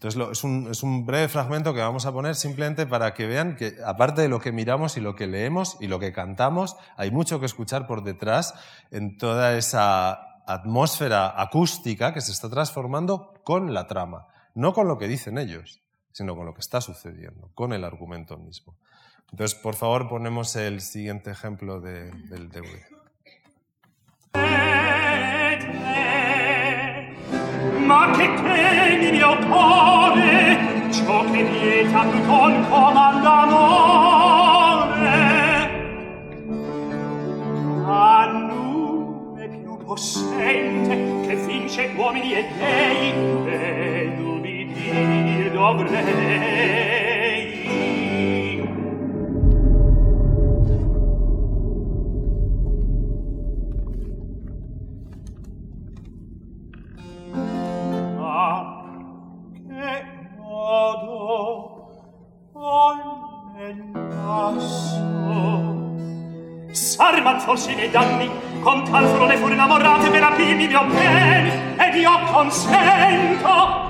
Entonces 0.00 0.44
es 0.70 0.82
un, 0.84 1.06
breve 1.06 1.26
fragmento 1.26 1.74
que 1.74 1.80
vamos 1.80 2.06
a 2.06 2.12
poner 2.12 2.36
simplemente 2.36 2.86
para 2.86 3.14
que 3.14 3.26
vean 3.26 3.56
que 3.56 3.78
aparte 3.84 4.22
de 4.22 4.28
lo 4.28 4.38
que 4.38 4.52
miramos 4.52 4.96
y 4.96 5.00
lo 5.00 5.16
que 5.16 5.26
leemos 5.26 5.76
y 5.80 5.88
lo 5.88 5.98
que 5.98 6.12
cantamos, 6.12 6.76
hay 6.96 7.10
mucho 7.10 7.40
que 7.40 7.46
escuchar 7.46 7.88
por 7.88 8.04
detrás 8.04 8.54
en 8.92 9.18
toda 9.18 9.56
esa 9.56 10.44
atmósfera 10.46 11.42
acústica 11.42 12.14
que 12.14 12.20
se 12.20 12.30
está 12.30 12.48
transformando 12.48 13.34
con 13.42 13.74
la 13.74 13.88
trama, 13.88 14.28
no 14.54 14.72
con 14.72 14.86
lo 14.86 14.98
que 14.98 15.08
dicen 15.08 15.36
ellos, 15.36 15.82
sino 16.12 16.36
con 16.36 16.46
lo 16.46 16.54
que 16.54 16.60
está 16.60 16.80
sucediendo, 16.80 17.50
con 17.56 17.72
el 17.72 17.82
argumento 17.82 18.36
mismo. 18.36 18.76
Entonces, 19.32 19.58
por 19.58 19.74
favor, 19.74 20.08
ponemos 20.08 20.54
el 20.54 20.80
siguiente 20.80 21.32
ejemplo 21.32 21.80
del 21.80 22.50
DVD. 22.50 22.84
ma 27.86 28.10
che 28.16 28.34
temi 28.34 29.10
mio 29.10 29.36
cuore 29.48 30.58
ciò 30.90 31.24
che 31.30 31.42
vieta 31.44 32.00
tu 32.02 32.26
con 32.26 32.66
comanda 32.68 33.32
amore 33.42 35.08
a 37.86 38.26
nume 38.48 39.48
più 39.48 39.76
possente 39.84 41.26
che 41.26 41.34
vince 41.46 41.92
uomini 41.96 42.32
e 42.32 42.44
dei 42.58 43.12
e 43.44 44.12
di 44.40 44.72
dir 44.72 45.50
dovrei 45.52 47.07
consolsi 67.48 67.74
nei 67.74 67.88
danni 67.88 68.30
con 68.60 68.84
tal 68.90 69.06
frone 69.06 69.38
fuori 69.38 69.54
innamorate 69.54 70.10
per 70.10 70.20
rapirmi 70.20 70.66
mio 70.66 70.84
miei 70.84 71.50
ed 71.78 71.94
io 71.94 72.10
consento 72.30 73.87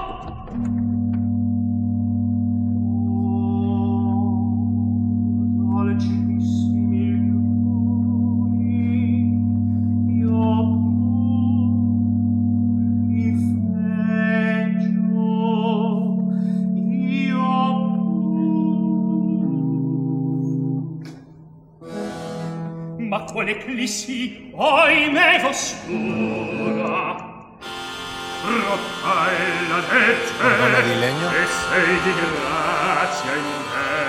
l'eclissi, 23.49 24.51
oime 24.55 25.43
oscura. 25.43 27.17
Rotta 28.45 29.31
è 29.31 29.69
la 29.69 29.81
legge, 30.99 31.29
e 31.33 31.47
sei 31.47 32.01
di 32.03 32.13
grazia 32.13 33.35
in 33.35 33.43
me. 33.43 34.08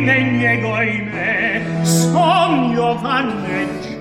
me 0.00 0.22
niego 0.30 0.74
ahimè 0.74 1.62
sogno 1.82 2.98
vanneggio 3.02 3.98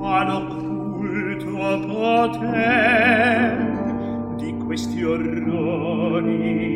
ma 0.00 0.24
l'occulto 0.24 1.80
poter 1.86 3.56
di 4.36 4.56
questi 4.64 5.02
orrori 5.02 6.74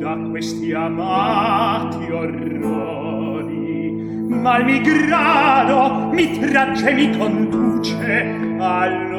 da 0.00 0.16
questi 0.30 0.72
amati 0.72 2.10
orrori. 2.10 3.98
Mal 4.28 4.64
mi 4.64 4.80
grado 4.80 6.08
mi 6.12 6.38
tragge 6.38 6.92
mi 6.92 7.14
conduce 7.18 8.56
al 8.58 9.09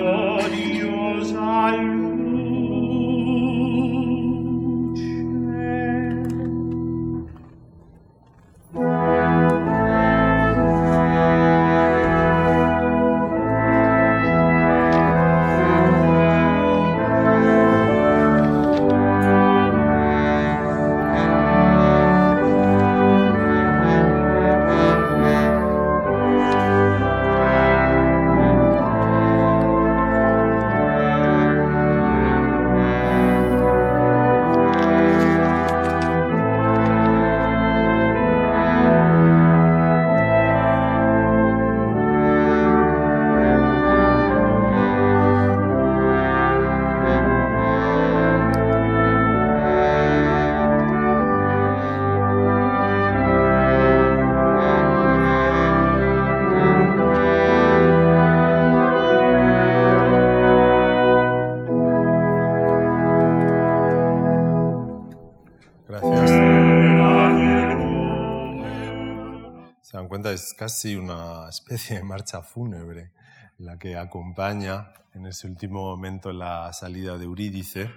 casi 70.71 70.95
una 70.95 71.49
especie 71.49 71.97
de 71.97 72.03
marcha 72.03 72.41
fúnebre 72.41 73.11
la 73.57 73.77
que 73.77 73.97
acompaña 73.97 74.93
en 75.13 75.25
ese 75.25 75.45
último 75.47 75.81
momento 75.81 76.31
la 76.31 76.71
salida 76.71 77.17
de 77.17 77.25
Eurídice. 77.25 77.89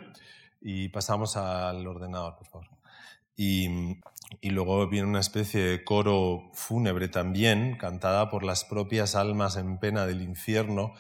Y 0.61 0.89
pasamos 0.89 1.37
al 1.37 1.87
ordenador, 1.87 2.35
por 2.35 2.49
favor. 2.49 2.69
Y, 3.37 3.95
luego 4.43 4.89
viene 4.89 5.07
una 5.07 5.21
especie 5.21 5.63
de 5.63 5.85
coro 5.85 6.51
fúnebre 6.53 7.07
también, 7.07 7.77
cantada 7.77 8.29
por 8.29 8.43
las 8.43 8.65
propias 8.65 9.15
almas 9.15 9.57
en 9.57 9.79
pena 9.79 10.05
del 10.05 10.21
infierno, 10.21 10.95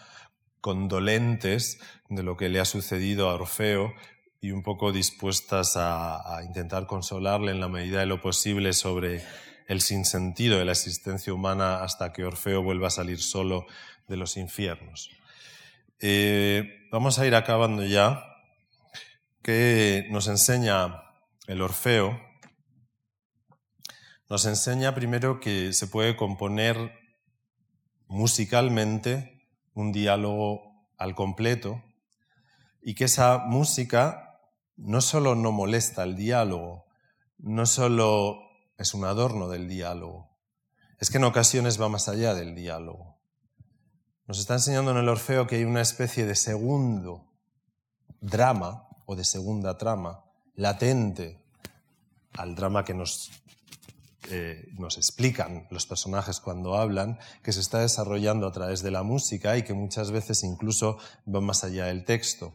condolentes 0.60 1.80
de 2.08 2.22
lo 2.22 2.36
que 2.36 2.50
le 2.50 2.60
ha 2.60 2.64
sucedido 2.64 3.30
a 3.30 3.34
Orfeo 3.34 3.92
y 4.40 4.52
un 4.52 4.62
poco 4.62 4.92
dispuestas 4.92 5.76
a 5.76 6.40
intentar 6.46 6.86
consolarle 6.86 7.50
en 7.50 7.58
la 7.58 7.68
medida 7.68 7.98
de 7.98 8.06
lo 8.06 8.20
posible 8.20 8.74
sobre 8.74 9.24
el 9.66 9.80
sinsentido 9.80 10.58
de 10.58 10.64
la 10.64 10.72
existencia 10.72 11.32
humana 11.32 11.82
hasta 11.82 12.12
que 12.12 12.24
Orfeo 12.24 12.62
vuelva 12.62 12.88
a 12.88 12.90
salir 12.90 13.20
solo 13.20 13.66
de 14.08 14.16
los 14.16 14.36
infiernos. 14.36 15.10
Eh, 16.00 16.86
vamos 16.90 17.18
a 17.18 17.26
ir 17.26 17.34
acabando 17.34 17.84
ya. 17.84 18.22
¿Qué 19.42 20.06
nos 20.10 20.28
enseña 20.28 21.02
el 21.46 21.62
Orfeo? 21.62 22.20
Nos 24.28 24.46
enseña 24.46 24.94
primero 24.94 25.40
que 25.40 25.72
se 25.72 25.86
puede 25.86 26.16
componer 26.16 26.92
musicalmente 28.06 29.48
un 29.74 29.92
diálogo 29.92 30.88
al 30.98 31.14
completo 31.14 31.82
y 32.82 32.94
que 32.94 33.04
esa 33.04 33.38
música 33.38 34.40
no 34.76 35.00
solo 35.00 35.34
no 35.34 35.52
molesta 35.52 36.02
el 36.02 36.16
diálogo, 36.16 36.86
no 37.38 37.66
solo 37.66 38.43
es 38.78 38.94
un 38.94 39.04
adorno 39.04 39.48
del 39.48 39.68
diálogo, 39.68 40.30
es 40.98 41.10
que 41.10 41.18
en 41.18 41.24
ocasiones 41.24 41.80
va 41.80 41.88
más 41.88 42.08
allá 42.08 42.34
del 42.34 42.54
diálogo. 42.54 43.18
Nos 44.26 44.38
está 44.38 44.54
enseñando 44.54 44.90
en 44.90 44.96
el 44.96 45.08
Orfeo 45.08 45.46
que 45.46 45.56
hay 45.56 45.64
una 45.64 45.82
especie 45.82 46.24
de 46.24 46.34
segundo 46.34 47.30
drama 48.20 48.88
o 49.06 49.16
de 49.16 49.24
segunda 49.24 49.76
trama 49.76 50.24
latente 50.54 51.44
al 52.32 52.54
drama 52.54 52.84
que 52.84 52.94
nos, 52.94 53.30
eh, 54.30 54.68
nos 54.78 54.96
explican 54.96 55.66
los 55.70 55.86
personajes 55.86 56.40
cuando 56.40 56.76
hablan, 56.76 57.18
que 57.42 57.52
se 57.52 57.60
está 57.60 57.80
desarrollando 57.80 58.46
a 58.46 58.52
través 58.52 58.82
de 58.82 58.90
la 58.90 59.02
música 59.02 59.56
y 59.56 59.62
que 59.62 59.74
muchas 59.74 60.10
veces 60.10 60.42
incluso 60.42 60.98
va 61.32 61.40
más 61.40 61.64
allá 61.64 61.86
del 61.86 62.04
texto. 62.04 62.54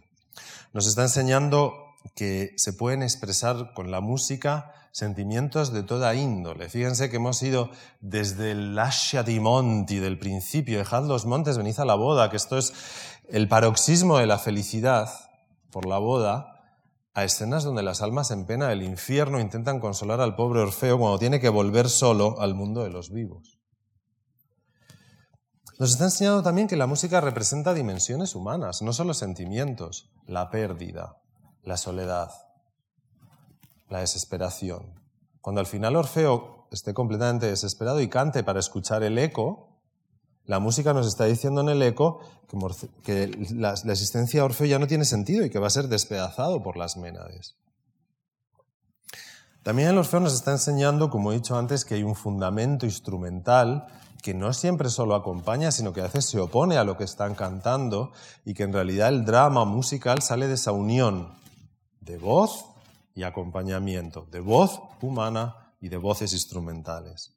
Nos 0.74 0.88
está 0.88 1.03
enseñando 1.03 1.74
que 2.15 2.53
se 2.57 2.74
pueden 2.74 3.03
expresar 3.03 3.74
con 3.74 3.91
la 3.91 4.01
música 4.01 4.74
sentimientos 4.92 5.72
de 5.72 5.84
toda 5.84 6.16
índole. 6.16 6.70
Fíjense 6.70 7.10
que 7.10 7.18
hemos 7.18 7.42
ido 7.42 7.70
desde 8.00 8.52
el 8.52 8.76
Lascia 8.76 9.24
di 9.24 9.40
Monti 9.40 10.00
del 10.00 10.20
principio, 10.20 10.78
dejad 10.78 11.06
los 11.06 11.26
montes, 11.26 11.58
venid 11.58 11.80
a 11.80 11.86
la 11.86 11.96
boda, 11.96 12.30
que 12.30 12.38
esto 12.38 12.58
es 12.58 12.74
el 13.30 13.48
paroxismo 13.48 14.18
de 14.18 14.26
la 14.26 14.40
felicidad 14.40 15.10
por 15.72 15.86
la 15.86 16.00
boda, 16.00 16.56
a 17.14 17.24
escenas 17.24 17.64
donde 17.64 17.84
las 17.84 18.02
almas 18.02 18.32
en 18.32 18.46
pena 18.46 18.70
del 18.70 18.84
infierno 18.84 19.40
intentan 19.40 19.80
consolar 19.80 20.22
al 20.22 20.36
pobre 20.36 20.62
Orfeo 20.62 20.98
cuando 20.98 21.20
tiene 21.20 21.40
que 21.40 21.50
volver 21.50 21.90
solo 21.90 22.40
al 22.40 22.56
mundo 22.56 22.84
de 22.84 22.90
los 22.90 23.12
vivos. 23.12 23.60
Nos 25.80 25.92
está 25.92 26.06
enseñando 26.06 26.44
también 26.44 26.68
que 26.68 26.76
la 26.76 26.88
música 26.88 27.22
representa 27.22 27.74
dimensiones 27.74 28.36
humanas, 28.36 28.82
no 28.82 28.92
solo 28.92 29.14
sentimientos, 29.14 30.12
la 30.26 30.50
pérdida, 30.50 31.18
la 31.64 31.78
soledad, 31.78 32.32
la 33.90 34.00
desesperación. 34.00 35.00
Cuando 35.42 35.60
al 35.60 35.68
final 35.68 35.96
Orfeo 35.96 36.68
esté 36.72 36.94
completamente 36.94 37.48
desesperado 37.48 38.02
y 38.02 38.08
cante 38.08 38.44
para 38.44 38.60
escuchar 38.60 39.04
el 39.04 39.18
eco, 39.18 39.70
la 40.46 40.60
música 40.60 40.94
nos 40.94 41.08
está 41.08 41.26
diciendo 41.26 41.62
en 41.62 41.70
el 41.70 41.82
eco 41.82 42.22
que, 43.04 43.28
la, 43.54 43.74
existencia 43.74 44.40
de 44.40 44.46
Orfeo 44.46 44.68
ya 44.68 44.80
no 44.80 44.88
tiene 44.88 45.06
sentido 45.06 45.46
y 45.46 45.50
que 45.50 45.60
va 45.60 45.68
a 45.68 45.72
ser 45.72 45.88
despedazado 45.88 46.64
por 46.64 46.76
las 46.76 46.98
Ménades. 46.98 47.56
También 49.62 49.90
el 49.90 49.98
Orfeo 49.98 50.22
nos 50.22 50.34
está 50.34 50.52
enseñando, 50.52 51.10
como 51.10 51.32
he 51.32 51.36
dicho 51.36 51.58
antes, 51.58 51.86
que 51.86 51.96
hay 51.96 52.04
un 52.04 52.16
fundamento 52.16 52.86
instrumental 52.86 53.88
que 54.24 54.34
no 54.34 54.52
siempre 54.54 54.90
solo 54.90 55.16
acompaña, 55.16 55.72
sino 55.72 55.94
que 55.94 56.02
a 56.02 56.06
veces 56.06 56.26
se 56.26 56.40
opone 56.40 56.78
a 56.78 56.84
lo 56.84 56.98
que 56.98 57.04
están 57.04 57.36
cantando 57.36 58.12
y 58.44 58.54
que 58.54 58.64
en 58.64 58.74
realidad 58.74 59.10
el 59.10 59.26
drama 59.26 59.66
musical 59.66 60.22
sale 60.22 60.48
de 60.48 60.56
esa 60.56 60.72
unión 60.72 61.30
de 62.02 62.18
voz 62.18 62.66
y 63.20 63.24
acompañamiento, 63.24 64.28
de 64.32 64.39
voz 64.39 64.80
humana 65.01 65.74
y 65.82 65.89
de 65.89 65.97
voces 65.97 66.32
instrumentales. 66.32 67.34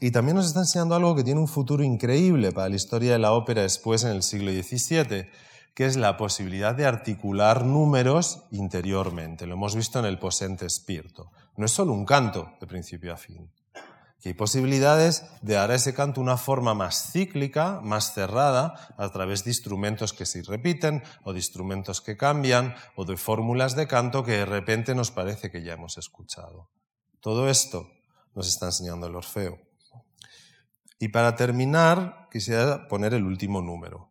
Y 0.00 0.12
también 0.12 0.36
nos 0.36 0.46
está 0.46 0.60
enseñando 0.60 0.94
algo 0.94 1.14
que 1.14 1.24
tiene 1.24 1.40
un 1.40 1.48
futuro 1.48 1.84
increíble 1.84 2.52
para 2.52 2.70
la 2.70 2.76
historia 2.76 3.12
de 3.12 3.18
la 3.18 3.32
ópera 3.32 3.62
después 3.62 4.04
en 4.04 4.12
el 4.12 4.22
siglo 4.22 4.50
XVII, 4.50 5.26
que 5.74 5.84
es 5.84 5.96
la 5.96 6.16
posibilidad 6.16 6.74
de 6.74 6.86
articular 6.86 7.64
números 7.64 8.44
interiormente. 8.50 9.46
Lo 9.46 9.54
hemos 9.54 9.76
visto 9.76 9.98
en 9.98 10.06
el 10.06 10.18
Posente 10.18 10.68
Spirito. 10.70 11.30
No 11.56 11.66
es 11.66 11.72
solo 11.72 11.92
un 11.92 12.06
canto 12.06 12.52
de 12.60 12.66
principio 12.66 13.12
a 13.12 13.16
fin. 13.16 13.50
Que 14.20 14.30
hay 14.30 14.34
posibilidades 14.34 15.24
de 15.42 15.54
dar 15.54 15.70
a 15.70 15.76
ese 15.76 15.94
canto 15.94 16.20
una 16.20 16.36
forma 16.36 16.74
más 16.74 17.12
cíclica, 17.12 17.80
más 17.82 18.14
cerrada, 18.14 18.94
a 18.98 19.08
través 19.10 19.44
de 19.44 19.50
instrumentos 19.50 20.12
que 20.12 20.26
se 20.26 20.42
repiten, 20.42 21.02
o 21.22 21.32
de 21.32 21.38
instrumentos 21.38 22.00
que 22.00 22.16
cambian, 22.16 22.74
o 22.96 23.04
de 23.04 23.16
fórmulas 23.16 23.76
de 23.76 23.86
canto 23.86 24.24
que 24.24 24.32
de 24.32 24.46
repente 24.46 24.94
nos 24.94 25.10
parece 25.10 25.50
que 25.50 25.62
ya 25.62 25.74
hemos 25.74 25.98
escuchado. 25.98 26.70
Todo 27.20 27.48
esto 27.48 27.88
nos 28.34 28.48
está 28.48 28.66
enseñando 28.66 29.06
el 29.06 29.16
Orfeo. 29.16 29.58
Y 30.98 31.08
para 31.08 31.36
terminar, 31.36 32.28
quisiera 32.30 32.88
poner 32.88 33.14
el 33.14 33.24
último 33.24 33.62
número. 33.62 34.10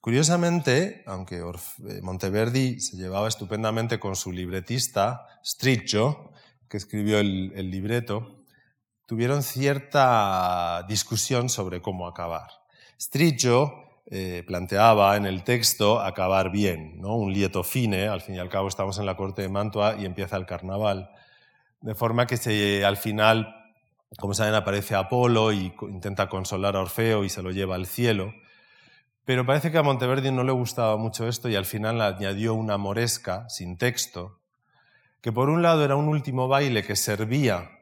Curiosamente, 0.00 1.02
aunque 1.06 1.38
eh, 1.38 2.00
Monteverdi 2.02 2.80
se 2.80 2.96
llevaba 2.96 3.28
estupendamente 3.28 3.98
con 3.98 4.16
su 4.16 4.32
libretista, 4.32 5.26
Striccio, 5.44 6.32
que 6.68 6.76
escribió 6.76 7.18
el, 7.18 7.70
libreto, 7.70 8.37
tuvieron 9.08 9.42
cierta 9.42 10.84
discusión 10.86 11.48
sobre 11.48 11.82
cómo 11.82 12.06
acabar. 12.06 12.50
Striccio 13.00 13.72
eh, 14.06 14.44
planteaba 14.46 15.16
en 15.16 15.26
el 15.26 15.42
texto 15.42 15.98
acabar 15.98 16.52
bien, 16.52 17.00
¿no? 17.00 17.16
un 17.16 17.32
lieto 17.32 17.64
fine, 17.64 18.06
al 18.06 18.20
fin 18.20 18.36
y 18.36 18.38
al 18.38 18.48
cabo 18.48 18.68
estamos 18.68 18.98
en 18.98 19.06
la 19.06 19.16
corte 19.16 19.42
de 19.42 19.48
Mantua 19.48 19.96
y 19.98 20.04
empieza 20.04 20.36
el 20.36 20.46
carnaval, 20.46 21.10
de 21.80 21.94
forma 21.96 22.26
que 22.26 22.36
se, 22.36 22.84
al 22.84 22.98
final 22.98 23.54
como 24.16 24.34
saben, 24.34 24.54
aparece 24.54 24.94
Apolo 24.94 25.52
y 25.52 25.74
intenta 25.82 26.28
consolar 26.28 26.76
a 26.76 26.80
Orfeo 26.80 27.24
y 27.24 27.28
se 27.28 27.42
lo 27.42 27.50
lleva 27.50 27.74
al 27.74 27.86
cielo. 27.86 28.32
Pero 29.24 29.44
parece 29.44 29.70
que 29.70 29.78
a 29.78 29.82
Monteverdi 29.82 30.30
no 30.30 30.44
le 30.44 30.52
gustaba 30.52 30.96
mucho 30.96 31.28
esto 31.28 31.48
y 31.50 31.56
al 31.56 31.66
final 31.66 32.00
añadió 32.00 32.54
una 32.54 32.78
moresca 32.78 33.48
sin 33.50 33.76
texto, 33.76 34.40
que 35.20 35.32
por 35.32 35.50
un 35.50 35.62
lado 35.62 35.84
era 35.84 35.96
un 35.96 36.08
último 36.08 36.48
baile 36.48 36.82
que 36.82 36.96
servía 36.96 37.77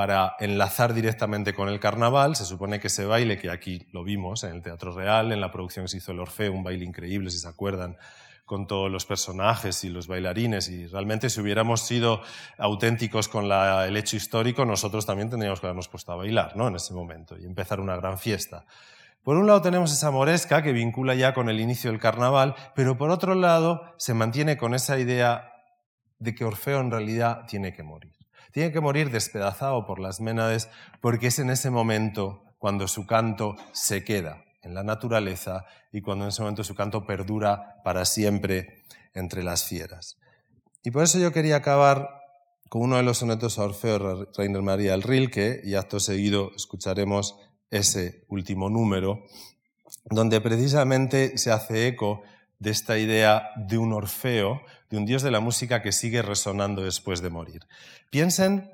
para 0.00 0.34
enlazar 0.40 0.94
directamente 0.94 1.52
con 1.52 1.68
el 1.68 1.78
carnaval. 1.78 2.34
Se 2.34 2.46
supone 2.46 2.80
que 2.80 2.86
ese 2.86 3.04
baile, 3.04 3.36
que 3.36 3.50
aquí 3.50 3.86
lo 3.92 4.02
vimos 4.02 4.44
en 4.44 4.54
el 4.54 4.62
Teatro 4.62 4.92
Real, 4.94 5.30
en 5.30 5.42
la 5.42 5.52
producción 5.52 5.84
que 5.84 5.90
se 5.90 5.98
hizo 5.98 6.12
el 6.12 6.20
Orfeo, 6.20 6.54
un 6.54 6.64
baile 6.64 6.86
increíble, 6.86 7.30
si 7.30 7.36
se 7.36 7.46
acuerdan, 7.46 7.98
con 8.46 8.66
todos 8.66 8.90
los 8.90 9.04
personajes 9.04 9.84
y 9.84 9.90
los 9.90 10.06
bailarines 10.06 10.70
y 10.70 10.86
realmente 10.86 11.28
si 11.28 11.42
hubiéramos 11.42 11.82
sido 11.82 12.22
auténticos 12.56 13.28
con 13.28 13.52
el 13.52 13.94
hecho 13.94 14.16
histórico, 14.16 14.64
nosotros 14.64 15.04
también 15.04 15.28
tendríamos 15.28 15.60
que 15.60 15.66
habernos 15.66 15.88
puesto 15.88 16.12
a 16.12 16.16
bailar 16.16 16.56
¿no? 16.56 16.68
en 16.68 16.76
ese 16.76 16.94
momento 16.94 17.36
y 17.36 17.44
empezar 17.44 17.78
una 17.78 17.94
gran 17.96 18.16
fiesta. 18.16 18.64
Por 19.22 19.36
un 19.36 19.46
lado 19.46 19.60
tenemos 19.60 19.92
esa 19.92 20.10
moresca 20.10 20.62
que 20.62 20.72
vincula 20.72 21.14
ya 21.14 21.34
con 21.34 21.50
el 21.50 21.60
inicio 21.60 21.90
del 21.90 22.00
carnaval, 22.00 22.54
pero 22.74 22.96
por 22.96 23.10
otro 23.10 23.34
lado 23.34 23.82
se 23.98 24.14
mantiene 24.14 24.56
con 24.56 24.72
esa 24.72 24.98
idea 24.98 25.52
de 26.18 26.34
que 26.34 26.46
Orfeo 26.46 26.80
en 26.80 26.90
realidad 26.90 27.44
tiene 27.46 27.74
que 27.74 27.82
morir. 27.82 28.19
Tiene 28.52 28.72
que 28.72 28.80
morir 28.80 29.10
despedazado 29.10 29.86
por 29.86 30.00
las 30.00 30.20
Ménades 30.20 30.68
porque 31.00 31.28
es 31.28 31.38
en 31.38 31.50
ese 31.50 31.70
momento 31.70 32.42
cuando 32.58 32.88
su 32.88 33.06
canto 33.06 33.56
se 33.72 34.04
queda 34.04 34.44
en 34.62 34.74
la 34.74 34.82
naturaleza 34.82 35.64
y 35.92 36.02
cuando 36.02 36.24
en 36.24 36.30
ese 36.30 36.42
momento 36.42 36.64
su 36.64 36.74
canto 36.74 37.06
perdura 37.06 37.80
para 37.84 38.04
siempre 38.04 38.82
entre 39.14 39.42
las 39.42 39.64
fieras. 39.64 40.18
Y 40.82 40.90
por 40.90 41.02
eso 41.02 41.18
yo 41.18 41.32
quería 41.32 41.56
acabar 41.56 42.20
con 42.68 42.82
uno 42.82 42.96
de 42.96 43.02
los 43.02 43.18
sonetos 43.18 43.58
a 43.58 43.64
Orfeo 43.64 44.28
Reiner 44.36 44.62
María 44.62 44.92
del 44.92 45.02
Rilke, 45.02 45.60
y 45.64 45.74
acto 45.74 45.98
seguido 45.98 46.52
escucharemos 46.54 47.36
ese 47.70 48.24
último 48.28 48.70
número, 48.70 49.24
donde 50.04 50.40
precisamente 50.40 51.36
se 51.36 51.50
hace 51.50 51.88
eco 51.88 52.22
de 52.60 52.70
esta 52.70 52.96
idea 52.96 53.50
de 53.56 53.76
un 53.76 53.92
Orfeo, 53.92 54.60
de 54.90 54.96
un 54.96 55.06
dios 55.06 55.22
de 55.22 55.30
la 55.30 55.40
música 55.40 55.82
que 55.82 55.92
sigue 55.92 56.20
resonando 56.20 56.82
después 56.82 57.22
de 57.22 57.30
morir. 57.30 57.66
Piensen 58.10 58.70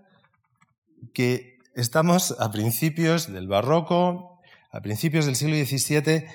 que 1.12 1.58
estamos 1.74 2.34
a 2.40 2.50
principios 2.50 3.32
del 3.32 3.48
barroco, 3.48 4.40
a 4.72 4.80
principios 4.80 5.26
del 5.26 5.36
siglo 5.36 5.56
XVII 5.56 6.26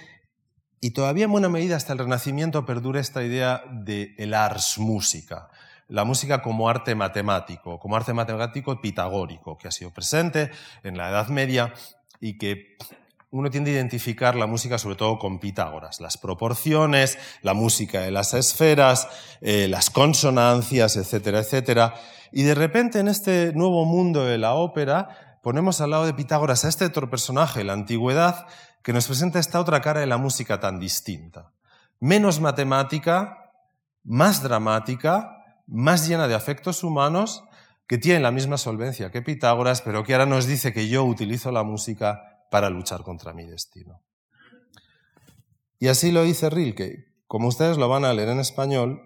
y 0.80 0.92
todavía 0.92 1.26
en 1.26 1.32
buena 1.32 1.50
medida 1.50 1.76
hasta 1.76 1.94
el 1.94 2.00
Renacimiento 2.00 2.66
perdura 2.66 3.00
esta 3.00 3.24
idea 3.24 3.64
de 3.72 4.16
el 4.18 4.34
ars 4.34 4.78
música, 4.78 5.50
la 5.88 6.06
música 6.06 6.42
como 6.42 6.70
arte 6.70 6.96
matemático, 6.96 7.80
como 7.80 7.96
arte 7.96 8.14
matemático 8.14 8.80
pitagórico, 8.82 9.58
que 9.58 9.68
ha 9.68 9.72
sido 9.72 9.92
presente 9.92 10.52
en 10.84 10.98
la 10.98 11.10
Edad 11.10 11.28
Media 11.28 11.74
y 12.20 12.38
que 12.38 12.78
uno 13.32 13.50
tiende 13.50 13.72
a 13.72 13.76
identificar 13.76 14.36
la 14.36 14.46
música 14.46 14.78
sobre 14.78 14.98
todo 14.98 15.18
con 15.18 15.40
Pitágoras, 15.40 16.02
las 16.02 16.18
proporciones, 16.18 17.18
la 17.42 17.54
música 17.54 18.02
de 18.02 18.12
las 18.12 18.34
esferas, 18.34 19.08
eh, 19.40 19.68
las 19.70 19.90
consonancias, 19.90 20.98
etcétera, 20.98 21.40
etcétera. 21.40 21.94
Y 22.34 22.44
de 22.44 22.56
repente 22.56 23.00
en 23.00 23.08
este 23.08 23.54
nuevo 23.54 23.86
mundo 23.86 24.26
de 24.26 24.38
la 24.38 24.54
ópera 24.54 25.40
ponemos 25.42 25.80
al 25.80 25.92
lado 25.92 26.06
de 26.06 26.14
Pitágoras 26.14 26.66
a 26.66 26.70
este 26.70 26.86
otro 26.86 27.10
personaje, 27.10 27.64
la 27.64 27.74
antigüedad, 27.74 28.48
que 28.84 28.94
nos 28.94 29.08
presenta 29.08 29.40
esta 29.40 29.62
otra 29.62 29.80
cara 29.82 30.02
de 30.02 30.08
la 30.08 30.18
música 30.18 30.60
tan 30.60 30.80
distinta. 30.80 31.54
Menos 32.02 32.42
matemática, 32.42 33.52
más 34.04 34.44
dramática, 34.44 35.38
más 35.68 36.08
llena 36.08 36.28
de 36.28 36.36
afectos 36.36 36.84
humanos, 36.84 37.46
que 37.88 37.98
tiene 37.98 38.20
la 38.20 38.32
misma 38.32 38.58
solvencia 38.58 39.12
que 39.12 39.22
Pitágoras, 39.22 39.82
pero 39.82 40.04
que 40.04 40.14
ahora 40.14 40.26
nos 40.26 40.48
dice 40.48 40.74
que 40.74 40.90
yo 40.90 41.04
utilizo 41.06 41.52
la 41.52 41.64
música 41.64 42.31
para 42.52 42.70
luchar 42.70 43.02
contra 43.04 43.34
mi 43.34 43.46
destino. 43.46 44.02
Y 45.80 45.88
así 45.88 46.12
lo 46.12 46.24
dice 46.24 46.50
Rilke. 46.50 47.06
Como 47.26 47.48
ustedes 47.48 47.78
lo 47.78 47.88
van 47.88 48.04
a 48.04 48.14
leer 48.14 48.28
en 48.28 48.40
español, 48.40 49.02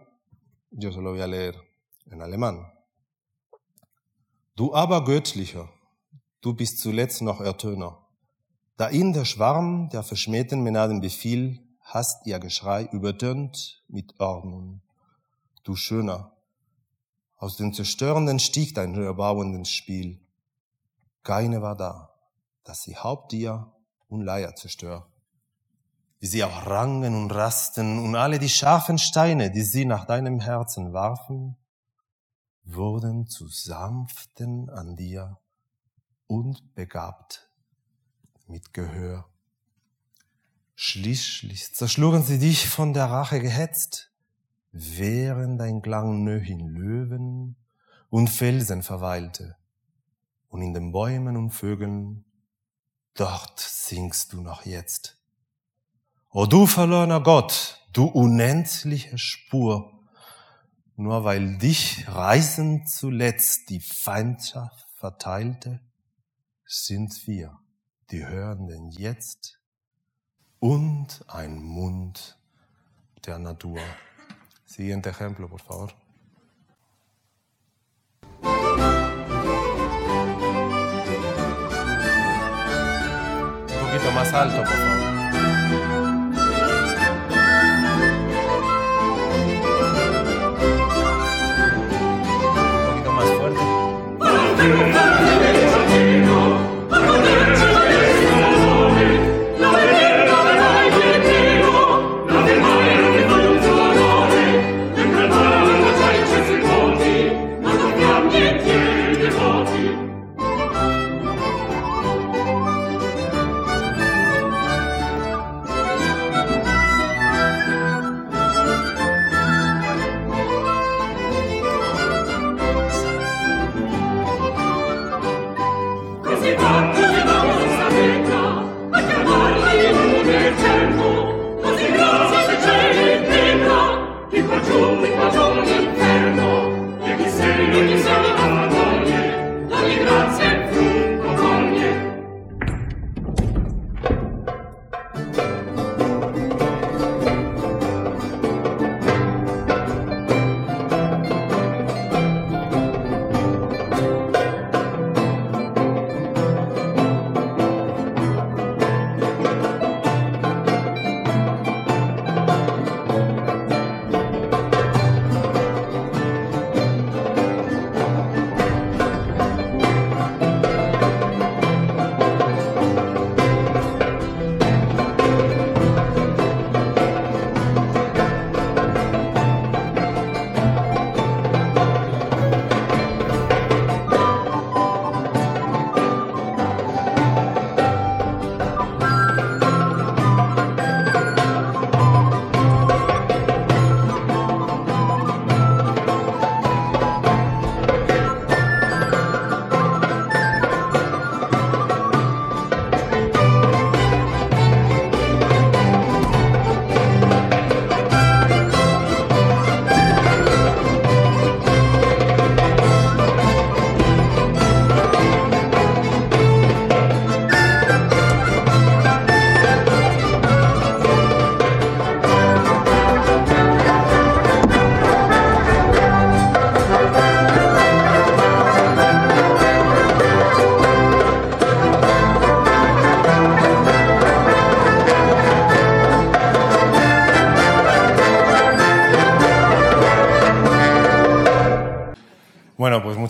yo 0.71 0.91
se 0.91 0.99
lo 0.99 1.11
voy 1.11 1.21
a 1.21 1.27
leer 1.27 1.55
en 2.07 2.23
alemán. 2.23 2.73
Du 4.55 4.73
aber 4.73 5.05
göttlicher, 5.05 5.69
du 6.41 6.55
bist 6.55 6.79
zuletzt 6.79 7.21
noch 7.21 7.39
Ertöner. 7.39 7.99
Da 8.77 8.89
ihn 8.89 9.13
der 9.13 9.25
Schwarm 9.25 9.89
der 9.89 10.01
verschmähten 10.01 10.63
Menaden 10.63 10.99
befiel, 10.99 11.59
hast 11.81 12.25
ihr 12.25 12.39
Geschrei 12.39 12.89
übertönt 12.91 13.83
mit 13.87 14.19
Ordnung. 14.19 14.81
Du 15.63 15.75
Schöner, 15.75 16.35
aus 17.37 17.57
dem 17.57 17.73
Zerstörenden 17.73 18.39
stieg 18.39 18.73
dein 18.73 18.95
erbauendes 18.95 19.69
Spiel. 19.69 20.19
Keine 21.21 21.61
war 21.61 21.75
da, 21.75 22.14
dass 22.65 22.83
sie 22.83 22.97
Haupttier 22.97 23.71
und 24.09 24.21
Leier 24.21 24.55
zerstör. 24.55 25.07
Wie 26.19 26.27
sie 26.27 26.43
auch 26.43 26.65
rangen 26.65 27.15
und 27.15 27.31
rasten 27.31 27.99
und 27.99 28.15
alle 28.15 28.39
die 28.39 28.49
scharfen 28.49 28.97
Steine, 28.97 29.51
die 29.51 29.61
sie 29.61 29.85
nach 29.85 30.05
deinem 30.05 30.39
Herzen 30.39 30.91
warfen, 30.91 31.55
wurden 32.63 33.27
zu 33.27 33.47
sanften 33.47 34.69
an 34.69 34.95
dir 34.95 35.39
und 36.27 36.73
begabt 36.73 37.49
mit 38.47 38.73
Gehör. 38.73 39.29
Schließlich 40.75 41.73
zerschlugen 41.73 42.23
sie 42.23 42.39
dich 42.39 42.67
von 42.67 42.93
der 42.93 43.05
Rache 43.05 43.39
gehetzt, 43.39 44.11
während 44.71 45.61
dein 45.61 45.81
Klang 45.81 46.23
nöch 46.23 46.49
in 46.49 46.67
Löwen 46.67 47.55
und 48.09 48.29
Felsen 48.29 48.83
verweilte, 48.83 49.55
und 50.49 50.61
in 50.61 50.73
den 50.73 50.91
Bäumen 50.91 51.37
und 51.37 51.51
Vögeln, 51.51 52.24
dort 53.15 53.59
singst 53.59 54.33
du 54.33 54.41
noch 54.41 54.65
jetzt. 54.65 55.17
O 56.29 56.45
du 56.45 56.67
verlorener 56.67 57.21
Gott, 57.21 57.79
du 57.93 58.05
unendliche 58.05 59.17
Spur, 59.17 59.91
nur 60.97 61.23
weil 61.23 61.57
dich 61.57 62.07
reißend 62.07 62.89
zuletzt 62.89 63.69
die 63.69 63.79
Feindschaft 63.79 64.85
verteilte, 64.95 65.79
sind 66.65 67.27
wir, 67.27 67.57
die 68.11 68.25
Hörenden 68.25 68.91
jetzt, 68.91 69.59
und 70.59 71.23
ein 71.27 71.61
Mund 71.61 72.37
der 73.25 73.39
Natur. 73.39 73.79
Siguiente 74.65 75.09
ejemplo, 75.09 75.47
por 75.47 75.59
favor. 75.59 75.93
Poquito 83.95 84.11
más 84.11 84.33
alto, 84.33 84.57
por 84.57 84.67
favor. 84.67 84.95
Un 92.57 92.85
poquito 92.91 93.11
más 93.11 93.29
fuerte. 93.39 95.34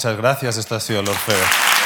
Muchas 0.06 0.18
gracias. 0.22 0.58
Esto 0.58 0.76
ha 0.76 0.80
sido 0.80 1.00
Orfeo. 1.00 1.85